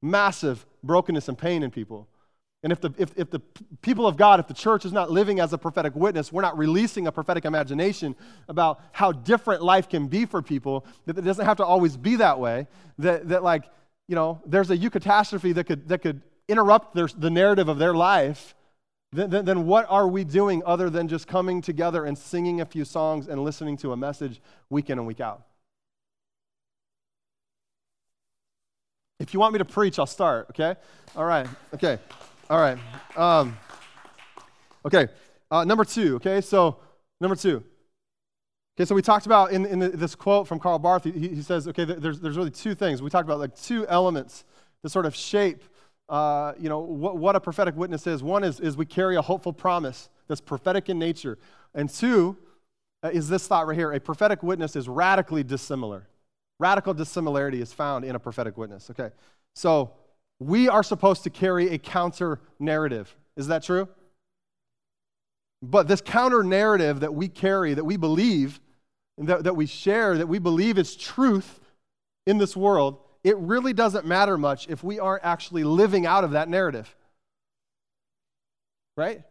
massive 0.00 0.64
brokenness 0.82 1.28
and 1.28 1.36
pain 1.36 1.62
in 1.62 1.70
people. 1.70 2.08
And 2.64 2.72
if 2.72 2.80
the, 2.80 2.92
if, 2.96 3.12
if 3.14 3.30
the 3.30 3.40
people 3.82 4.06
of 4.06 4.16
God, 4.16 4.40
if 4.40 4.48
the 4.48 4.54
church 4.54 4.86
is 4.86 4.92
not 4.92 5.10
living 5.10 5.38
as 5.38 5.52
a 5.52 5.58
prophetic 5.58 5.94
witness, 5.94 6.32
we're 6.32 6.40
not 6.40 6.56
releasing 6.56 7.06
a 7.06 7.12
prophetic 7.12 7.44
imagination 7.44 8.16
about 8.48 8.80
how 8.92 9.12
different 9.12 9.62
life 9.62 9.86
can 9.86 10.08
be 10.08 10.24
for 10.24 10.40
people, 10.40 10.86
that 11.04 11.18
it 11.18 11.20
doesn't 11.20 11.44
have 11.44 11.58
to 11.58 11.64
always 11.64 11.98
be 11.98 12.16
that 12.16 12.40
way, 12.40 12.66
that, 12.98 13.28
that 13.28 13.42
like, 13.42 13.64
you 14.08 14.14
know, 14.14 14.40
there's 14.46 14.70
a 14.70 14.78
eucatastrophe 14.78 15.54
that 15.54 15.64
could, 15.64 15.86
that 15.88 16.00
could 16.00 16.22
interrupt 16.48 16.94
their, 16.94 17.06
the 17.18 17.28
narrative 17.28 17.68
of 17.68 17.76
their 17.76 17.92
life, 17.92 18.54
then, 19.12 19.28
then, 19.28 19.44
then 19.44 19.66
what 19.66 19.84
are 19.90 20.08
we 20.08 20.24
doing 20.24 20.62
other 20.64 20.88
than 20.88 21.06
just 21.06 21.28
coming 21.28 21.60
together 21.60 22.06
and 22.06 22.16
singing 22.16 22.62
a 22.62 22.64
few 22.64 22.86
songs 22.86 23.28
and 23.28 23.44
listening 23.44 23.76
to 23.76 23.92
a 23.92 23.96
message 23.96 24.40
week 24.70 24.88
in 24.88 24.98
and 24.98 25.06
week 25.06 25.20
out? 25.20 25.42
If 29.20 29.34
you 29.34 29.40
want 29.40 29.52
me 29.52 29.58
to 29.58 29.66
preach, 29.66 29.98
I'll 29.98 30.06
start, 30.06 30.46
okay? 30.50 30.76
All 31.14 31.26
right, 31.26 31.46
okay. 31.74 31.98
All 32.50 32.60
right. 32.60 32.78
Um, 33.16 33.56
okay. 34.84 35.08
Uh, 35.50 35.64
number 35.64 35.84
two. 35.84 36.16
Okay. 36.16 36.42
So 36.42 36.76
number 37.20 37.36
two. 37.36 37.64
Okay. 38.76 38.84
So 38.84 38.94
we 38.94 39.00
talked 39.00 39.24
about 39.24 39.52
in, 39.52 39.64
in 39.64 39.78
the, 39.78 39.88
this 39.88 40.14
quote 40.14 40.46
from 40.46 40.58
Karl 40.58 40.78
Barth. 40.78 41.04
He, 41.04 41.12
he 41.12 41.42
says, 41.42 41.66
okay, 41.68 41.84
there's 41.84 42.20
there's 42.20 42.36
really 42.36 42.50
two 42.50 42.74
things. 42.74 43.00
We 43.00 43.08
talked 43.08 43.26
about 43.26 43.38
like 43.38 43.56
two 43.56 43.86
elements 43.86 44.44
that 44.82 44.90
sort 44.90 45.06
of 45.06 45.16
shape, 45.16 45.64
uh, 46.10 46.52
you 46.58 46.68
know, 46.68 46.80
what, 46.80 47.16
what 47.16 47.34
a 47.34 47.40
prophetic 47.40 47.76
witness 47.76 48.06
is. 48.06 48.22
One 48.22 48.44
is 48.44 48.60
is 48.60 48.76
we 48.76 48.84
carry 48.84 49.16
a 49.16 49.22
hopeful 49.22 49.54
promise 49.54 50.10
that's 50.28 50.42
prophetic 50.42 50.90
in 50.90 50.98
nature, 50.98 51.38
and 51.74 51.88
two 51.88 52.36
uh, 53.02 53.08
is 53.10 53.30
this 53.30 53.46
thought 53.46 53.66
right 53.66 53.76
here: 53.76 53.92
a 53.92 54.00
prophetic 54.00 54.42
witness 54.42 54.76
is 54.76 54.86
radically 54.86 55.42
dissimilar. 55.42 56.08
Radical 56.60 56.92
dissimilarity 56.92 57.62
is 57.62 57.72
found 57.72 58.04
in 58.04 58.14
a 58.14 58.18
prophetic 58.18 58.58
witness. 58.58 58.90
Okay. 58.90 59.10
So 59.54 59.92
we 60.40 60.68
are 60.68 60.82
supposed 60.82 61.24
to 61.24 61.30
carry 61.30 61.70
a 61.70 61.78
counter 61.78 62.40
narrative. 62.58 63.14
Is 63.36 63.46
that 63.48 63.62
true? 63.62 63.88
But 65.62 65.88
this 65.88 66.00
counter 66.00 66.42
narrative 66.42 67.00
that 67.00 67.14
we 67.14 67.28
carry, 67.28 67.74
that 67.74 67.84
we 67.84 67.96
believe, 67.96 68.60
that, 69.18 69.44
that 69.44 69.56
we 69.56 69.66
share, 69.66 70.18
that 70.18 70.26
we 70.26 70.38
believe 70.38 70.78
is 70.78 70.96
truth 70.96 71.60
in 72.26 72.38
this 72.38 72.56
world, 72.56 72.98
it 73.22 73.36
really 73.38 73.72
doesn't 73.72 74.04
matter 74.04 74.36
much 74.36 74.68
if 74.68 74.84
we 74.84 74.98
aren't 74.98 75.24
actually 75.24 75.64
living 75.64 76.04
out 76.04 76.24
of 76.24 76.32
that 76.32 76.48
narrative. 76.48 76.94
Right? 78.96 79.22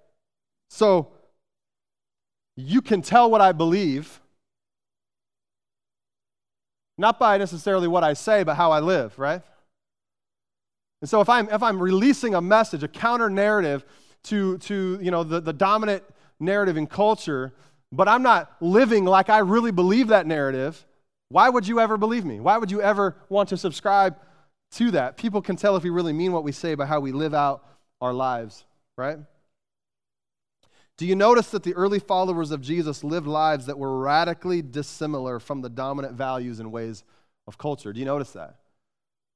So, 0.70 1.12
you 2.56 2.82
can 2.82 3.02
tell 3.02 3.30
what 3.30 3.42
I 3.42 3.52
believe, 3.52 4.20
not 6.98 7.20
by 7.20 7.38
necessarily 7.38 7.88
what 7.88 8.04
I 8.04 8.14
say, 8.14 8.44
but 8.44 8.56
how 8.56 8.72
I 8.72 8.80
live, 8.80 9.18
right? 9.18 9.42
And 11.04 11.10
so 11.10 11.20
if 11.20 11.28
I'm, 11.28 11.50
if 11.50 11.62
I'm 11.62 11.84
releasing 11.84 12.34
a 12.34 12.40
message, 12.40 12.82
a 12.82 12.88
counter 12.88 13.30
narrative 13.30 13.84
to, 14.24 14.58
to 14.60 14.98
you 15.02 15.12
know, 15.12 15.26
the, 15.26 15.42
the 15.42 15.52
dominant 15.52 16.02
narrative 16.40 16.78
in 16.78 16.88
culture, 16.88 17.52
but 17.92 18.08
I'm 18.08 18.24
not 18.24 18.56
living 18.62 19.04
like 19.04 19.30
I 19.30 19.40
really 19.40 19.72
believe 19.72 20.08
that 20.08 20.26
narrative, 20.26 20.86
why 21.28 21.50
would 21.50 21.68
you 21.68 21.82
ever 21.82 21.98
believe 21.98 22.24
me? 22.24 22.40
Why 22.40 22.58
would 22.58 22.72
you 22.72 22.82
ever 22.82 23.18
want 23.28 23.50
to 23.50 23.58
subscribe 23.58 24.16
to 24.76 24.92
that? 24.92 25.18
People 25.18 25.42
can 25.42 25.58
tell 25.58 25.76
if 25.76 25.84
we 25.84 25.90
really 25.90 26.14
mean 26.14 26.32
what 26.32 26.46
we 26.46 26.54
say 26.54 26.74
by 26.74 26.86
how 26.86 27.02
we 27.02 27.12
live 27.12 27.34
out 27.34 27.66
our 28.00 28.14
lives, 28.14 28.64
right? 28.98 29.18
Do 30.96 31.06
you 31.06 31.18
notice 31.18 31.50
that 31.50 31.64
the 31.64 31.74
early 31.74 32.00
followers 32.00 32.52
of 32.52 32.62
Jesus 32.62 33.04
lived 33.04 33.28
lives 33.28 33.66
that 33.66 33.78
were 33.78 34.00
radically 34.00 34.62
dissimilar 34.62 35.42
from 35.42 35.60
the 35.60 35.70
dominant 35.70 36.14
values 36.14 36.62
and 36.62 36.72
ways 36.72 37.04
of 37.46 37.58
culture? 37.58 37.92
Do 37.92 38.00
you 38.00 38.06
notice 38.06 38.32
that? 38.32 38.56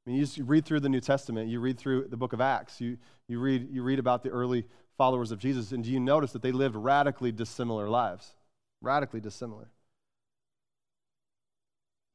I 0.07 0.09
mean, 0.09 0.19
you 0.19 0.25
just 0.25 0.37
read 0.37 0.63
through 0.63 0.79
the 0.79 0.87
New 0.87 1.01
Testament, 1.01 1.49
you 1.49 1.59
read 1.59 1.77
through 1.77 2.07
the 2.07 2.15
book 2.15 2.31
of 2.31 2.39
Acts, 2.39 2.79
you, 2.79 2.97
you, 3.27 3.41
read, 3.41 3.67
you 3.69 3.83
read 3.83 3.99
about 3.99 4.23
the 4.23 4.29
early 4.29 4.65
followers 4.97 5.31
of 5.31 5.39
Jesus, 5.39 5.73
and 5.73 5.83
do 5.83 5.91
you 5.91 5.99
notice 5.99 6.31
that 6.31 6.41
they 6.41 6.53
lived 6.53 6.77
radically 6.77 7.29
dissimilar 7.33 7.89
lives? 7.89 8.33
Radically 8.81 9.19
dissimilar. 9.19 9.67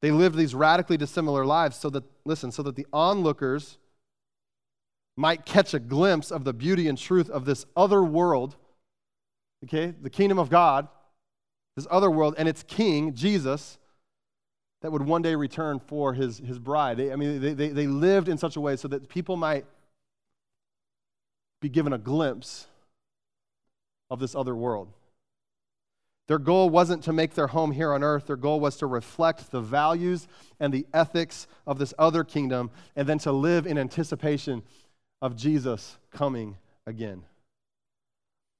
They 0.01 0.11
lived 0.11 0.37
these 0.37 0.55
radically 0.55 0.97
dissimilar 0.97 1.45
lives 1.45 1.77
so 1.77 1.91
that, 1.91 2.05
listen, 2.25 2.51
so 2.51 2.63
that 2.63 2.77
the 2.77 2.87
onlookers 2.95 3.77
might 5.15 5.45
catch 5.45 5.75
a 5.75 5.79
glimpse 5.79 6.31
of 6.31 6.45
the 6.45 6.55
beauty 6.55 6.89
and 6.89 6.97
truth 6.97 7.29
of 7.29 7.45
this 7.45 7.67
other 7.77 8.03
world, 8.03 8.57
okay, 9.65 9.93
the 10.01 10.09
kingdom 10.09 10.39
of 10.39 10.49
God, 10.49 10.89
this 11.77 11.87
other 11.91 12.11
world, 12.11 12.37
and 12.39 12.49
its 12.49 12.63
king, 12.63 13.13
Jesus, 13.13 13.77
that 14.83 14.91
would 14.91 15.03
one 15.03 15.23
day 15.23 15.35
return 15.35 15.79
for 15.79 16.13
his, 16.13 16.39
his 16.39 16.59
bride. 16.59 16.97
They, 16.97 17.13
I 17.13 17.17
mean, 17.17 17.41
they, 17.41 17.55
they, 17.55 17.69
they 17.69 17.87
lived 17.87 18.29
in 18.29 18.37
such 18.37 18.57
a 18.57 18.61
way 18.61 18.77
so 18.77 18.89
that 18.89 19.09
people 19.09 19.37
might 19.37 19.65
be 21.61 21.69
given 21.69 21.93
a 21.93 21.99
glimpse 21.99 22.67
of 24.11 24.19
this 24.19 24.35
other 24.35 24.55
world. 24.55 24.89
Their 26.27 26.39
goal 26.39 26.69
wasn't 26.71 27.05
to 27.05 27.13
make 27.13 27.35
their 27.35 27.49
home 27.49 27.73
here 27.73 27.93
on 27.93 28.03
earth. 28.03 28.27
Their 28.27 28.37
goal 28.37 28.61
was 28.61 28.77
to 28.79 28.87
reflect 28.87 29.51
the 29.51 29.61
values 29.61 30.27
and 30.59 30.73
the 30.73 30.87
ethics 30.93 31.47
of 31.67 31.79
this 31.79 31.95
other 31.99 32.25
kingdom 32.25 32.71
and 32.97 33.09
then 33.09 33.19
to 33.21 33.33
live 33.33 33.67
in 33.67 33.79
anticipation 33.79 34.63
of 35.21 35.37
Jesus 35.37 35.99
coming 36.11 36.57
again. 36.87 37.23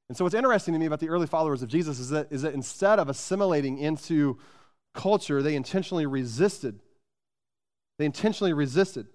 And 0.09 0.17
so, 0.17 0.25
what's 0.25 0.35
interesting 0.35 0.75
to 0.75 0.81
me 0.81 0.87
about 0.87 1.01
the 1.01 1.09
early 1.09 1.27
followers 1.27 1.63
of 1.63 1.69
Jesus 1.69 1.99
is 1.99 2.11
that, 2.11 2.29
is 2.31 2.43
that 2.43 2.55
instead 2.55 2.99
of 2.99 3.09
assimilating 3.09 3.79
into 3.79 4.39
culture, 4.95 5.43
they 5.43 5.55
intentionally 5.55 6.07
resisted. 6.07 6.81
They 7.99 8.05
intentionally 8.05 8.53
resisted 8.53 9.07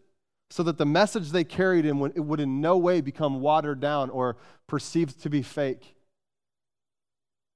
so 0.50 0.64
that 0.64 0.78
the 0.78 0.86
message 0.86 1.32
they 1.32 1.44
carried 1.44 1.86
in 1.86 2.00
would, 2.00 2.18
would 2.18 2.40
in 2.40 2.62
no 2.62 2.78
way 2.78 3.02
become 3.02 3.42
watered 3.42 3.80
down 3.80 4.10
or 4.10 4.38
perceived 4.68 5.22
to 5.24 5.30
be 5.30 5.42
fake. 5.42 5.96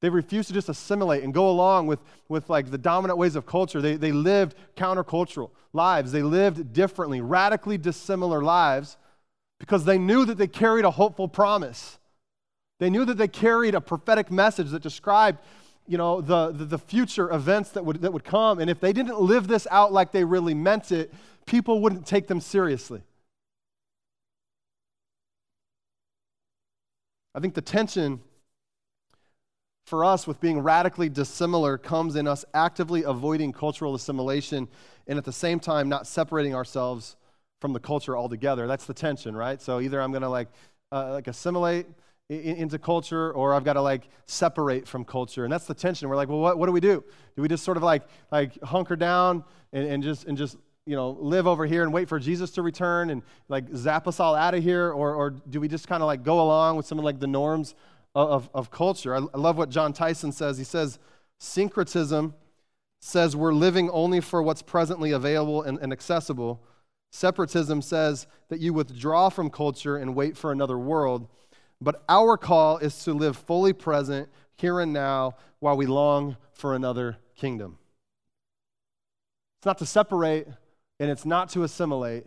They 0.01 0.09
refused 0.09 0.47
to 0.47 0.53
just 0.53 0.67
assimilate 0.67 1.23
and 1.23 1.33
go 1.33 1.49
along 1.49 1.87
with, 1.87 1.99
with 2.27 2.49
like 2.49 2.71
the 2.71 2.77
dominant 2.77 3.19
ways 3.19 3.35
of 3.35 3.45
culture. 3.45 3.81
They, 3.81 3.95
they 3.95 4.11
lived 4.11 4.55
countercultural 4.75 5.51
lives. 5.73 6.11
They 6.11 6.23
lived 6.23 6.73
differently, 6.73 7.21
radically 7.21 7.77
dissimilar 7.77 8.41
lives 8.41 8.97
because 9.59 9.85
they 9.85 9.99
knew 9.99 10.25
that 10.25 10.39
they 10.39 10.47
carried 10.47 10.85
a 10.85 10.91
hopeful 10.91 11.27
promise. 11.27 11.99
They 12.79 12.89
knew 12.89 13.05
that 13.05 13.17
they 13.17 13.27
carried 13.27 13.75
a 13.75 13.81
prophetic 13.81 14.31
message 14.31 14.71
that 14.71 14.81
described 14.81 15.39
you 15.91 15.97
know, 15.97 16.21
the, 16.21 16.51
the, 16.51 16.63
the, 16.63 16.77
future 16.77 17.29
events 17.33 17.71
that 17.71 17.83
would, 17.83 18.01
that 18.01 18.13
would 18.13 18.23
come. 18.23 18.59
And 18.59 18.69
if 18.69 18.79
they 18.79 18.93
didn't 18.93 19.19
live 19.19 19.49
this 19.49 19.67
out 19.69 19.91
like 19.91 20.13
they 20.13 20.23
really 20.23 20.53
meant 20.53 20.89
it, 20.89 21.13
people 21.45 21.81
wouldn't 21.81 22.07
take 22.07 22.27
them 22.27 22.39
seriously. 22.39 23.01
I 27.35 27.41
think 27.41 27.55
the 27.55 27.61
tension 27.61 28.21
for 29.85 30.05
us 30.05 30.25
with 30.25 30.39
being 30.39 30.59
radically 30.59 31.09
dissimilar 31.09 31.77
comes 31.77 32.15
in 32.15 32.25
us 32.25 32.45
actively 32.53 33.03
avoiding 33.03 33.51
cultural 33.51 33.93
assimilation 33.93 34.69
and 35.07 35.17
at 35.17 35.25
the 35.25 35.33
same 35.33 35.59
time 35.59 35.89
not 35.89 36.07
separating 36.07 36.55
ourselves 36.55 37.17
from 37.59 37.73
the 37.73 37.81
culture 37.81 38.15
altogether. 38.17 38.65
That's 38.65 38.85
the 38.85 38.93
tension, 38.93 39.35
right? 39.35 39.61
So 39.61 39.81
either 39.81 40.01
I'm 40.01 40.11
going 40.11 40.21
to 40.21 40.29
like, 40.29 40.47
uh, 40.93 41.11
like 41.11 41.27
assimilate 41.27 41.85
into 42.31 42.79
culture 42.79 43.31
or 43.33 43.53
I've 43.53 43.63
got 43.63 43.73
to 43.73 43.81
like 43.81 44.07
separate 44.25 44.87
from 44.87 45.03
culture. 45.03 45.43
And 45.43 45.51
that's 45.51 45.65
the 45.65 45.73
tension. 45.73 46.07
We're 46.07 46.15
like, 46.15 46.29
well, 46.29 46.39
what, 46.39 46.57
what 46.57 46.65
do 46.67 46.71
we 46.71 46.79
do? 46.79 47.03
Do 47.35 47.41
we 47.41 47.47
just 47.47 47.63
sort 47.63 47.77
of 47.77 47.83
like, 47.83 48.03
like 48.31 48.61
hunker 48.63 48.95
down 48.95 49.43
and, 49.73 49.85
and 49.85 50.01
just, 50.03 50.25
and 50.25 50.37
just, 50.37 50.57
you 50.85 50.95
know, 50.95 51.11
live 51.19 51.45
over 51.45 51.65
here 51.65 51.83
and 51.83 51.91
wait 51.91 52.07
for 52.07 52.19
Jesus 52.19 52.51
to 52.51 52.61
return 52.61 53.09
and 53.09 53.21
like 53.49 53.65
zap 53.75 54.07
us 54.07 54.19
all 54.19 54.33
out 54.33 54.53
of 54.53 54.63
here? 54.63 54.91
Or, 54.91 55.13
or 55.13 55.29
do 55.31 55.59
we 55.59 55.67
just 55.67 55.87
kind 55.87 56.01
of 56.01 56.07
like 56.07 56.23
go 56.23 56.39
along 56.39 56.77
with 56.77 56.85
some 56.85 56.97
of 56.97 57.03
like 57.03 57.19
the 57.19 57.27
norms 57.27 57.75
of, 58.15 58.49
of, 58.53 58.71
culture? 58.71 59.13
I, 59.13 59.19
I 59.33 59.37
love 59.37 59.57
what 59.57 59.69
Jon 59.69 59.91
Tyson 59.91 60.31
says. 60.31 60.57
He 60.57 60.63
says, 60.63 60.99
syncretism 61.39 62.33
says 63.01 63.35
we're 63.35 63.53
living 63.53 63.89
only 63.89 64.21
for 64.21 64.41
what's 64.41 64.61
presently 64.61 65.11
available 65.11 65.63
and, 65.63 65.77
and 65.79 65.91
accessible. 65.91 66.61
Separatism 67.11 67.81
says 67.81 68.25
that 68.47 68.61
you 68.61 68.73
withdraw 68.73 69.27
from 69.27 69.49
culture 69.49 69.97
and 69.97 70.15
wait 70.15 70.37
for 70.37 70.51
another 70.51 70.77
world. 70.77 71.27
But 71.81 72.03
our 72.07 72.37
call 72.37 72.77
is 72.77 73.03
to 73.05 73.13
live 73.13 73.35
fully 73.35 73.73
present 73.73 74.29
here 74.55 74.79
and 74.79 74.93
now 74.93 75.35
while 75.59 75.75
we 75.75 75.87
long 75.87 76.37
for 76.53 76.75
another 76.75 77.17
kingdom. 77.35 77.79
It's 79.59 79.65
not 79.65 79.79
to 79.79 79.85
separate 79.85 80.47
and 80.99 81.09
it's 81.09 81.25
not 81.25 81.49
to 81.49 81.63
assimilate. 81.63 82.25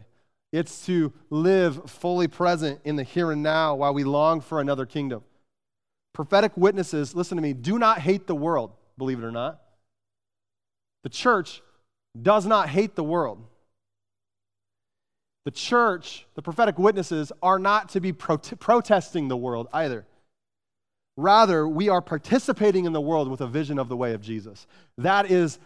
It's 0.53 0.85
to 0.87 1.13
live 1.31 1.89
fully 1.91 2.29
present 2.29 2.81
in 2.85 2.97
the 2.97 3.05
here 3.05 3.31
and 3.31 3.43
now 3.43 3.77
while 3.77 3.95
we 3.95 4.05
long 4.05 4.41
for 4.41 4.61
another 4.61 4.87
kingdom. 4.87 5.23
Prophetic 6.13 6.57
witnesses, 6.57 7.15
listen 7.15 7.37
to 7.37 7.43
me, 7.43 7.53
do 7.53 7.79
not 7.79 8.01
hate 8.01 8.27
the 8.27 8.35
world, 8.35 8.73
believe 8.99 9.19
it 9.19 9.25
or 9.25 9.33
not. 9.33 9.61
The 11.03 11.09
church 11.09 11.61
does 12.21 12.47
not 12.47 12.69
hate 12.69 12.95
the 12.95 13.05
world. 13.05 13.45
The 15.45 15.51
church, 15.51 16.26
the 16.34 16.42
prophetic 16.42 16.78
witnesses, 16.78 17.32
are 17.42 17.59
not 17.59 17.90
to 17.90 18.01
be 18.01 18.12
protesting 18.12 19.28
the 19.28 19.36
world 19.36 19.68
either. 19.72 20.07
Rather, 21.16 21.68
we 21.68 21.88
are 21.88 22.01
participating 22.01 22.86
in 22.86 22.92
the 22.92 23.01
world 23.01 23.28
with 23.28 23.40
a 23.40 23.47
vision 23.47 23.78
of 23.78 23.88
the 23.88 23.97
way 23.97 24.14
of 24.14 24.20
Jesus. 24.20 24.66
That 24.99 25.30
is 25.30 25.59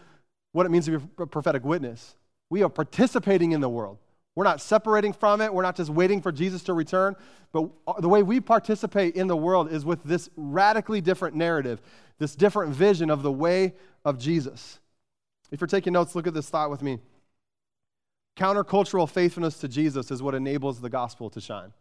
what 0.51 0.65
it 0.65 0.69
means 0.69 0.85
to 0.85 0.99
be 0.99 1.05
a 1.17 1.25
prophetic 1.25 1.63
witness. 1.63 2.15
We 2.49 2.61
are 2.63 2.69
participating 2.69 3.53
in 3.53 3.61
the 3.61 3.69
world. 3.69 3.97
We're 4.35 4.43
not 4.43 4.61
separating 4.61 5.13
from 5.13 5.41
it. 5.41 5.53
We're 5.53 5.63
not 5.63 5.75
just 5.75 5.89
waiting 5.89 6.21
for 6.21 6.31
Jesus 6.31 6.63
to 6.63 6.73
return. 6.73 7.15
But 7.51 7.69
uh, 7.87 7.99
the 7.99 8.09
way 8.09 8.21
we 8.21 8.39
participate 8.39 9.15
in 9.15 9.27
the 9.27 9.35
world 9.35 9.71
is 9.71 9.85
with 9.85 10.03
this 10.03 10.29
radically 10.35 11.01
different 11.01 11.35
narrative, 11.35 11.81
this 12.19 12.35
different 12.35 12.73
vision 12.73 13.09
of 13.09 13.23
the 13.23 13.31
way 13.31 13.73
of 14.05 14.19
Jesus. 14.19 14.79
If 15.51 15.61
you're 15.61 15.67
taking 15.67 15.93
notes, 15.93 16.15
look 16.15 16.27
at 16.27 16.33
this 16.33 16.49
thought 16.49 16.69
with 16.69 16.81
me. 16.81 16.99
Countercultural 18.39 19.09
faithfulness 19.09 19.57
to 19.57 19.67
Jesus 19.67 20.11
is 20.11 20.23
what 20.23 20.33
enables 20.33 20.79
the 20.79 20.89
gospel 20.89 21.29
to 21.31 21.41
shine. 21.41 21.73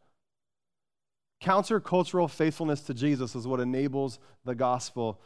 Countercultural 1.40 2.28
faithfulness 2.28 2.80
to 2.82 2.94
Jesus 2.94 3.36
is 3.36 3.46
what 3.46 3.60
enables 3.60 4.18
the 4.44 4.56
gospel 4.56 5.20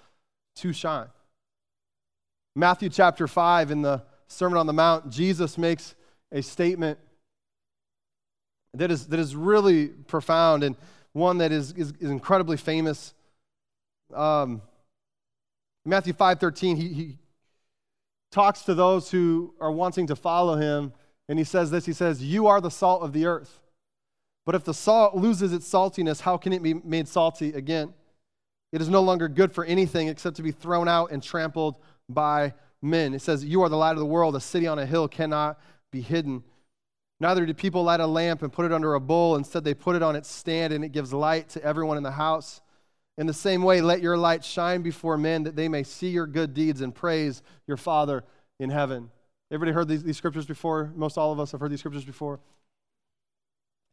to 0.56 0.74
shine. 0.74 1.08
Matthew 2.54 2.90
chapter 2.90 3.26
5, 3.26 3.70
in 3.70 3.80
the 3.80 4.02
Sermon 4.26 4.58
on 4.58 4.66
the 4.66 4.74
Mount, 4.74 5.08
Jesus 5.08 5.56
makes 5.56 5.94
a 6.30 6.42
statement 6.42 6.98
that 8.74 8.90
is, 8.90 9.06
that 9.06 9.18
is 9.18 9.34
really 9.34 9.88
profound 9.88 10.62
and 10.62 10.76
one 11.14 11.38
that 11.38 11.50
is, 11.50 11.72
is, 11.72 11.94
is 11.98 12.10
incredibly 12.10 12.58
famous. 12.58 13.14
Um, 14.12 14.60
Matthew 15.86 16.12
5.13, 16.12 16.76
he, 16.76 16.88
he 16.88 17.18
talks 18.30 18.62
to 18.62 18.74
those 18.74 19.10
who 19.10 19.54
are 19.60 19.72
wanting 19.72 20.06
to 20.08 20.16
follow 20.16 20.56
him, 20.56 20.92
and 21.28 21.38
he 21.38 21.44
says 21.44 21.70
this, 21.70 21.86
he 21.86 21.92
says, 21.92 22.22
you 22.22 22.46
are 22.46 22.60
the 22.60 22.70
salt 22.70 23.02
of 23.02 23.12
the 23.12 23.26
earth. 23.26 23.60
But 24.44 24.54
if 24.54 24.64
the 24.64 24.74
salt 24.74 25.14
loses 25.14 25.52
its 25.52 25.70
saltiness, 25.70 26.20
how 26.20 26.36
can 26.36 26.52
it 26.52 26.62
be 26.62 26.74
made 26.74 27.06
salty 27.06 27.52
again? 27.52 27.94
It 28.72 28.80
is 28.80 28.88
no 28.88 29.02
longer 29.02 29.28
good 29.28 29.52
for 29.52 29.64
anything 29.64 30.08
except 30.08 30.36
to 30.36 30.42
be 30.42 30.50
thrown 30.50 30.88
out 30.88 31.12
and 31.12 31.22
trampled 31.22 31.76
by 32.08 32.54
men. 32.80 33.14
It 33.14 33.22
says, 33.22 33.44
You 33.44 33.62
are 33.62 33.68
the 33.68 33.76
light 33.76 33.92
of 33.92 33.98
the 33.98 34.06
world. 34.06 34.34
A 34.34 34.40
city 34.40 34.66
on 34.66 34.78
a 34.78 34.86
hill 34.86 35.06
cannot 35.08 35.60
be 35.90 36.00
hidden. 36.00 36.42
Neither 37.20 37.46
do 37.46 37.54
people 37.54 37.84
light 37.84 38.00
a 38.00 38.06
lamp 38.06 38.42
and 38.42 38.52
put 38.52 38.66
it 38.66 38.72
under 38.72 38.94
a 38.94 39.00
bowl. 39.00 39.36
Instead, 39.36 39.62
they 39.62 39.74
put 39.74 39.94
it 39.94 40.02
on 40.02 40.16
its 40.16 40.28
stand, 40.28 40.72
and 40.72 40.84
it 40.84 40.90
gives 40.90 41.12
light 41.12 41.48
to 41.50 41.62
everyone 41.62 41.96
in 41.96 42.02
the 42.02 42.10
house. 42.10 42.60
In 43.18 43.26
the 43.26 43.34
same 43.34 43.62
way, 43.62 43.80
let 43.80 44.00
your 44.00 44.16
light 44.16 44.42
shine 44.42 44.82
before 44.82 45.16
men 45.18 45.44
that 45.44 45.54
they 45.54 45.68
may 45.68 45.82
see 45.82 46.08
your 46.08 46.26
good 46.26 46.54
deeds 46.54 46.80
and 46.80 46.94
praise 46.94 47.42
your 47.68 47.76
Father 47.76 48.24
in 48.58 48.70
heaven. 48.70 49.10
Everybody 49.52 49.72
heard 49.72 49.86
these, 49.86 50.02
these 50.02 50.16
scriptures 50.16 50.46
before? 50.46 50.90
Most 50.96 51.18
all 51.18 51.30
of 51.30 51.38
us 51.38 51.52
have 51.52 51.60
heard 51.60 51.70
these 51.70 51.80
scriptures 51.80 52.04
before. 52.04 52.40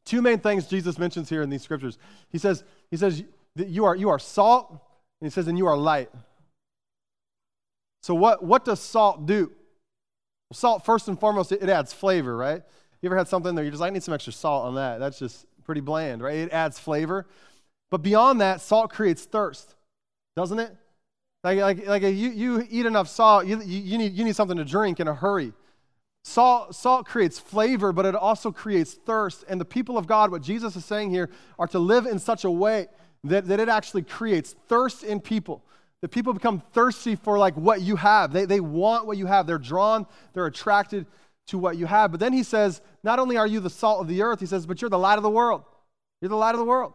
Two 0.05 0.21
main 0.21 0.39
things 0.39 0.65
Jesus 0.65 0.97
mentions 0.97 1.29
here 1.29 1.41
in 1.41 1.49
these 1.49 1.61
scriptures. 1.61 1.97
He 2.29 2.37
says, 2.37 2.63
he 2.89 2.95
says 2.97 3.23
you 3.55 3.83
are, 3.85 3.95
you 3.95 4.09
are 4.09 4.19
salt, 4.19 4.69
and 4.71 5.27
he 5.27 5.29
says, 5.29 5.47
and 5.47 5.57
you 5.57 5.67
are 5.67 5.75
light. 5.75 6.09
So, 8.01 8.15
what, 8.15 8.41
what 8.41 8.63
does 8.63 8.79
salt 8.79 9.25
do? 9.25 9.51
Well, 10.49 10.55
salt, 10.55 10.85
first 10.85 11.09
and 11.09 11.19
foremost, 11.19 11.51
it, 11.51 11.61
it 11.61 11.69
adds 11.69 11.91
flavor, 11.91 12.35
right? 12.35 12.63
You 13.01 13.09
ever 13.09 13.17
had 13.17 13.27
something 13.27 13.53
there, 13.53 13.63
you're 13.63 13.71
just 13.71 13.81
like, 13.81 13.91
I 13.91 13.93
need 13.93 14.03
some 14.03 14.13
extra 14.13 14.31
salt 14.33 14.65
on 14.65 14.75
that. 14.75 14.99
That's 14.99 15.19
just 15.19 15.45
pretty 15.65 15.81
bland, 15.81 16.21
right? 16.21 16.35
It 16.35 16.53
adds 16.53 16.79
flavor. 16.79 17.27
But 17.89 18.01
beyond 18.01 18.39
that, 18.39 18.61
salt 18.61 18.91
creates 18.91 19.25
thirst, 19.25 19.75
doesn't 20.35 20.59
it? 20.59 20.75
Like, 21.43 21.59
like, 21.59 21.87
like 21.87 22.03
you, 22.03 22.09
you 22.09 22.67
eat 22.69 22.85
enough 22.85 23.07
salt, 23.07 23.45
you, 23.45 23.61
you, 23.61 23.97
need, 23.97 24.13
you 24.13 24.23
need 24.25 24.35
something 24.35 24.57
to 24.57 24.65
drink 24.65 24.99
in 24.99 25.07
a 25.07 25.15
hurry. 25.15 25.53
Salt, 26.23 26.75
salt 26.75 27.05
creates 27.05 27.39
flavor, 27.39 27.93
but 27.93 28.05
it 28.05 28.13
also 28.13 28.51
creates 28.51 28.93
thirst. 28.93 29.45
And 29.47 29.59
the 29.59 29.65
people 29.65 29.97
of 29.97 30.05
God, 30.05 30.31
what 30.31 30.41
Jesus 30.41 30.75
is 30.75 30.83
saying 30.83 31.11
here, 31.11 31.29
are 31.57 31.67
to 31.67 31.79
live 31.79 32.05
in 32.05 32.19
such 32.19 32.43
a 32.43 32.51
way 32.51 32.87
that, 33.23 33.47
that 33.47 33.59
it 33.59 33.69
actually 33.69 34.03
creates 34.03 34.55
thirst 34.67 35.03
in 35.03 35.21
people. 35.21 35.63
That 36.01 36.09
people 36.09 36.33
become 36.33 36.61
thirsty 36.73 37.15
for 37.15 37.37
like 37.37 37.55
what 37.55 37.81
you 37.81 37.95
have. 37.95 38.33
They, 38.33 38.45
they 38.45 38.59
want 38.59 39.05
what 39.05 39.17
you 39.17 39.25
have. 39.25 39.47
They're 39.47 39.57
drawn, 39.57 40.07
they're 40.33 40.45
attracted 40.45 41.05
to 41.47 41.57
what 41.57 41.77
you 41.77 41.85
have. 41.85 42.11
But 42.11 42.19
then 42.19 42.33
he 42.33 42.43
says, 42.43 42.81
not 43.03 43.17
only 43.19 43.37
are 43.37 43.47
you 43.47 43.59
the 43.59 43.69
salt 43.69 44.01
of 44.01 44.07
the 44.07 44.21
earth, 44.21 44.39
he 44.39 44.45
says, 44.45 44.65
but 44.65 44.81
you're 44.81 44.89
the 44.89 44.99
light 44.99 45.17
of 45.17 45.23
the 45.23 45.29
world. 45.29 45.63
You're 46.21 46.29
the 46.29 46.35
light 46.35 46.53
of 46.53 46.59
the 46.59 46.65
world. 46.65 46.93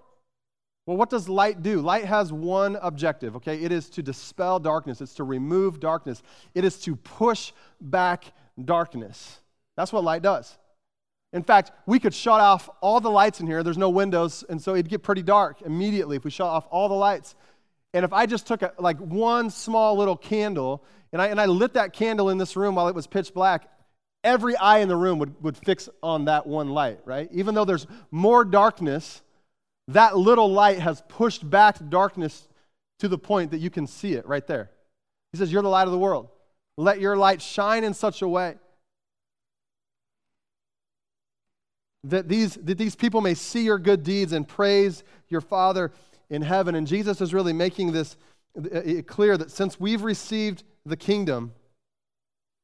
Well, 0.87 0.97
what 0.97 1.09
does 1.09 1.28
light 1.28 1.62
do? 1.62 1.80
Light 1.80 2.05
has 2.05 2.32
one 2.32 2.76
objective, 2.80 3.37
okay? 3.37 3.59
It 3.62 3.72
is 3.72 3.89
to 3.91 4.03
dispel 4.03 4.59
darkness, 4.59 5.01
it's 5.01 5.14
to 5.14 5.24
remove 5.24 5.80
darkness, 5.80 6.22
it 6.55 6.64
is 6.64 6.78
to 6.80 6.97
push 6.97 7.53
back 7.80 8.32
darkness. 8.62 9.39
That's 9.76 9.93
what 9.93 10.05
light 10.05 10.22
does. 10.22 10.59
In 11.32 11.43
fact, 11.43 11.72
we 11.87 11.99
could 11.99 12.14
shut 12.14 12.41
off 12.41 12.70
all 12.80 13.01
the 13.01 13.11
lights 13.11 13.41
in 13.41 13.47
here. 13.47 13.64
There's 13.64 13.78
no 13.78 13.91
windows, 13.91 14.45
and 14.49 14.62
so 14.62 14.74
it'd 14.74 14.89
get 14.89 15.03
pretty 15.03 15.22
dark 15.22 15.62
immediately 15.62 16.16
if 16.16 16.24
we 16.24 16.30
shut 16.30 16.47
off 16.47 16.66
all 16.70 16.89
the 16.89 16.95
lights. 16.95 17.35
And 17.93 18.05
if 18.05 18.12
I 18.12 18.26
just 18.26 18.47
took 18.47 18.62
a, 18.62 18.72
like 18.78 18.99
one 18.99 19.51
small 19.51 19.97
little 19.97 20.16
candle 20.16 20.85
and 21.12 21.22
I, 21.22 21.28
and 21.28 21.41
I 21.41 21.47
lit 21.47 21.74
that 21.74 21.93
candle 21.93 22.30
in 22.30 22.39
this 22.39 22.57
room 22.57 22.74
while 22.74 22.89
it 22.89 22.95
was 22.95 23.07
pitch 23.07 23.32
black, 23.32 23.68
every 24.22 24.57
eye 24.57 24.78
in 24.78 24.89
the 24.89 24.97
room 24.97 25.18
would, 25.20 25.41
would 25.43 25.57
fix 25.57 25.89
on 26.03 26.24
that 26.26 26.47
one 26.47 26.70
light, 26.70 27.01
right? 27.05 27.28
Even 27.32 27.55
though 27.55 27.64
there's 27.64 27.87
more 28.11 28.45
darkness, 28.45 29.22
that 29.89 30.16
little 30.16 30.51
light 30.51 30.78
has 30.78 31.03
pushed 31.09 31.49
back 31.49 31.76
darkness 31.89 32.49
to 33.01 33.09
the 33.09 33.18
point 33.18 33.51
that 33.51 33.59
you 33.59 33.70
can 33.70 33.87
see 33.87 34.14
it 34.14 34.26
right 34.26 34.47
there. 34.47 34.70
He 35.32 35.39
says, 35.39 35.53
You're 35.53 35.62
the 35.62 35.68
light 35.68 35.87
of 35.87 35.93
the 35.93 35.99
world. 35.99 36.28
Let 36.76 37.01
your 37.01 37.16
light 37.16 37.43
shine 37.43 37.85
in 37.85 37.95
such 37.95 38.22
a 38.22 38.28
way 38.28 38.57
that 42.05 42.28
these, 42.28 42.55
that 42.55 42.78
these 42.78 42.95
people 42.95 43.20
may 43.20 43.35
see 43.35 43.64
your 43.64 43.78
good 43.78 44.03
deeds 44.03 44.32
and 44.32 44.47
praise 44.47 45.03
your 45.28 45.41
Father 45.41 45.91
in 46.30 46.43
heaven. 46.43 46.74
And 46.74 46.87
Jesus 46.87 47.20
is 47.20 47.32
really 47.32 47.53
making 47.53 47.93
this 47.93 48.16
uh, 48.57 49.03
clear 49.07 49.37
that 49.37 49.51
since 49.51 49.80
we've 49.80 50.03
received 50.03 50.62
the 50.85 50.97
kingdom, 50.97 51.53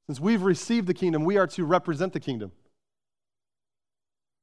since 0.06 0.20
we've 0.20 0.42
received 0.42 0.86
the 0.86 0.94
kingdom, 0.94 1.24
we 1.24 1.38
are 1.38 1.46
to 1.48 1.64
represent 1.64 2.12
the 2.12 2.20
kingdom. 2.20 2.52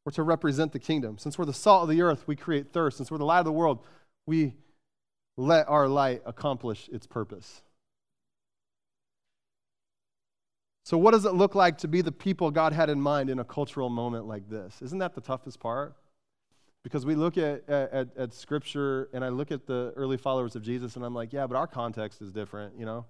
We're 0.07 0.11
to 0.11 0.23
represent 0.23 0.71
the 0.71 0.79
kingdom. 0.79 1.17
Since 1.17 1.37
we're 1.37 1.43
the 1.43 1.51
salt 1.51 1.83
of 1.83 1.89
the 1.89 2.01
earth, 2.01 2.23
we 2.27 2.37
create 2.37 2.71
thirst. 2.71 2.95
Since 2.95 3.11
we're 3.11 3.17
the 3.17 3.25
light 3.25 3.39
of 3.39 3.45
the 3.45 3.51
world, 3.51 3.79
we 4.25 4.53
let 5.35 5.67
our 5.67 5.89
light 5.89 6.21
accomplish 6.25 6.87
its 6.93 7.05
purpose. 7.05 7.61
So, 10.85 10.97
what 10.97 11.11
does 11.11 11.25
it 11.25 11.33
look 11.33 11.55
like 11.55 11.79
to 11.79 11.89
be 11.89 11.99
the 11.99 12.13
people 12.13 12.51
God 12.51 12.71
had 12.71 12.89
in 12.89 13.01
mind 13.01 13.29
in 13.29 13.39
a 13.39 13.43
cultural 13.43 13.89
moment 13.89 14.25
like 14.27 14.49
this? 14.49 14.81
Isn't 14.81 14.99
that 14.99 15.13
the 15.13 15.19
toughest 15.19 15.59
part? 15.59 15.93
Because 16.85 17.05
we 17.05 17.15
look 17.15 17.37
at, 17.37 17.67
at, 17.67 18.07
at, 18.15 18.33
Scripture 18.33 19.09
and 19.11 19.25
I 19.25 19.27
look 19.27 19.51
at 19.51 19.67
the 19.67 19.91
early 19.97 20.15
followers 20.15 20.55
of 20.55 20.61
Jesus 20.61 20.95
and 20.95 21.03
I'm 21.03 21.13
like, 21.13 21.33
yeah, 21.33 21.45
but 21.47 21.57
our 21.57 21.67
context 21.67 22.21
is 22.21 22.31
different, 22.31 22.79
you 22.79 22.85
know? 22.85 23.03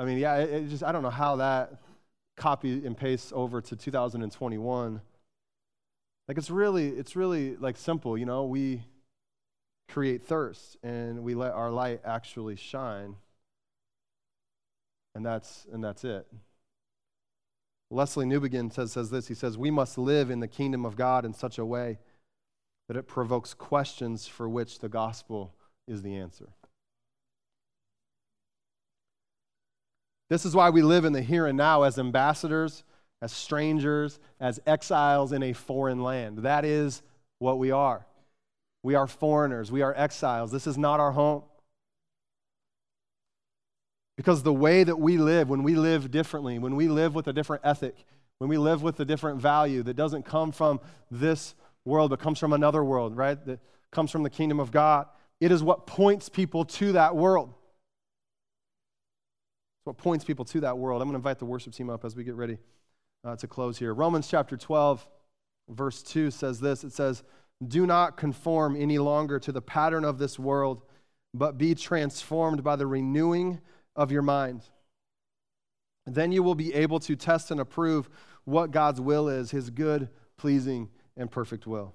I 0.00 0.04
mean, 0.04 0.18
yeah, 0.18 0.38
it, 0.38 0.50
it 0.50 0.68
just, 0.68 0.82
I 0.82 0.90
don't 0.90 1.04
know 1.04 1.10
how 1.10 1.36
that 1.36 1.80
copy 2.36 2.84
and 2.84 2.96
paste 2.96 3.32
over 3.32 3.60
to 3.60 3.76
2021. 3.76 5.00
Like 6.30 6.38
it's 6.38 6.48
really, 6.48 6.90
it's 6.90 7.16
really 7.16 7.56
like 7.56 7.76
simple, 7.76 8.16
you 8.16 8.24
know, 8.24 8.44
we 8.44 8.84
create 9.88 10.24
thirst 10.24 10.76
and 10.80 11.24
we 11.24 11.34
let 11.34 11.50
our 11.50 11.72
light 11.72 12.02
actually 12.04 12.54
shine. 12.54 13.16
And 15.16 15.26
that's 15.26 15.66
and 15.72 15.82
that's 15.82 16.04
it. 16.04 16.28
Lesslie 17.92 18.26
Newbigin 18.26 18.72
says, 18.72 18.92
says 18.92 19.10
this. 19.10 19.26
He 19.26 19.34
says, 19.34 19.58
We 19.58 19.72
must 19.72 19.98
live 19.98 20.30
in 20.30 20.38
the 20.38 20.46
kingdom 20.46 20.86
of 20.86 20.94
God 20.94 21.24
in 21.24 21.34
such 21.34 21.58
a 21.58 21.66
way 21.66 21.98
that 22.86 22.96
it 22.96 23.08
provokes 23.08 23.52
questions 23.52 24.28
for 24.28 24.48
which 24.48 24.78
the 24.78 24.88
gospel 24.88 25.52
is 25.88 26.02
the 26.02 26.16
answer. 26.16 26.50
This 30.28 30.46
is 30.46 30.54
why 30.54 30.70
we 30.70 30.82
live 30.82 31.04
in 31.04 31.12
the 31.12 31.22
here 31.22 31.48
and 31.48 31.58
now 31.58 31.82
as 31.82 31.98
ambassadors, 31.98 32.84
as 33.22 33.32
strangers, 33.32 34.18
as 34.40 34.60
exiles 34.66 35.32
in 35.32 35.42
a 35.42 35.52
foreign 35.52 36.02
land. 36.02 36.38
That 36.38 36.64
is 36.64 37.02
what 37.38 37.58
we 37.58 37.70
are. 37.70 38.06
We 38.82 38.94
are 38.94 39.06
foreigners, 39.06 39.70
we 39.70 39.82
are 39.82 39.94
exiles. 39.94 40.50
This 40.50 40.66
is 40.66 40.78
not 40.78 41.00
our 41.00 41.12
home. 41.12 41.42
Because 44.16 44.42
the 44.42 44.52
way 44.52 44.84
that 44.84 44.98
we 44.98 45.16
live, 45.16 45.48
when 45.48 45.62
we 45.62 45.74
live 45.74 46.10
differently, 46.10 46.58
when 46.58 46.76
we 46.76 46.88
live 46.88 47.14
with 47.14 47.26
a 47.26 47.32
different 47.32 47.62
ethic, 47.64 48.04
when 48.38 48.48
we 48.48 48.58
live 48.58 48.82
with 48.82 48.98
a 49.00 49.04
different 49.04 49.40
value 49.40 49.82
that 49.82 49.94
doesn't 49.94 50.24
come 50.24 50.52
from 50.52 50.80
this 51.10 51.54
world, 51.84 52.10
but 52.10 52.20
comes 52.20 52.38
from 52.38 52.52
another 52.52 52.84
world, 52.84 53.16
right? 53.16 53.42
That 53.46 53.60
comes 53.90 54.10
from 54.10 54.22
the 54.22 54.30
kingdom 54.30 54.60
of 54.60 54.70
God, 54.70 55.06
it 55.40 55.52
is 55.52 55.62
what 55.62 55.86
points 55.86 56.28
people 56.28 56.64
to 56.66 56.92
that 56.92 57.16
world. 57.16 57.48
It's 59.78 59.86
what 59.86 59.96
points 59.96 60.24
people 60.24 60.44
to 60.46 60.60
that 60.60 60.76
world. 60.76 61.00
I'm 61.00 61.08
going 61.08 61.14
to 61.14 61.18
invite 61.18 61.38
the 61.38 61.46
worship 61.46 61.72
team 61.72 61.88
up 61.88 62.04
as 62.04 62.14
we 62.14 62.24
get 62.24 62.34
ready 62.34 62.58
uh, 63.24 63.36
to 63.36 63.46
close 63.46 63.78
here. 63.78 63.92
Romans 63.94 64.28
chapter 64.28 64.56
12, 64.56 65.06
verse 65.68 66.02
2 66.02 66.30
says 66.30 66.60
this 66.60 66.84
it 66.84 66.92
says, 66.92 67.22
Do 67.66 67.86
not 67.86 68.16
conform 68.16 68.80
any 68.80 68.98
longer 68.98 69.38
to 69.40 69.52
the 69.52 69.62
pattern 69.62 70.04
of 70.04 70.18
this 70.18 70.38
world 70.38 70.82
but 71.32 71.58
be 71.58 71.74
transformed 71.74 72.64
by 72.64 72.76
the 72.76 72.86
renewing 72.86 73.60
of 73.96 74.10
your 74.10 74.22
mind. 74.22 74.62
Then 76.06 76.32
you 76.32 76.42
will 76.42 76.54
be 76.54 76.74
able 76.74 76.98
to 77.00 77.14
test 77.14 77.50
and 77.50 77.60
approve 77.60 78.08
what 78.44 78.70
God's 78.70 79.00
will 79.00 79.28
is, 79.28 79.50
his 79.50 79.70
good, 79.70 80.08
pleasing, 80.36 80.88
and 81.16 81.30
perfect 81.30 81.66
will. 81.66 81.94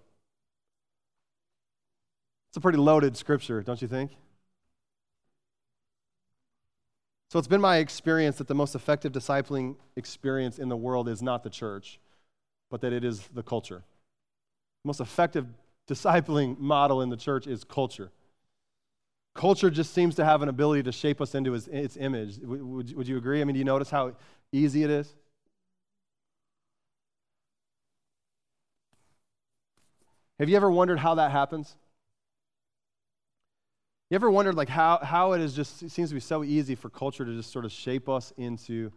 It's 2.49 2.57
a 2.57 2.61
pretty 2.61 2.77
loaded 2.77 3.17
scripture, 3.17 3.61
don't 3.61 3.81
you 3.81 3.87
think? 3.87 4.11
So 7.29 7.39
it's 7.39 7.47
been 7.47 7.61
my 7.61 7.77
experience 7.77 8.37
that 8.37 8.47
the 8.47 8.55
most 8.55 8.75
effective 8.75 9.11
discipling 9.11 9.75
experience 9.95 10.59
in 10.59 10.69
the 10.69 10.77
world 10.77 11.09
is 11.09 11.21
not 11.21 11.43
the 11.43 11.49
church, 11.49 11.99
but 12.69 12.81
that 12.81 12.93
it 12.93 13.03
is 13.03 13.27
the 13.33 13.43
culture. 13.43 13.83
The 14.83 14.87
most 14.87 15.01
effective 15.01 15.47
discipling 15.87 16.59
model 16.59 17.01
in 17.01 17.09
the 17.09 17.17
church 17.17 17.47
is 17.47 17.63
culture. 17.63 18.11
Culture 19.33 19.69
just 19.69 19.93
seems 19.93 20.15
to 20.15 20.23
have 20.23 20.41
an 20.41 20.49
ability 20.49 20.83
to 20.83 20.91
shape 20.93 21.19
us 21.19 21.35
into 21.35 21.53
its, 21.55 21.67
its 21.67 21.97
image. 21.97 22.37
Would, 22.39 22.61
would, 22.61 22.95
would 22.95 23.07
you 23.07 23.17
agree? 23.17 23.41
I 23.41 23.43
mean, 23.43 23.55
do 23.55 23.59
you 23.59 23.65
notice 23.65 23.89
how 23.89 24.13
easy 24.51 24.83
it 24.83 24.89
is? 24.89 25.13
Have 30.39 30.49
you 30.49 30.55
ever 30.55 30.69
wondered 30.71 30.99
how 30.99 31.15
that 31.15 31.31
happens? 31.31 31.75
You 34.09 34.15
ever 34.15 34.29
wondered 34.29 34.55
like 34.55 34.69
how, 34.69 34.99
how 34.99 35.33
it 35.33 35.41
is 35.41 35.55
just 35.55 35.81
it 35.81 35.91
seems 35.91 36.09
to 36.09 36.15
be 36.15 36.21
so 36.21 36.43
easy 36.43 36.75
for 36.75 36.89
culture 36.89 37.25
to 37.25 37.35
just 37.35 37.51
sort 37.51 37.65
of 37.65 37.71
shape 37.71 38.07
us 38.07 38.33
into 38.37 38.91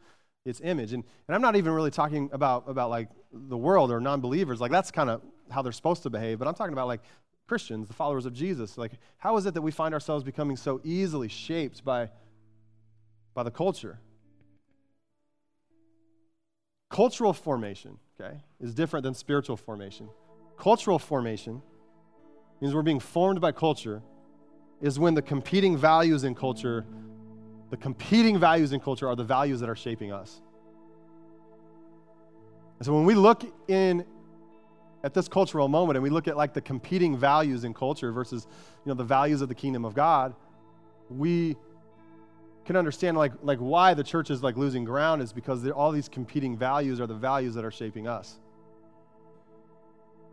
its 0.45 0.61
image? 0.63 0.93
And, 0.93 1.03
and 1.27 1.35
I'm 1.35 1.41
not 1.41 1.57
even 1.57 1.73
really 1.73 1.91
talking 1.91 2.29
about, 2.33 2.69
about 2.69 2.91
like 2.91 3.09
the 3.33 3.57
world 3.57 3.91
or 3.91 4.01
non-believers. 4.01 4.61
Like 4.61 4.71
that's 4.71 4.91
kind 4.91 5.09
of 5.09 5.23
how 5.51 5.63
they're 5.63 5.73
supposed 5.73 6.03
to 6.03 6.11
behave. 6.11 6.39
But 6.39 6.47
I'm 6.47 6.55
talking 6.55 6.75
about 6.75 6.89
like 6.89 7.01
Christians, 7.47 7.89
the 7.89 7.95
followers 7.95 8.27
of 8.27 8.35
Jesus. 8.35 8.77
Like 8.77 8.93
how 9.17 9.39
is 9.39 9.47
it 9.47 9.55
that 9.55 9.63
we 9.63 9.71
find 9.71 9.95
ourselves 9.95 10.25
becoming 10.25 10.59
so 10.59 10.79
easily 10.85 11.29
shaped 11.29 11.83
by, 11.83 12.11
by 13.33 13.45
the 13.45 13.51
culture? 13.51 13.99
Cultural 16.91 17.33
formation, 17.33 17.97
okay, 18.21 18.43
is 18.61 18.75
different 18.75 19.05
than 19.05 19.15
spiritual 19.15 19.57
formation. 19.57 20.11
Cultural 20.59 20.99
formation 20.99 21.63
means 22.61 22.75
we're 22.75 22.83
being 22.83 23.01
formed 23.01 23.41
by 23.41 23.53
culture 23.53 24.03
is 24.81 24.99
when 24.99 25.15
the 25.15 25.23
competing 25.23 25.77
values 25.77 26.25
in 26.25 26.35
culture, 26.35 26.85
the 27.71 27.77
competing 27.77 28.39
values 28.39 28.73
in 28.73 28.81
culture 28.81 29.09
are 29.09 29.17
the 29.17 29.25
values 29.25 29.61
that 29.61 29.69
are 29.69 29.77
shaping 29.77 30.13
us. 30.13 30.41
And 32.79 32.87
so 32.87 32.95
when 32.95 33.05
we 33.05 33.15
look 33.15 33.45
in 33.69 34.05
at 35.05 35.15
this 35.15 35.29
cultural 35.29 35.69
moment 35.69 35.97
and 35.97 36.03
we 36.03 36.11
look 36.11 36.29
at 36.29 36.37
like 36.37 36.55
the 36.55 36.61
competing 36.61 37.17
values 37.17 37.65
in 37.65 37.75
culture 37.75 38.13
versus 38.13 38.47
you 38.85 38.91
know 38.91 38.95
the 38.95 39.05
values 39.05 39.41
of 39.41 39.49
the 39.49 39.55
kingdom 39.55 39.85
of 39.85 39.95
God, 39.95 40.35
we 41.11 41.57
can 42.65 42.77
understand 42.77 43.17
like 43.17 43.33
like 43.43 43.59
why 43.59 43.95
the 43.95 44.05
church 44.05 44.31
is 44.31 44.43
like 44.43 44.57
losing 44.57 44.85
ground 44.85 45.23
is 45.23 45.33
because 45.33 45.67
all 45.71 45.91
these 45.91 46.09
competing 46.09 46.57
values 46.57 47.01
are 47.01 47.07
the 47.07 47.15
values 47.15 47.55
that 47.55 47.65
are 47.65 47.71
shaping 47.71 48.07
us. 48.07 48.39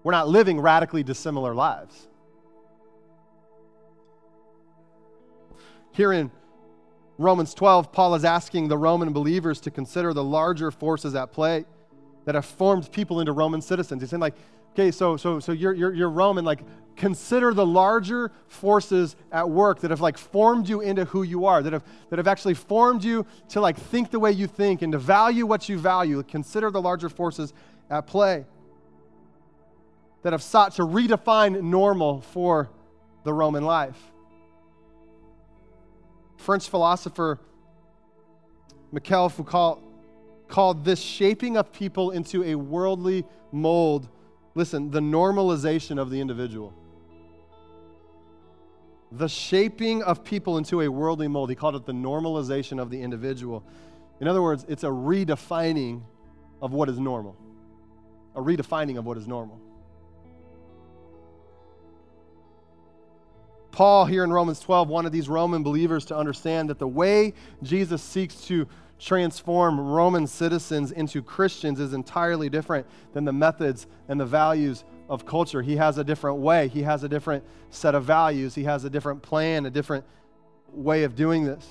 We're 0.03 0.11
not 0.11 0.27
living 0.27 0.59
radically 0.59 1.01
dissimilar 1.01 1.55
lives. 1.55 2.07
Here 5.95 6.11
in 6.11 6.29
Romans 7.17 7.53
12, 7.53 7.93
Paul 7.93 8.15
is 8.15 8.25
asking 8.25 8.67
the 8.67 8.77
Roman 8.77 9.13
believers 9.13 9.61
to 9.61 9.71
consider 9.71 10.13
the 10.13 10.23
larger 10.23 10.69
forces 10.69 11.15
at 11.15 11.31
play 11.31 11.63
that 12.25 12.35
have 12.35 12.45
formed 12.45 12.91
people 12.91 13.21
into 13.21 13.31
Roman 13.31 13.61
citizens. 13.61 14.01
He's 14.01 14.09
saying, 14.09 14.19
like, 14.19 14.35
okay, 14.73 14.91
so 14.91 15.15
so 15.15 15.39
so 15.39 15.53
you're 15.53 15.73
you're, 15.73 15.93
you're 15.93 16.09
Roman, 16.09 16.43
like 16.43 16.63
consider 16.97 17.53
the 17.53 17.65
larger 17.65 18.29
forces 18.47 19.15
at 19.31 19.49
work 19.49 19.79
that 19.79 19.91
have 19.91 20.01
like 20.01 20.17
formed 20.17 20.67
you 20.67 20.81
into 20.81 21.05
who 21.05 21.23
you 21.23 21.45
are, 21.45 21.63
that 21.63 21.71
have 21.71 21.83
that 22.09 22.19
have 22.19 22.27
actually 22.27 22.55
formed 22.55 23.01
you 23.01 23.25
to 23.47 23.61
like 23.61 23.77
think 23.77 24.11
the 24.11 24.19
way 24.19 24.33
you 24.33 24.47
think 24.47 24.81
and 24.81 24.91
to 24.91 24.99
value 24.99 25.45
what 25.45 25.69
you 25.69 25.79
value. 25.79 26.21
Consider 26.23 26.71
the 26.71 26.81
larger 26.81 27.07
forces 27.07 27.53
at 27.89 28.05
play 28.05 28.43
that 30.23 30.33
have 30.33 30.43
sought 30.43 30.73
to 30.73 30.81
redefine 30.81 31.61
normal 31.61 32.19
for 32.19 32.69
the 33.23 33.31
Roman 33.31 33.63
life. 33.63 34.11
French 36.45 36.69
philosopher 36.69 37.39
Michel 38.91 39.29
Foucault 39.29 39.81
called 40.47 40.85
this 40.85 40.99
shaping 40.99 41.57
of 41.57 41.73
people 41.73 42.11
into 42.11 42.43
a 42.43 42.53
worldly 42.53 43.25
mold, 43.51 44.07
listen, 44.53 44.91
the 44.91 44.99
normalization 44.99 45.99
of 45.99 46.11
the 46.11 46.21
individual. 46.21 46.71
The 49.11 49.27
shaping 49.27 50.03
of 50.03 50.23
people 50.23 50.59
into 50.59 50.81
a 50.81 50.87
worldly 50.87 51.27
mold. 51.27 51.49
He 51.49 51.55
called 51.55 51.75
it 51.75 51.85
the 51.87 51.93
normalization 51.93 52.79
of 52.79 52.91
the 52.91 53.01
individual. 53.01 53.63
In 54.21 54.27
other 54.27 54.43
words, 54.43 54.67
it's 54.69 54.83
a 54.83 54.87
redefining 54.87 56.03
of 56.61 56.73
what 56.73 56.89
is 56.89 56.99
normal. 56.99 57.35
A 58.35 58.41
redefining 58.41 58.99
of 58.99 59.05
what 59.05 59.17
is 59.17 59.27
normal. 59.27 59.59
Paul, 63.75 64.05
here 64.05 64.23
in 64.23 64.31
Romans 64.31 64.61
12, 64.61 64.87
wanted 64.87 65.11
these 65.11 65.27
Roman 65.27 65.61
believers 65.61 66.05
to 66.05 66.15
understand 66.15 66.69
that 66.69 66.79
the 66.79 66.87
way 66.87 67.33
Jesus 67.61 68.01
seeks 68.01 68.35
to 68.45 68.69
transform 69.01 69.77
Roman 69.77 70.27
citizens 70.27 70.93
into 70.93 71.21
Christians 71.21 71.81
is 71.81 71.91
entirely 71.91 72.47
different 72.47 72.87
than 73.11 73.25
the 73.25 73.33
methods 73.33 73.87
and 74.07 74.17
the 74.17 74.25
values 74.25 74.85
of 75.09 75.25
culture. 75.25 75.61
He 75.61 75.75
has 75.75 75.97
a 75.97 76.05
different 76.05 76.37
way, 76.37 76.69
he 76.69 76.83
has 76.83 77.03
a 77.03 77.09
different 77.09 77.43
set 77.69 77.95
of 77.95 78.05
values, 78.05 78.55
he 78.55 78.63
has 78.63 78.85
a 78.85 78.89
different 78.89 79.21
plan, 79.21 79.65
a 79.65 79.69
different 79.69 80.05
way 80.71 81.03
of 81.03 81.17
doing 81.17 81.43
this. 81.43 81.67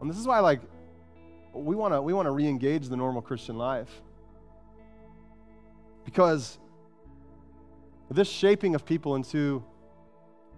And 0.00 0.08
this 0.08 0.18
is 0.18 0.26
why, 0.28 0.38
like, 0.38 0.60
we 1.52 1.74
want 1.74 1.94
to 1.94 2.00
we 2.00 2.12
want 2.12 2.26
to 2.26 2.30
re-engage 2.30 2.86
the 2.88 2.96
normal 2.96 3.22
Christian 3.22 3.58
life. 3.58 3.90
Because 6.04 6.58
this 8.10 8.28
shaping 8.28 8.74
of 8.74 8.84
people 8.84 9.16
into 9.16 9.64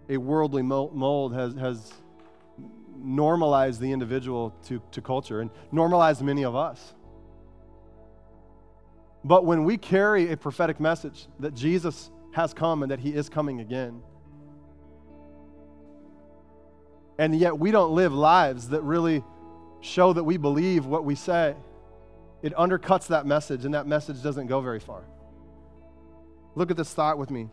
a 0.08 0.16
worldly 0.16 0.62
mold 0.62 1.34
has, 1.34 1.54
has 1.54 1.92
normalized 2.96 3.80
the 3.80 3.92
individual 3.92 4.54
to, 4.66 4.82
to 4.92 5.00
culture 5.00 5.40
and 5.40 5.50
normalized 5.72 6.22
many 6.22 6.44
of 6.44 6.54
us. 6.54 6.94
But 9.24 9.44
when 9.44 9.64
we 9.64 9.76
carry 9.76 10.30
a 10.30 10.36
prophetic 10.36 10.78
message 10.78 11.26
that 11.40 11.54
Jesus 11.54 12.10
has 12.32 12.54
come 12.54 12.82
and 12.82 12.92
that 12.92 13.00
he 13.00 13.10
is 13.10 13.28
coming 13.28 13.60
again, 13.60 14.02
and 17.18 17.34
yet 17.34 17.58
we 17.58 17.70
don't 17.70 17.92
live 17.92 18.12
lives 18.12 18.68
that 18.68 18.82
really 18.82 19.24
show 19.80 20.12
that 20.12 20.22
we 20.22 20.36
believe 20.36 20.86
what 20.86 21.04
we 21.04 21.14
say, 21.14 21.56
it 22.42 22.54
undercuts 22.54 23.08
that 23.08 23.26
message, 23.26 23.64
and 23.64 23.74
that 23.74 23.86
message 23.86 24.22
doesn't 24.22 24.46
go 24.46 24.60
very 24.60 24.80
far. 24.80 25.02
Look 26.56 26.70
at 26.70 26.76
this 26.76 26.92
thought 26.92 27.18
with 27.18 27.30
me. 27.30 27.48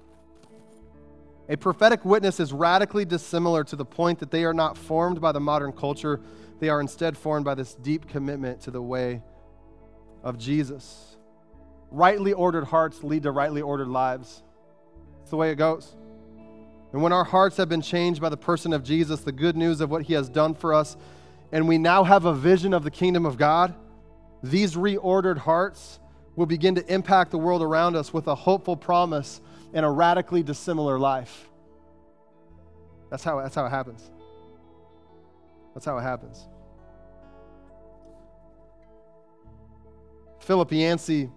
A 1.49 1.57
prophetic 1.57 2.05
witness 2.05 2.39
is 2.39 2.53
radically 2.53 3.03
dissimilar 3.03 3.65
to 3.65 3.75
the 3.75 3.85
point 3.85 4.19
that 4.19 4.31
they 4.31 4.45
are 4.45 4.53
not 4.53 4.77
formed 4.77 5.19
by 5.19 5.33
the 5.33 5.41
modern 5.41 5.73
culture. 5.73 6.21
They 6.59 6.69
are 6.69 6.79
instead 6.79 7.17
formed 7.17 7.43
by 7.43 7.53
this 7.53 7.75
deep 7.75 8.07
commitment 8.07 8.61
to 8.61 8.71
the 8.71 8.81
way 8.81 9.21
of 10.23 10.37
Jesus. 10.37 11.17
Rightly 11.91 12.31
ordered 12.31 12.63
hearts 12.63 13.03
lead 13.03 13.23
to 13.23 13.31
rightly 13.31 13.61
ordered 13.61 13.89
lives. 13.89 14.41
It's 15.21 15.31
the 15.31 15.35
way 15.37 15.51
it 15.51 15.55
goes. 15.55 15.95
And 16.93 17.01
when 17.01 17.11
our 17.11 17.25
hearts 17.25 17.57
have 17.57 17.67
been 17.67 17.81
changed 17.81 18.21
by 18.21 18.29
the 18.29 18.37
person 18.37 18.71
of 18.71 18.83
Jesus, 18.83 19.19
the 19.21 19.31
good 19.33 19.57
news 19.57 19.81
of 19.81 19.91
what 19.91 20.03
he 20.03 20.13
has 20.13 20.29
done 20.29 20.53
for 20.53 20.73
us, 20.73 20.95
and 21.51 21.67
we 21.67 21.77
now 21.77 22.05
have 22.05 22.23
a 22.23 22.33
vision 22.33 22.73
of 22.73 22.83
the 22.83 22.91
kingdom 22.91 23.25
of 23.25 23.37
God, 23.37 23.75
these 24.41 24.75
reordered 24.75 25.39
hearts 25.39 25.99
will 26.35 26.45
begin 26.45 26.75
to 26.75 26.93
impact 26.93 27.31
the 27.31 27.37
world 27.37 27.61
around 27.61 27.95
us 27.95 28.13
with 28.13 28.27
a 28.27 28.35
hopeful 28.35 28.75
promise 28.75 29.41
and 29.73 29.85
a 29.85 29.89
radically 29.89 30.43
dissimilar 30.43 30.97
life. 30.97 31.49
That's 33.09 33.23
how, 33.23 33.41
that's 33.41 33.55
how 33.55 33.65
it 33.65 33.69
happens. 33.69 34.09
That's 35.73 35.85
how 35.85 35.97
it 35.97 36.01
happens. 36.01 36.47
Philip 40.39 40.71
Yancey 40.71 41.29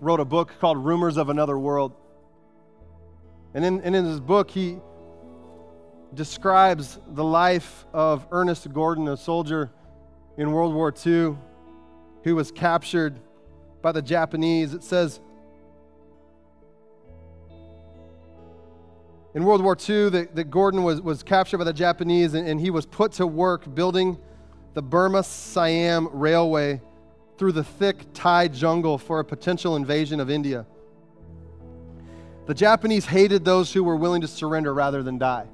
wrote 0.00 0.20
a 0.20 0.24
book 0.24 0.52
called 0.60 0.78
Rumors 0.78 1.16
of 1.16 1.30
Another 1.30 1.58
World. 1.58 1.92
And 3.54 3.64
in, 3.64 3.80
and 3.80 3.96
in 3.96 4.04
his 4.04 4.20
book, 4.20 4.50
he 4.50 4.78
describes 6.14 6.98
the 7.08 7.24
life 7.24 7.86
of 7.92 8.26
Ernest 8.30 8.72
Gordon, 8.72 9.08
a 9.08 9.16
soldier 9.16 9.72
in 10.36 10.52
World 10.52 10.74
War 10.74 10.92
II 11.04 11.36
who 12.26 12.34
was 12.34 12.50
captured 12.50 13.20
by 13.82 13.92
the 13.92 14.02
Japanese. 14.02 14.74
It 14.74 14.82
says 14.82 15.20
in 19.32 19.44
World 19.44 19.62
War 19.62 19.76
II 19.78 20.08
that, 20.08 20.34
that 20.34 20.50
Gordon 20.50 20.82
was, 20.82 21.00
was 21.00 21.22
captured 21.22 21.58
by 21.58 21.64
the 21.64 21.72
Japanese 21.72 22.34
and, 22.34 22.48
and 22.48 22.60
he 22.60 22.70
was 22.70 22.84
put 22.84 23.12
to 23.12 23.28
work 23.28 23.72
building 23.76 24.18
the 24.74 24.82
Burma 24.82 25.22
Siam 25.22 26.08
Railway 26.10 26.80
through 27.38 27.52
the 27.52 27.62
thick 27.62 27.98
Thai 28.12 28.48
jungle 28.48 28.98
for 28.98 29.20
a 29.20 29.24
potential 29.24 29.76
invasion 29.76 30.18
of 30.18 30.28
India. 30.28 30.66
The 32.46 32.54
Japanese 32.54 33.06
hated 33.06 33.44
those 33.44 33.72
who 33.72 33.84
were 33.84 33.94
willing 33.94 34.22
to 34.22 34.28
surrender 34.28 34.74
rather 34.74 35.04
than 35.04 35.16
die. 35.16 35.46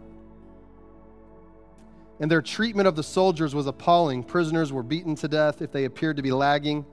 And 2.22 2.30
their 2.30 2.40
treatment 2.40 2.86
of 2.86 2.94
the 2.94 3.02
soldiers 3.02 3.52
was 3.52 3.66
appalling. 3.66 4.22
Prisoners 4.22 4.72
were 4.72 4.84
beaten 4.84 5.16
to 5.16 5.26
death 5.26 5.60
if 5.60 5.72
they 5.72 5.86
appeared 5.86 6.16
to 6.18 6.22
be 6.22 6.30
lagging. 6.30 6.86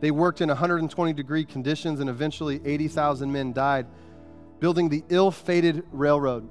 They 0.00 0.10
worked 0.10 0.40
in 0.40 0.48
120 0.48 1.12
degree 1.12 1.44
conditions, 1.44 2.00
and 2.00 2.08
eventually 2.08 2.62
80,000 2.64 3.30
men 3.30 3.52
died 3.52 3.86
building 4.58 4.88
the 4.88 5.04
ill 5.10 5.30
fated 5.30 5.84
railroad. 5.92 6.48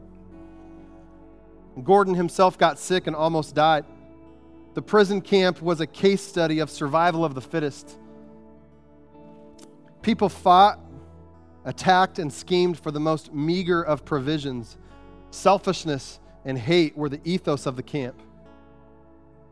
Gordon 1.83 2.13
himself 2.13 2.57
got 2.57 2.77
sick 2.77 3.07
and 3.07 3.15
almost 3.15 3.55
died. 3.55 3.85
The 4.75 4.81
prison 4.81 5.21
camp 5.21 5.61
was 5.61 5.79
a 5.79 5.87
case 5.87 6.21
study 6.21 6.59
of 6.59 6.69
survival 6.69 7.25
of 7.25 7.33
the 7.33 7.41
fittest. 7.41 7.97
People 10.03 10.29
fought, 10.29 10.79
attacked, 11.65 12.19
and 12.19 12.31
schemed 12.31 12.79
for 12.79 12.91
the 12.91 12.99
most 12.99 13.33
meager 13.33 13.81
of 13.81 14.05
provisions. 14.05 14.77
Selfishness 15.31 16.19
and 16.45 16.57
hate 16.57 16.97
were 16.97 17.09
the 17.09 17.21
ethos 17.23 17.65
of 17.65 17.75
the 17.75 17.83
camp. 17.83 18.21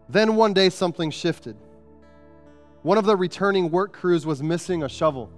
Then 0.10 0.36
one 0.36 0.54
day 0.54 0.70
something 0.70 1.12
shifted. 1.12 1.58
One 2.84 2.98
of 2.98 3.06
the 3.06 3.16
returning 3.16 3.70
work 3.70 3.94
crews 3.94 4.26
was 4.26 4.42
missing 4.42 4.84
a 4.84 4.90
shovel. 4.90 5.30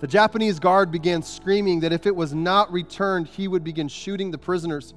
The 0.00 0.06
Japanese 0.06 0.58
guard 0.58 0.90
began 0.90 1.22
screaming 1.22 1.80
that 1.80 1.92
if 1.92 2.06
it 2.06 2.14
was 2.14 2.34
not 2.34 2.72
returned, 2.72 3.28
he 3.28 3.46
would 3.48 3.62
begin 3.62 3.88
shooting 3.88 4.30
the 4.30 4.38
prisoners. 4.38 4.94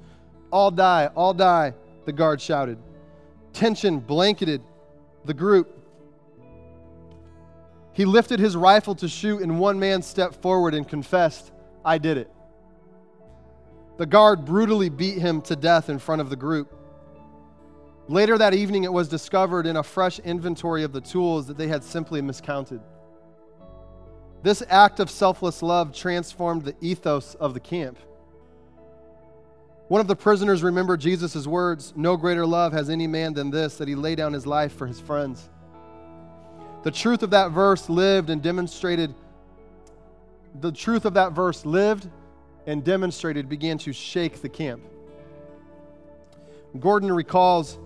All 0.50 0.70
die, 0.70 1.10
all 1.14 1.32
die, 1.32 1.74
the 2.04 2.12
guard 2.12 2.40
shouted. 2.40 2.76
Tension 3.52 4.00
blanketed 4.00 4.62
the 5.24 5.32
group. 5.32 5.72
He 7.92 8.04
lifted 8.04 8.40
his 8.40 8.56
rifle 8.56 8.94
to 8.96 9.08
shoot, 9.08 9.40
and 9.40 9.58
one 9.58 9.78
man 9.78 10.02
stepped 10.02 10.42
forward 10.42 10.74
and 10.74 10.86
confessed, 10.86 11.52
I 11.84 11.98
did 11.98 12.18
it. 12.18 12.30
The 13.98 14.06
guard 14.06 14.44
brutally 14.44 14.88
beat 14.88 15.18
him 15.18 15.40
to 15.42 15.56
death 15.56 15.88
in 15.88 15.98
front 15.98 16.20
of 16.20 16.30
the 16.30 16.36
group. 16.36 16.72
Later 18.08 18.38
that 18.38 18.54
evening, 18.54 18.84
it 18.84 18.92
was 18.92 19.08
discovered 19.08 19.66
in 19.66 19.76
a 19.76 19.82
fresh 19.82 20.18
inventory 20.20 20.84
of 20.84 20.92
the 20.92 21.00
tools 21.00 21.46
that 21.46 21.56
they 21.56 21.66
had 21.66 21.82
simply 21.82 22.20
miscounted. 22.20 22.80
This 24.42 24.62
act 24.68 25.00
of 25.00 25.10
selfless 25.10 25.62
love 25.62 25.92
transformed 25.92 26.64
the 26.64 26.76
ethos 26.80 27.34
of 27.36 27.54
the 27.54 27.60
camp. 27.60 27.98
One 29.88 30.00
of 30.00 30.08
the 30.08 30.16
prisoners 30.16 30.62
remembered 30.62 31.00
Jesus' 31.00 31.46
words 31.46 31.92
No 31.96 32.16
greater 32.16 32.46
love 32.46 32.72
has 32.72 32.90
any 32.90 33.06
man 33.06 33.32
than 33.32 33.50
this, 33.50 33.76
that 33.78 33.88
he 33.88 33.94
lay 33.94 34.14
down 34.14 34.32
his 34.32 34.46
life 34.46 34.72
for 34.72 34.86
his 34.86 35.00
friends. 35.00 35.48
The 36.82 36.90
truth 36.90 37.22
of 37.22 37.30
that 37.30 37.50
verse 37.50 37.88
lived 37.88 38.30
and 38.30 38.42
demonstrated, 38.42 39.14
the 40.60 40.72
truth 40.72 41.04
of 41.04 41.14
that 41.14 41.32
verse 41.32 41.66
lived 41.66 42.08
and 42.66 42.84
demonstrated 42.84 43.48
began 43.48 43.78
to 43.78 43.92
shake 43.92 44.42
the 44.42 44.48
camp. 44.48 44.82
Gordon 46.78 47.12
recalls, 47.12 47.78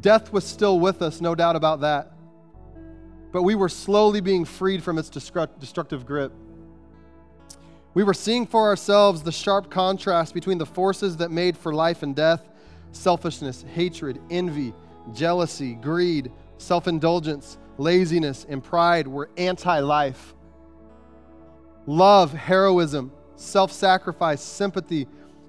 Death 0.00 0.32
was 0.32 0.44
still 0.44 0.80
with 0.80 1.02
us, 1.02 1.20
no 1.20 1.34
doubt 1.34 1.54
about 1.54 1.80
that 1.82 2.14
but 3.34 3.42
we 3.42 3.56
were 3.56 3.68
slowly 3.68 4.20
being 4.20 4.44
freed 4.44 4.80
from 4.80 4.96
its 4.96 5.08
destructive 5.08 6.06
grip. 6.06 6.32
We 7.92 8.04
were 8.04 8.14
seeing 8.14 8.46
for 8.46 8.68
ourselves 8.68 9.24
the 9.24 9.32
sharp 9.32 9.72
contrast 9.72 10.34
between 10.34 10.56
the 10.56 10.66
forces 10.66 11.16
that 11.16 11.32
made 11.32 11.56
for 11.56 11.74
life 11.74 12.04
and 12.04 12.14
death 12.14 12.48
selfishness, 12.92 13.64
hatred, 13.74 14.20
envy, 14.30 14.72
jealousy, 15.12 15.74
greed, 15.74 16.30
self 16.58 16.86
indulgence, 16.86 17.58
laziness, 17.76 18.46
and 18.48 18.62
pride 18.62 19.08
were 19.08 19.28
anti 19.36 19.80
life. 19.80 20.32
Love, 21.86 22.32
heroism, 22.32 23.10
self 23.36 23.72
sacrifice, 23.72 24.40
sympathy, 24.40 25.06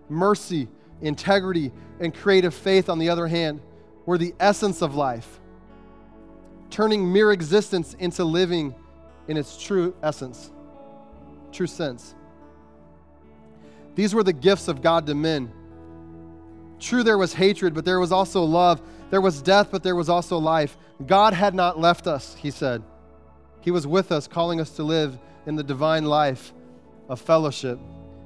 mercy, 0.09 0.67
integrity, 1.01 1.71
and 1.99 2.13
creative 2.13 2.53
faith, 2.53 2.89
on 2.89 2.99
the 2.99 3.09
other 3.09 3.27
hand, 3.27 3.61
were 4.05 4.17
the 4.17 4.33
essence 4.39 4.81
of 4.81 4.95
life 4.95 5.39
turning 6.69 7.11
mere 7.11 7.31
existence 7.31 7.95
into 7.99 8.23
living 8.23 8.75
in 9.29 9.37
its 9.37 9.61
true 9.61 9.95
essence, 10.03 10.51
true 11.51 11.67
sense. 11.67 12.15
These 13.95 14.13
were 14.13 14.23
the 14.23 14.33
gifts 14.33 14.67
of 14.67 14.81
God 14.81 15.05
to 15.07 15.15
men. 15.15 15.51
True, 16.79 17.01
there 17.01 17.17
was 17.17 17.33
hatred, 17.33 17.73
but 17.73 17.85
there 17.85 17.99
was 17.99 18.11
also 18.11 18.43
love. 18.43 18.81
There 19.09 19.21
was 19.21 19.41
death, 19.41 19.69
but 19.71 19.83
there 19.83 19.95
was 19.95 20.09
also 20.09 20.37
life. 20.37 20.77
God 21.05 21.33
had 21.33 21.55
not 21.55 21.79
left 21.79 22.07
us, 22.07 22.35
he 22.35 22.51
said. 22.51 22.83
He 23.61 23.71
was 23.71 23.87
with 23.87 24.11
us, 24.11 24.27
calling 24.27 24.59
us 24.59 24.71
to 24.71 24.83
live 24.83 25.17
in 25.45 25.55
the 25.55 25.63
divine 25.63 26.03
life 26.03 26.51
of 27.09 27.21
fellowship. 27.21 27.79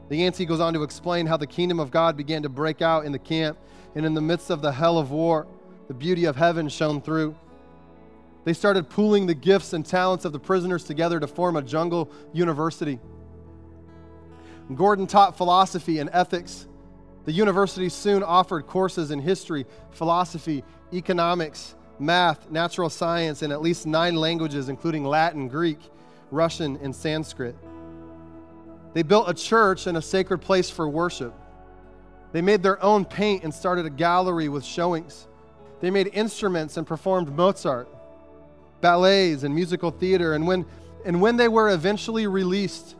The 0.09 0.17
Yancey 0.17 0.45
goes 0.45 0.59
on 0.59 0.73
to 0.73 0.83
explain 0.83 1.27
how 1.27 1.37
the 1.37 1.47
kingdom 1.47 1.79
of 1.79 1.91
God 1.91 2.17
began 2.17 2.43
to 2.43 2.49
break 2.49 2.81
out 2.81 3.05
in 3.05 3.11
the 3.11 3.19
camp, 3.19 3.57
and 3.95 4.05
in 4.05 4.13
the 4.13 4.21
midst 4.21 4.49
of 4.49 4.61
the 4.61 4.71
hell 4.71 4.97
of 4.97 5.11
war, 5.11 5.47
the 5.87 5.93
beauty 5.93 6.25
of 6.25 6.35
heaven 6.35 6.69
shone 6.69 7.01
through. 7.01 7.35
They 8.45 8.53
started 8.53 8.89
pooling 8.89 9.27
the 9.27 9.35
gifts 9.35 9.73
and 9.73 9.85
talents 9.85 10.25
of 10.25 10.31
the 10.31 10.39
prisoners 10.39 10.83
together 10.83 11.19
to 11.19 11.27
form 11.27 11.55
a 11.55 11.61
jungle 11.61 12.09
university. 12.33 12.99
Gordon 14.73 15.07
taught 15.07 15.37
philosophy 15.37 15.99
and 15.99 16.09
ethics. 16.13 16.67
The 17.25 17.31
university 17.31 17.89
soon 17.89 18.23
offered 18.23 18.65
courses 18.67 19.11
in 19.11 19.19
history, 19.19 19.65
philosophy, 19.91 20.63
economics, 20.93 21.75
math, 21.99 22.49
natural 22.49 22.89
science, 22.89 23.41
and 23.41 23.51
at 23.51 23.61
least 23.61 23.85
nine 23.85 24.15
languages, 24.15 24.69
including 24.69 25.03
Latin, 25.03 25.47
Greek, 25.47 25.79
Russian, 26.31 26.79
and 26.81 26.95
Sanskrit. 26.95 27.55
They 28.93 29.03
built 29.03 29.29
a 29.29 29.33
church 29.33 29.87
and 29.87 29.97
a 29.97 30.01
sacred 30.01 30.39
place 30.39 30.69
for 30.69 30.89
worship. 30.89 31.33
They 32.31 32.41
made 32.41 32.63
their 32.63 32.81
own 32.83 33.05
paint 33.05 33.43
and 33.43 33.53
started 33.53 33.85
a 33.85 33.89
gallery 33.89 34.49
with 34.49 34.63
showings. 34.63 35.27
They 35.81 35.89
made 35.89 36.09
instruments 36.13 36.77
and 36.77 36.85
performed 36.85 37.35
Mozart 37.35 37.87
ballets 38.81 39.43
and 39.43 39.53
musical 39.53 39.91
theater. 39.91 40.33
And 40.33 40.47
when, 40.47 40.65
and 41.05 41.21
when 41.21 41.37
they 41.37 41.47
were 41.47 41.69
eventually 41.69 42.27
released, 42.27 42.95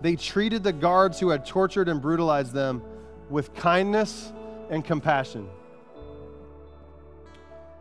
they 0.00 0.16
treated 0.16 0.62
the 0.62 0.72
guards 0.72 1.18
who 1.18 1.30
had 1.30 1.44
tortured 1.44 1.88
and 1.88 2.00
brutalized 2.00 2.52
them 2.52 2.82
with 3.28 3.54
kindness 3.54 4.32
and 4.70 4.84
compassion. 4.84 5.48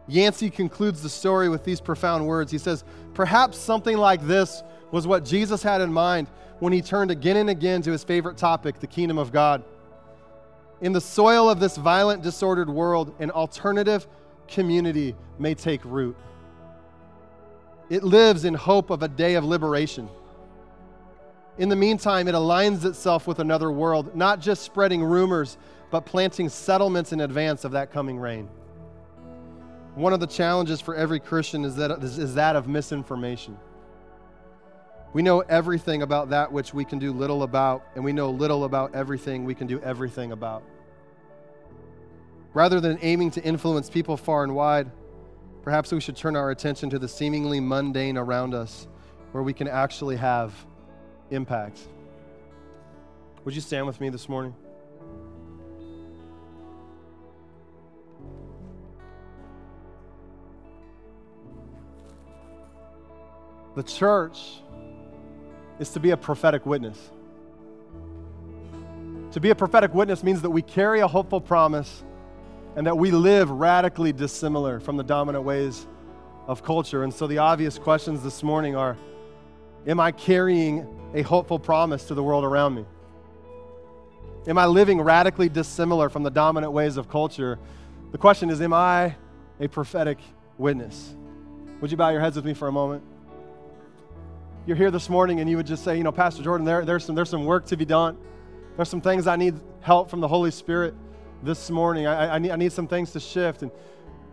Yancey 0.07 0.49
concludes 0.49 1.01
the 1.01 1.09
story 1.09 1.49
with 1.49 1.63
these 1.63 1.81
profound 1.81 2.25
words. 2.25 2.51
He 2.51 2.57
says, 2.57 2.83
Perhaps 3.13 3.57
something 3.57 3.97
like 3.97 4.25
this 4.25 4.63
was 4.91 5.05
what 5.05 5.25
Jesus 5.25 5.61
had 5.61 5.81
in 5.81 5.91
mind 5.91 6.27
when 6.59 6.73
he 6.73 6.81
turned 6.81 7.11
again 7.11 7.37
and 7.37 7.49
again 7.49 7.81
to 7.83 7.91
his 7.91 8.03
favorite 8.03 8.37
topic, 8.37 8.79
the 8.79 8.87
kingdom 8.87 9.17
of 9.17 9.31
God. 9.31 9.63
In 10.81 10.93
the 10.93 11.01
soil 11.01 11.49
of 11.49 11.59
this 11.59 11.77
violent, 11.77 12.21
disordered 12.23 12.69
world, 12.69 13.13
an 13.19 13.31
alternative 13.31 14.07
community 14.47 15.15
may 15.39 15.53
take 15.55 15.83
root. 15.83 16.15
It 17.89 18.03
lives 18.03 18.45
in 18.45 18.53
hope 18.53 18.89
of 18.89 19.01
a 19.03 19.07
day 19.07 19.35
of 19.35 19.43
liberation. 19.43 20.09
In 21.57 21.69
the 21.69 21.75
meantime, 21.75 22.27
it 22.27 22.35
aligns 22.35 22.85
itself 22.85 23.27
with 23.27 23.39
another 23.39 23.71
world, 23.71 24.15
not 24.15 24.39
just 24.39 24.61
spreading 24.61 25.03
rumors, 25.03 25.57
but 25.89 26.05
planting 26.05 26.49
settlements 26.49 27.13
in 27.13 27.21
advance 27.21 27.63
of 27.63 27.71
that 27.71 27.91
coming 27.91 28.19
reign. 28.19 28.47
One 29.95 30.13
of 30.13 30.19
the 30.19 30.27
challenges 30.27 30.79
for 30.79 30.93
every 30.93 31.19
Christian 31.19 31.65
is 31.65 31.75
that, 31.77 31.91
is 32.03 32.35
that 32.35 32.55
of 32.55 32.67
misinformation. 32.67 33.57
We 35.13 35.21
know 35.21 35.39
everything 35.41 36.01
about 36.01 36.29
that 36.29 36.51
which 36.51 36.73
we 36.73 36.85
can 36.85 36.99
do 36.99 37.11
little 37.11 37.43
about, 37.43 37.85
and 37.95 38.03
we 38.03 38.13
know 38.13 38.29
little 38.29 38.63
about 38.63 38.93
everything 38.93 39.45
we 39.45 39.55
can 39.55 39.67
do 39.67 39.79
everything 39.81 40.31
about. 40.31 40.63
Rather 42.53 42.79
than 42.79 42.99
aiming 43.01 43.31
to 43.31 43.43
influence 43.43 43.89
people 43.89 44.17
far 44.17 44.43
and 44.43 44.55
wide, 44.55 44.91
Perhaps 45.67 45.91
we 45.91 45.99
should 45.99 46.15
turn 46.15 46.37
our 46.37 46.49
attention 46.49 46.89
to 46.91 46.97
the 46.97 47.09
seemingly 47.09 47.59
mundane 47.59 48.17
around 48.17 48.53
us 48.53 48.87
where 49.33 49.43
we 49.43 49.51
can 49.51 49.67
actually 49.67 50.15
have 50.15 50.53
impact. 51.29 51.77
Would 53.43 53.53
you 53.53 53.59
stand 53.59 53.85
with 53.85 53.99
me 53.99 54.07
this 54.07 54.29
morning? 54.29 54.55
The 63.75 63.83
church 63.83 64.61
is 65.79 65.89
to 65.89 65.99
be 65.99 66.11
a 66.11 66.17
prophetic 66.17 66.65
witness. 66.65 67.11
To 69.31 69.39
be 69.39 69.49
a 69.49 69.55
prophetic 69.55 69.93
witness 69.93 70.23
means 70.23 70.41
that 70.41 70.49
we 70.49 70.61
carry 70.61 71.01
a 71.01 71.07
hopeful 71.07 71.41
promise 71.41 72.03
and 72.75 72.87
that 72.87 72.97
we 72.97 73.11
live 73.11 73.49
radically 73.49 74.13
dissimilar 74.13 74.79
from 74.79 74.97
the 74.97 75.03
dominant 75.03 75.43
ways 75.43 75.85
of 76.47 76.63
culture. 76.63 77.03
And 77.03 77.13
so 77.13 77.27
the 77.27 77.39
obvious 77.39 77.77
questions 77.77 78.23
this 78.23 78.41
morning 78.41 78.75
are 78.75 78.97
Am 79.85 79.99
I 79.99 80.11
carrying 80.11 80.85
a 81.13 81.21
hopeful 81.21 81.59
promise 81.59 82.05
to 82.05 82.13
the 82.13 82.23
world 82.23 82.43
around 82.43 82.75
me? 82.75 82.85
Am 84.47 84.57
I 84.57 84.65
living 84.65 85.01
radically 85.01 85.49
dissimilar 85.49 86.09
from 86.09 86.23
the 86.23 86.31
dominant 86.31 86.71
ways 86.71 86.97
of 86.97 87.09
culture? 87.09 87.59
The 88.11 88.17
question 88.17 88.49
is 88.49 88.61
Am 88.61 88.73
I 88.73 89.15
a 89.59 89.67
prophetic 89.67 90.19
witness? 90.57 91.15
Would 91.81 91.91
you 91.91 91.97
bow 91.97 92.09
your 92.09 92.21
heads 92.21 92.35
with 92.35 92.45
me 92.45 92.53
for 92.53 92.67
a 92.67 92.71
moment? 92.71 93.03
You're 94.67 94.75
here 94.75 94.91
this 94.91 95.07
morning 95.07 95.39
and 95.39 95.49
you 95.49 95.55
would 95.55 95.65
just 95.65 95.85
say, 95.85 95.95
you 95.97 96.03
know, 96.03 96.11
Pastor 96.11 96.43
Jordan, 96.43 96.65
there, 96.65 96.83
there's, 96.83 97.05
some, 97.05 97.15
there's 97.15 97.29
some 97.29 97.45
work 97.45 97.65
to 97.67 97.77
be 97.77 97.85
done. 97.85 98.17
There's 98.75 98.89
some 98.89 98.99
things 98.99 99.25
I 99.25 99.37
need 99.37 99.55
help 99.79 100.09
from 100.09 100.19
the 100.19 100.27
Holy 100.27 100.51
Spirit 100.51 100.93
this 101.41 101.69
morning. 101.71 102.05
I, 102.05 102.35
I, 102.35 102.37
need, 102.37 102.51
I 102.51 102.57
need 102.57 102.73
some 102.73 102.85
things 102.85 103.13
to 103.13 103.21
shift. 103.21 103.61
And 103.61 103.71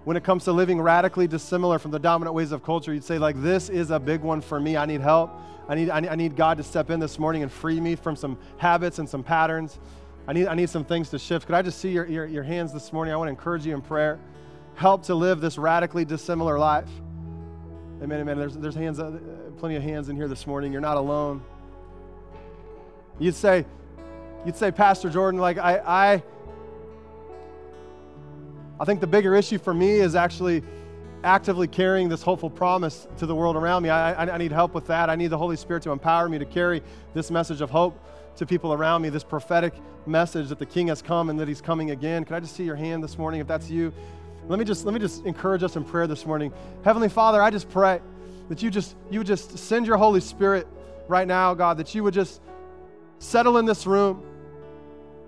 when 0.02 0.16
it 0.16 0.24
comes 0.24 0.42
to 0.46 0.52
living 0.52 0.80
radically 0.80 1.28
dissimilar 1.28 1.78
from 1.78 1.92
the 1.92 2.00
dominant 2.00 2.34
ways 2.34 2.50
of 2.50 2.64
culture, 2.64 2.92
you'd 2.92 3.04
say, 3.04 3.16
like, 3.16 3.40
this 3.42 3.68
is 3.68 3.92
a 3.92 4.00
big 4.00 4.22
one 4.22 4.40
for 4.40 4.58
me. 4.58 4.76
I 4.76 4.86
need 4.86 5.00
help. 5.00 5.30
I 5.68 5.76
need, 5.76 5.88
I 5.88 6.16
need 6.16 6.34
God 6.34 6.56
to 6.56 6.64
step 6.64 6.90
in 6.90 6.98
this 6.98 7.16
morning 7.16 7.44
and 7.44 7.52
free 7.52 7.80
me 7.80 7.94
from 7.94 8.16
some 8.16 8.36
habits 8.56 8.98
and 8.98 9.08
some 9.08 9.22
patterns. 9.22 9.78
I 10.26 10.32
need, 10.32 10.48
I 10.48 10.56
need 10.56 10.68
some 10.68 10.84
things 10.84 11.10
to 11.10 11.18
shift. 11.20 11.46
Could 11.46 11.54
I 11.54 11.62
just 11.62 11.78
see 11.78 11.92
your, 11.92 12.06
your, 12.06 12.26
your 12.26 12.42
hands 12.42 12.72
this 12.72 12.92
morning? 12.92 13.14
I 13.14 13.16
want 13.16 13.28
to 13.28 13.30
encourage 13.30 13.64
you 13.64 13.72
in 13.72 13.82
prayer. 13.82 14.18
Help 14.74 15.04
to 15.04 15.14
live 15.14 15.40
this 15.40 15.58
radically 15.58 16.04
dissimilar 16.04 16.58
life. 16.58 16.90
Amen, 18.02 18.20
amen. 18.20 18.36
There's, 18.36 18.56
there's 18.56 18.74
hands, 18.74 18.98
uh, 18.98 19.16
plenty 19.54 19.76
of 19.76 19.82
hands 19.82 20.08
in 20.08 20.16
here 20.16 20.28
this 20.28 20.46
morning. 20.46 20.72
You're 20.72 20.80
not 20.80 20.96
alone. 20.96 21.42
You'd 23.18 23.34
say, 23.34 23.64
you'd 24.44 24.56
say, 24.56 24.70
Pastor 24.70 25.08
Jordan, 25.08 25.40
like 25.40 25.58
I, 25.58 25.78
I, 25.78 26.22
I 28.80 28.84
think 28.84 29.00
the 29.00 29.06
bigger 29.06 29.34
issue 29.34 29.58
for 29.58 29.72
me 29.72 29.92
is 29.92 30.14
actually 30.14 30.62
actively 31.22 31.66
carrying 31.66 32.08
this 32.08 32.22
hopeful 32.22 32.50
promise 32.50 33.06
to 33.18 33.26
the 33.26 33.34
world 33.34 33.56
around 33.56 33.82
me. 33.82 33.88
I, 33.88 34.12
I, 34.12 34.34
I, 34.34 34.38
need 34.38 34.52
help 34.52 34.74
with 34.74 34.86
that. 34.88 35.08
I 35.08 35.16
need 35.16 35.28
the 35.28 35.38
Holy 35.38 35.56
Spirit 35.56 35.82
to 35.84 35.90
empower 35.90 36.28
me 36.28 36.38
to 36.38 36.44
carry 36.44 36.82
this 37.14 37.30
message 37.30 37.62
of 37.62 37.70
hope 37.70 37.98
to 38.36 38.44
people 38.44 38.74
around 38.74 39.00
me, 39.00 39.08
this 39.08 39.24
prophetic 39.24 39.72
message 40.06 40.48
that 40.48 40.58
the 40.58 40.66
King 40.66 40.88
has 40.88 41.00
come 41.00 41.30
and 41.30 41.40
that 41.40 41.48
He's 41.48 41.62
coming 41.62 41.92
again. 41.92 42.24
Can 42.24 42.34
I 42.36 42.40
just 42.40 42.56
see 42.56 42.64
your 42.64 42.76
hand 42.76 43.02
this 43.02 43.16
morning 43.16 43.40
if 43.40 43.46
that's 43.46 43.70
you? 43.70 43.92
Let 44.48 44.58
me 44.58 44.64
just 44.66 44.84
let 44.84 44.92
me 44.92 45.00
just 45.00 45.24
encourage 45.24 45.62
us 45.62 45.76
in 45.76 45.84
prayer 45.84 46.06
this 46.06 46.26
morning. 46.26 46.52
Heavenly 46.84 47.08
Father, 47.08 47.40
I 47.40 47.50
just 47.50 47.70
pray 47.70 48.02
that 48.48 48.62
you 48.62 48.70
just 48.70 48.96
you 49.10 49.20
would 49.20 49.26
just 49.26 49.58
send 49.58 49.86
your 49.86 49.96
Holy 49.96 50.20
Spirit 50.20 50.66
right 51.08 51.26
now, 51.26 51.54
God, 51.54 51.78
that 51.78 51.94
you 51.94 52.02
would 52.04 52.14
just 52.14 52.40
settle 53.18 53.58
in 53.58 53.64
this 53.66 53.86
room. 53.86 54.22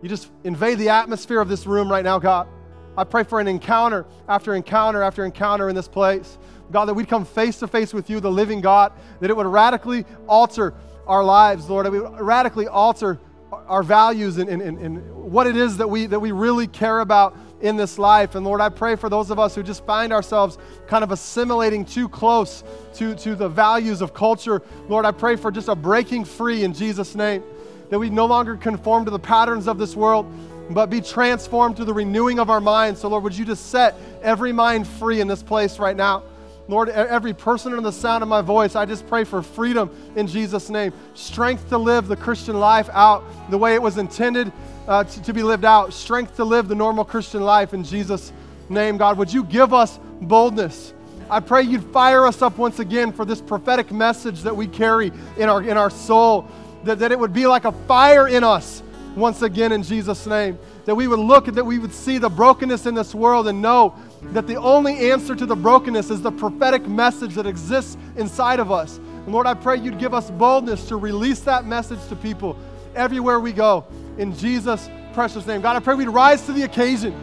You 0.02 0.08
just 0.08 0.30
invade 0.44 0.78
the 0.78 0.90
atmosphere 0.90 1.40
of 1.40 1.48
this 1.48 1.66
room 1.66 1.90
right 1.90 2.04
now, 2.04 2.18
God. 2.18 2.48
I 2.96 3.04
pray 3.04 3.24
for 3.24 3.40
an 3.40 3.48
encounter 3.48 4.06
after 4.28 4.54
encounter 4.54 5.02
after 5.02 5.24
encounter 5.24 5.68
in 5.68 5.74
this 5.74 5.88
place. 5.88 6.38
God, 6.72 6.86
that 6.86 6.94
we'd 6.94 7.08
come 7.08 7.24
face 7.24 7.58
to 7.60 7.68
face 7.68 7.94
with 7.94 8.10
you, 8.10 8.20
the 8.20 8.30
living 8.30 8.60
God, 8.60 8.92
that 9.20 9.30
it 9.30 9.36
would 9.36 9.46
radically 9.46 10.04
alter 10.28 10.74
our 11.06 11.22
lives, 11.22 11.70
Lord, 11.70 11.86
that 11.86 11.92
we 11.92 12.00
would 12.00 12.20
radically 12.20 12.66
alter 12.66 13.20
our 13.68 13.82
values 13.82 14.38
and, 14.38 14.48
and, 14.48 14.62
and, 14.62 15.14
what 15.14 15.46
it 15.46 15.56
is 15.56 15.76
that 15.78 15.88
we, 15.88 16.06
that 16.06 16.20
we 16.20 16.32
really 16.32 16.66
care 16.66 17.00
about 17.00 17.36
in 17.60 17.76
this 17.76 17.98
life. 17.98 18.34
And 18.34 18.44
Lord, 18.44 18.60
I 18.60 18.68
pray 18.68 18.96
for 18.96 19.08
those 19.08 19.30
of 19.30 19.38
us 19.38 19.54
who 19.54 19.62
just 19.62 19.84
find 19.84 20.12
ourselves 20.12 20.58
kind 20.86 21.02
of 21.02 21.10
assimilating 21.10 21.84
too 21.84 22.08
close 22.08 22.62
to, 22.94 23.14
to 23.16 23.34
the 23.34 23.48
values 23.48 24.02
of 24.02 24.14
culture. 24.14 24.62
Lord, 24.88 25.04
I 25.04 25.10
pray 25.10 25.36
for 25.36 25.50
just 25.50 25.68
a 25.68 25.74
breaking 25.74 26.24
free 26.24 26.64
in 26.64 26.72
Jesus' 26.72 27.14
name, 27.14 27.42
that 27.90 27.98
we 27.98 28.10
no 28.10 28.26
longer 28.26 28.56
conform 28.56 29.04
to 29.04 29.10
the 29.10 29.18
patterns 29.18 29.66
of 29.66 29.78
this 29.78 29.96
world, 29.96 30.30
but 30.70 30.90
be 30.90 31.00
transformed 31.00 31.76
through 31.76 31.86
the 31.86 31.94
renewing 31.94 32.38
of 32.38 32.50
our 32.50 32.60
minds. 32.60 33.00
So, 33.00 33.08
Lord, 33.08 33.24
would 33.24 33.36
you 33.36 33.44
just 33.44 33.70
set 33.70 33.96
every 34.22 34.52
mind 34.52 34.86
free 34.86 35.20
in 35.20 35.28
this 35.28 35.42
place 35.42 35.78
right 35.78 35.96
now? 35.96 36.22
Lord, 36.68 36.88
every 36.88 37.32
person 37.32 37.72
under 37.72 37.82
the 37.82 37.92
sound 37.92 38.22
of 38.22 38.28
my 38.28 38.40
voice, 38.40 38.74
I 38.74 38.86
just 38.86 39.06
pray 39.06 39.22
for 39.22 39.40
freedom 39.40 39.90
in 40.16 40.26
Jesus' 40.26 40.68
name. 40.68 40.92
Strength 41.14 41.68
to 41.68 41.78
live 41.78 42.08
the 42.08 42.16
Christian 42.16 42.58
life 42.58 42.88
out 42.92 43.22
the 43.50 43.58
way 43.58 43.74
it 43.74 43.82
was 43.82 43.98
intended 43.98 44.52
uh, 44.88 45.04
to, 45.04 45.22
to 45.22 45.32
be 45.32 45.44
lived 45.44 45.64
out. 45.64 45.92
Strength 45.92 46.36
to 46.36 46.44
live 46.44 46.66
the 46.66 46.74
normal 46.74 47.04
Christian 47.04 47.42
life 47.42 47.72
in 47.72 47.84
Jesus' 47.84 48.32
name. 48.68 48.96
God, 48.96 49.16
would 49.16 49.32
you 49.32 49.44
give 49.44 49.72
us 49.72 50.00
boldness? 50.20 50.92
I 51.30 51.40
pray 51.40 51.62
you'd 51.62 51.84
fire 51.92 52.26
us 52.26 52.42
up 52.42 52.58
once 52.58 52.80
again 52.80 53.12
for 53.12 53.24
this 53.24 53.40
prophetic 53.40 53.92
message 53.92 54.42
that 54.42 54.56
we 54.56 54.66
carry 54.66 55.12
in 55.36 55.48
our, 55.48 55.62
in 55.62 55.76
our 55.76 55.90
soul, 55.90 56.48
that, 56.84 56.98
that 56.98 57.12
it 57.12 57.18
would 57.18 57.32
be 57.32 57.46
like 57.46 57.64
a 57.64 57.72
fire 57.72 58.26
in 58.26 58.42
us 58.42 58.82
once 59.16 59.42
again 59.42 59.72
in 59.72 59.82
Jesus' 59.82 60.26
name. 60.26 60.58
That 60.84 60.94
we 60.94 61.08
would 61.08 61.18
look 61.18 61.48
and 61.48 61.56
that 61.56 61.64
we 61.64 61.78
would 61.78 61.92
see 61.92 62.18
the 62.18 62.28
brokenness 62.28 62.86
in 62.86 62.94
this 62.94 63.14
world 63.14 63.48
and 63.48 63.60
know 63.60 63.94
that 64.32 64.46
the 64.46 64.56
only 64.56 65.10
answer 65.10 65.34
to 65.34 65.46
the 65.46 65.56
brokenness 65.56 66.10
is 66.10 66.22
the 66.22 66.32
prophetic 66.32 66.86
message 66.86 67.34
that 67.34 67.46
exists 67.46 67.96
inside 68.16 68.60
of 68.60 68.72
us. 68.72 68.98
And 68.98 69.28
Lord, 69.28 69.46
I 69.46 69.54
pray 69.54 69.76
you'd 69.76 69.98
give 69.98 70.14
us 70.14 70.30
boldness 70.30 70.88
to 70.88 70.96
release 70.96 71.40
that 71.40 71.66
message 71.66 71.98
to 72.08 72.16
people 72.16 72.56
everywhere 72.94 73.40
we 73.40 73.52
go. 73.52 73.84
In 74.18 74.34
Jesus' 74.36 74.88
precious 75.12 75.46
name. 75.46 75.60
God, 75.60 75.76
I 75.76 75.80
pray 75.80 75.94
we'd 75.94 76.08
rise 76.08 76.44
to 76.46 76.52
the 76.52 76.62
occasion 76.62 77.14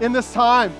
in 0.00 0.12
this 0.12 0.32
time 0.32 0.72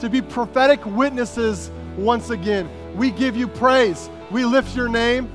to 0.00 0.08
be 0.08 0.20
prophetic 0.20 0.84
witnesses 0.84 1.70
once 1.96 2.30
again. 2.30 2.68
We 2.96 3.10
give 3.10 3.36
you 3.36 3.48
praise. 3.48 4.10
We 4.30 4.44
lift 4.44 4.74
your 4.74 4.88
name 4.88 5.30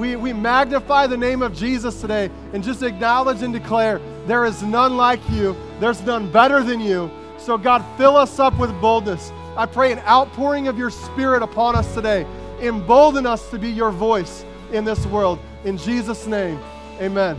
we, 0.00 0.16
we 0.16 0.32
magnify 0.32 1.06
the 1.08 1.16
name 1.16 1.42
of 1.42 1.54
Jesus 1.54 2.00
today 2.00 2.30
and 2.52 2.64
just 2.64 2.82
acknowledge 2.82 3.42
and 3.42 3.52
declare 3.52 4.00
there 4.26 4.46
is 4.46 4.62
none 4.62 4.96
like 4.96 5.20
you, 5.30 5.54
there's 5.78 6.00
none 6.02 6.32
better 6.32 6.62
than 6.62 6.80
you. 6.80 7.10
So, 7.40 7.56
God, 7.56 7.84
fill 7.96 8.16
us 8.16 8.38
up 8.38 8.56
with 8.58 8.70
boldness. 8.80 9.32
I 9.56 9.66
pray 9.66 9.92
an 9.92 9.98
outpouring 10.00 10.68
of 10.68 10.78
your 10.78 10.90
spirit 10.90 11.42
upon 11.42 11.74
us 11.74 11.92
today. 11.94 12.26
Embolden 12.60 13.26
us 13.26 13.50
to 13.50 13.58
be 13.58 13.70
your 13.70 13.90
voice 13.90 14.44
in 14.72 14.84
this 14.84 15.06
world. 15.06 15.38
In 15.64 15.76
Jesus' 15.78 16.26
name, 16.26 16.60
amen. 17.00 17.38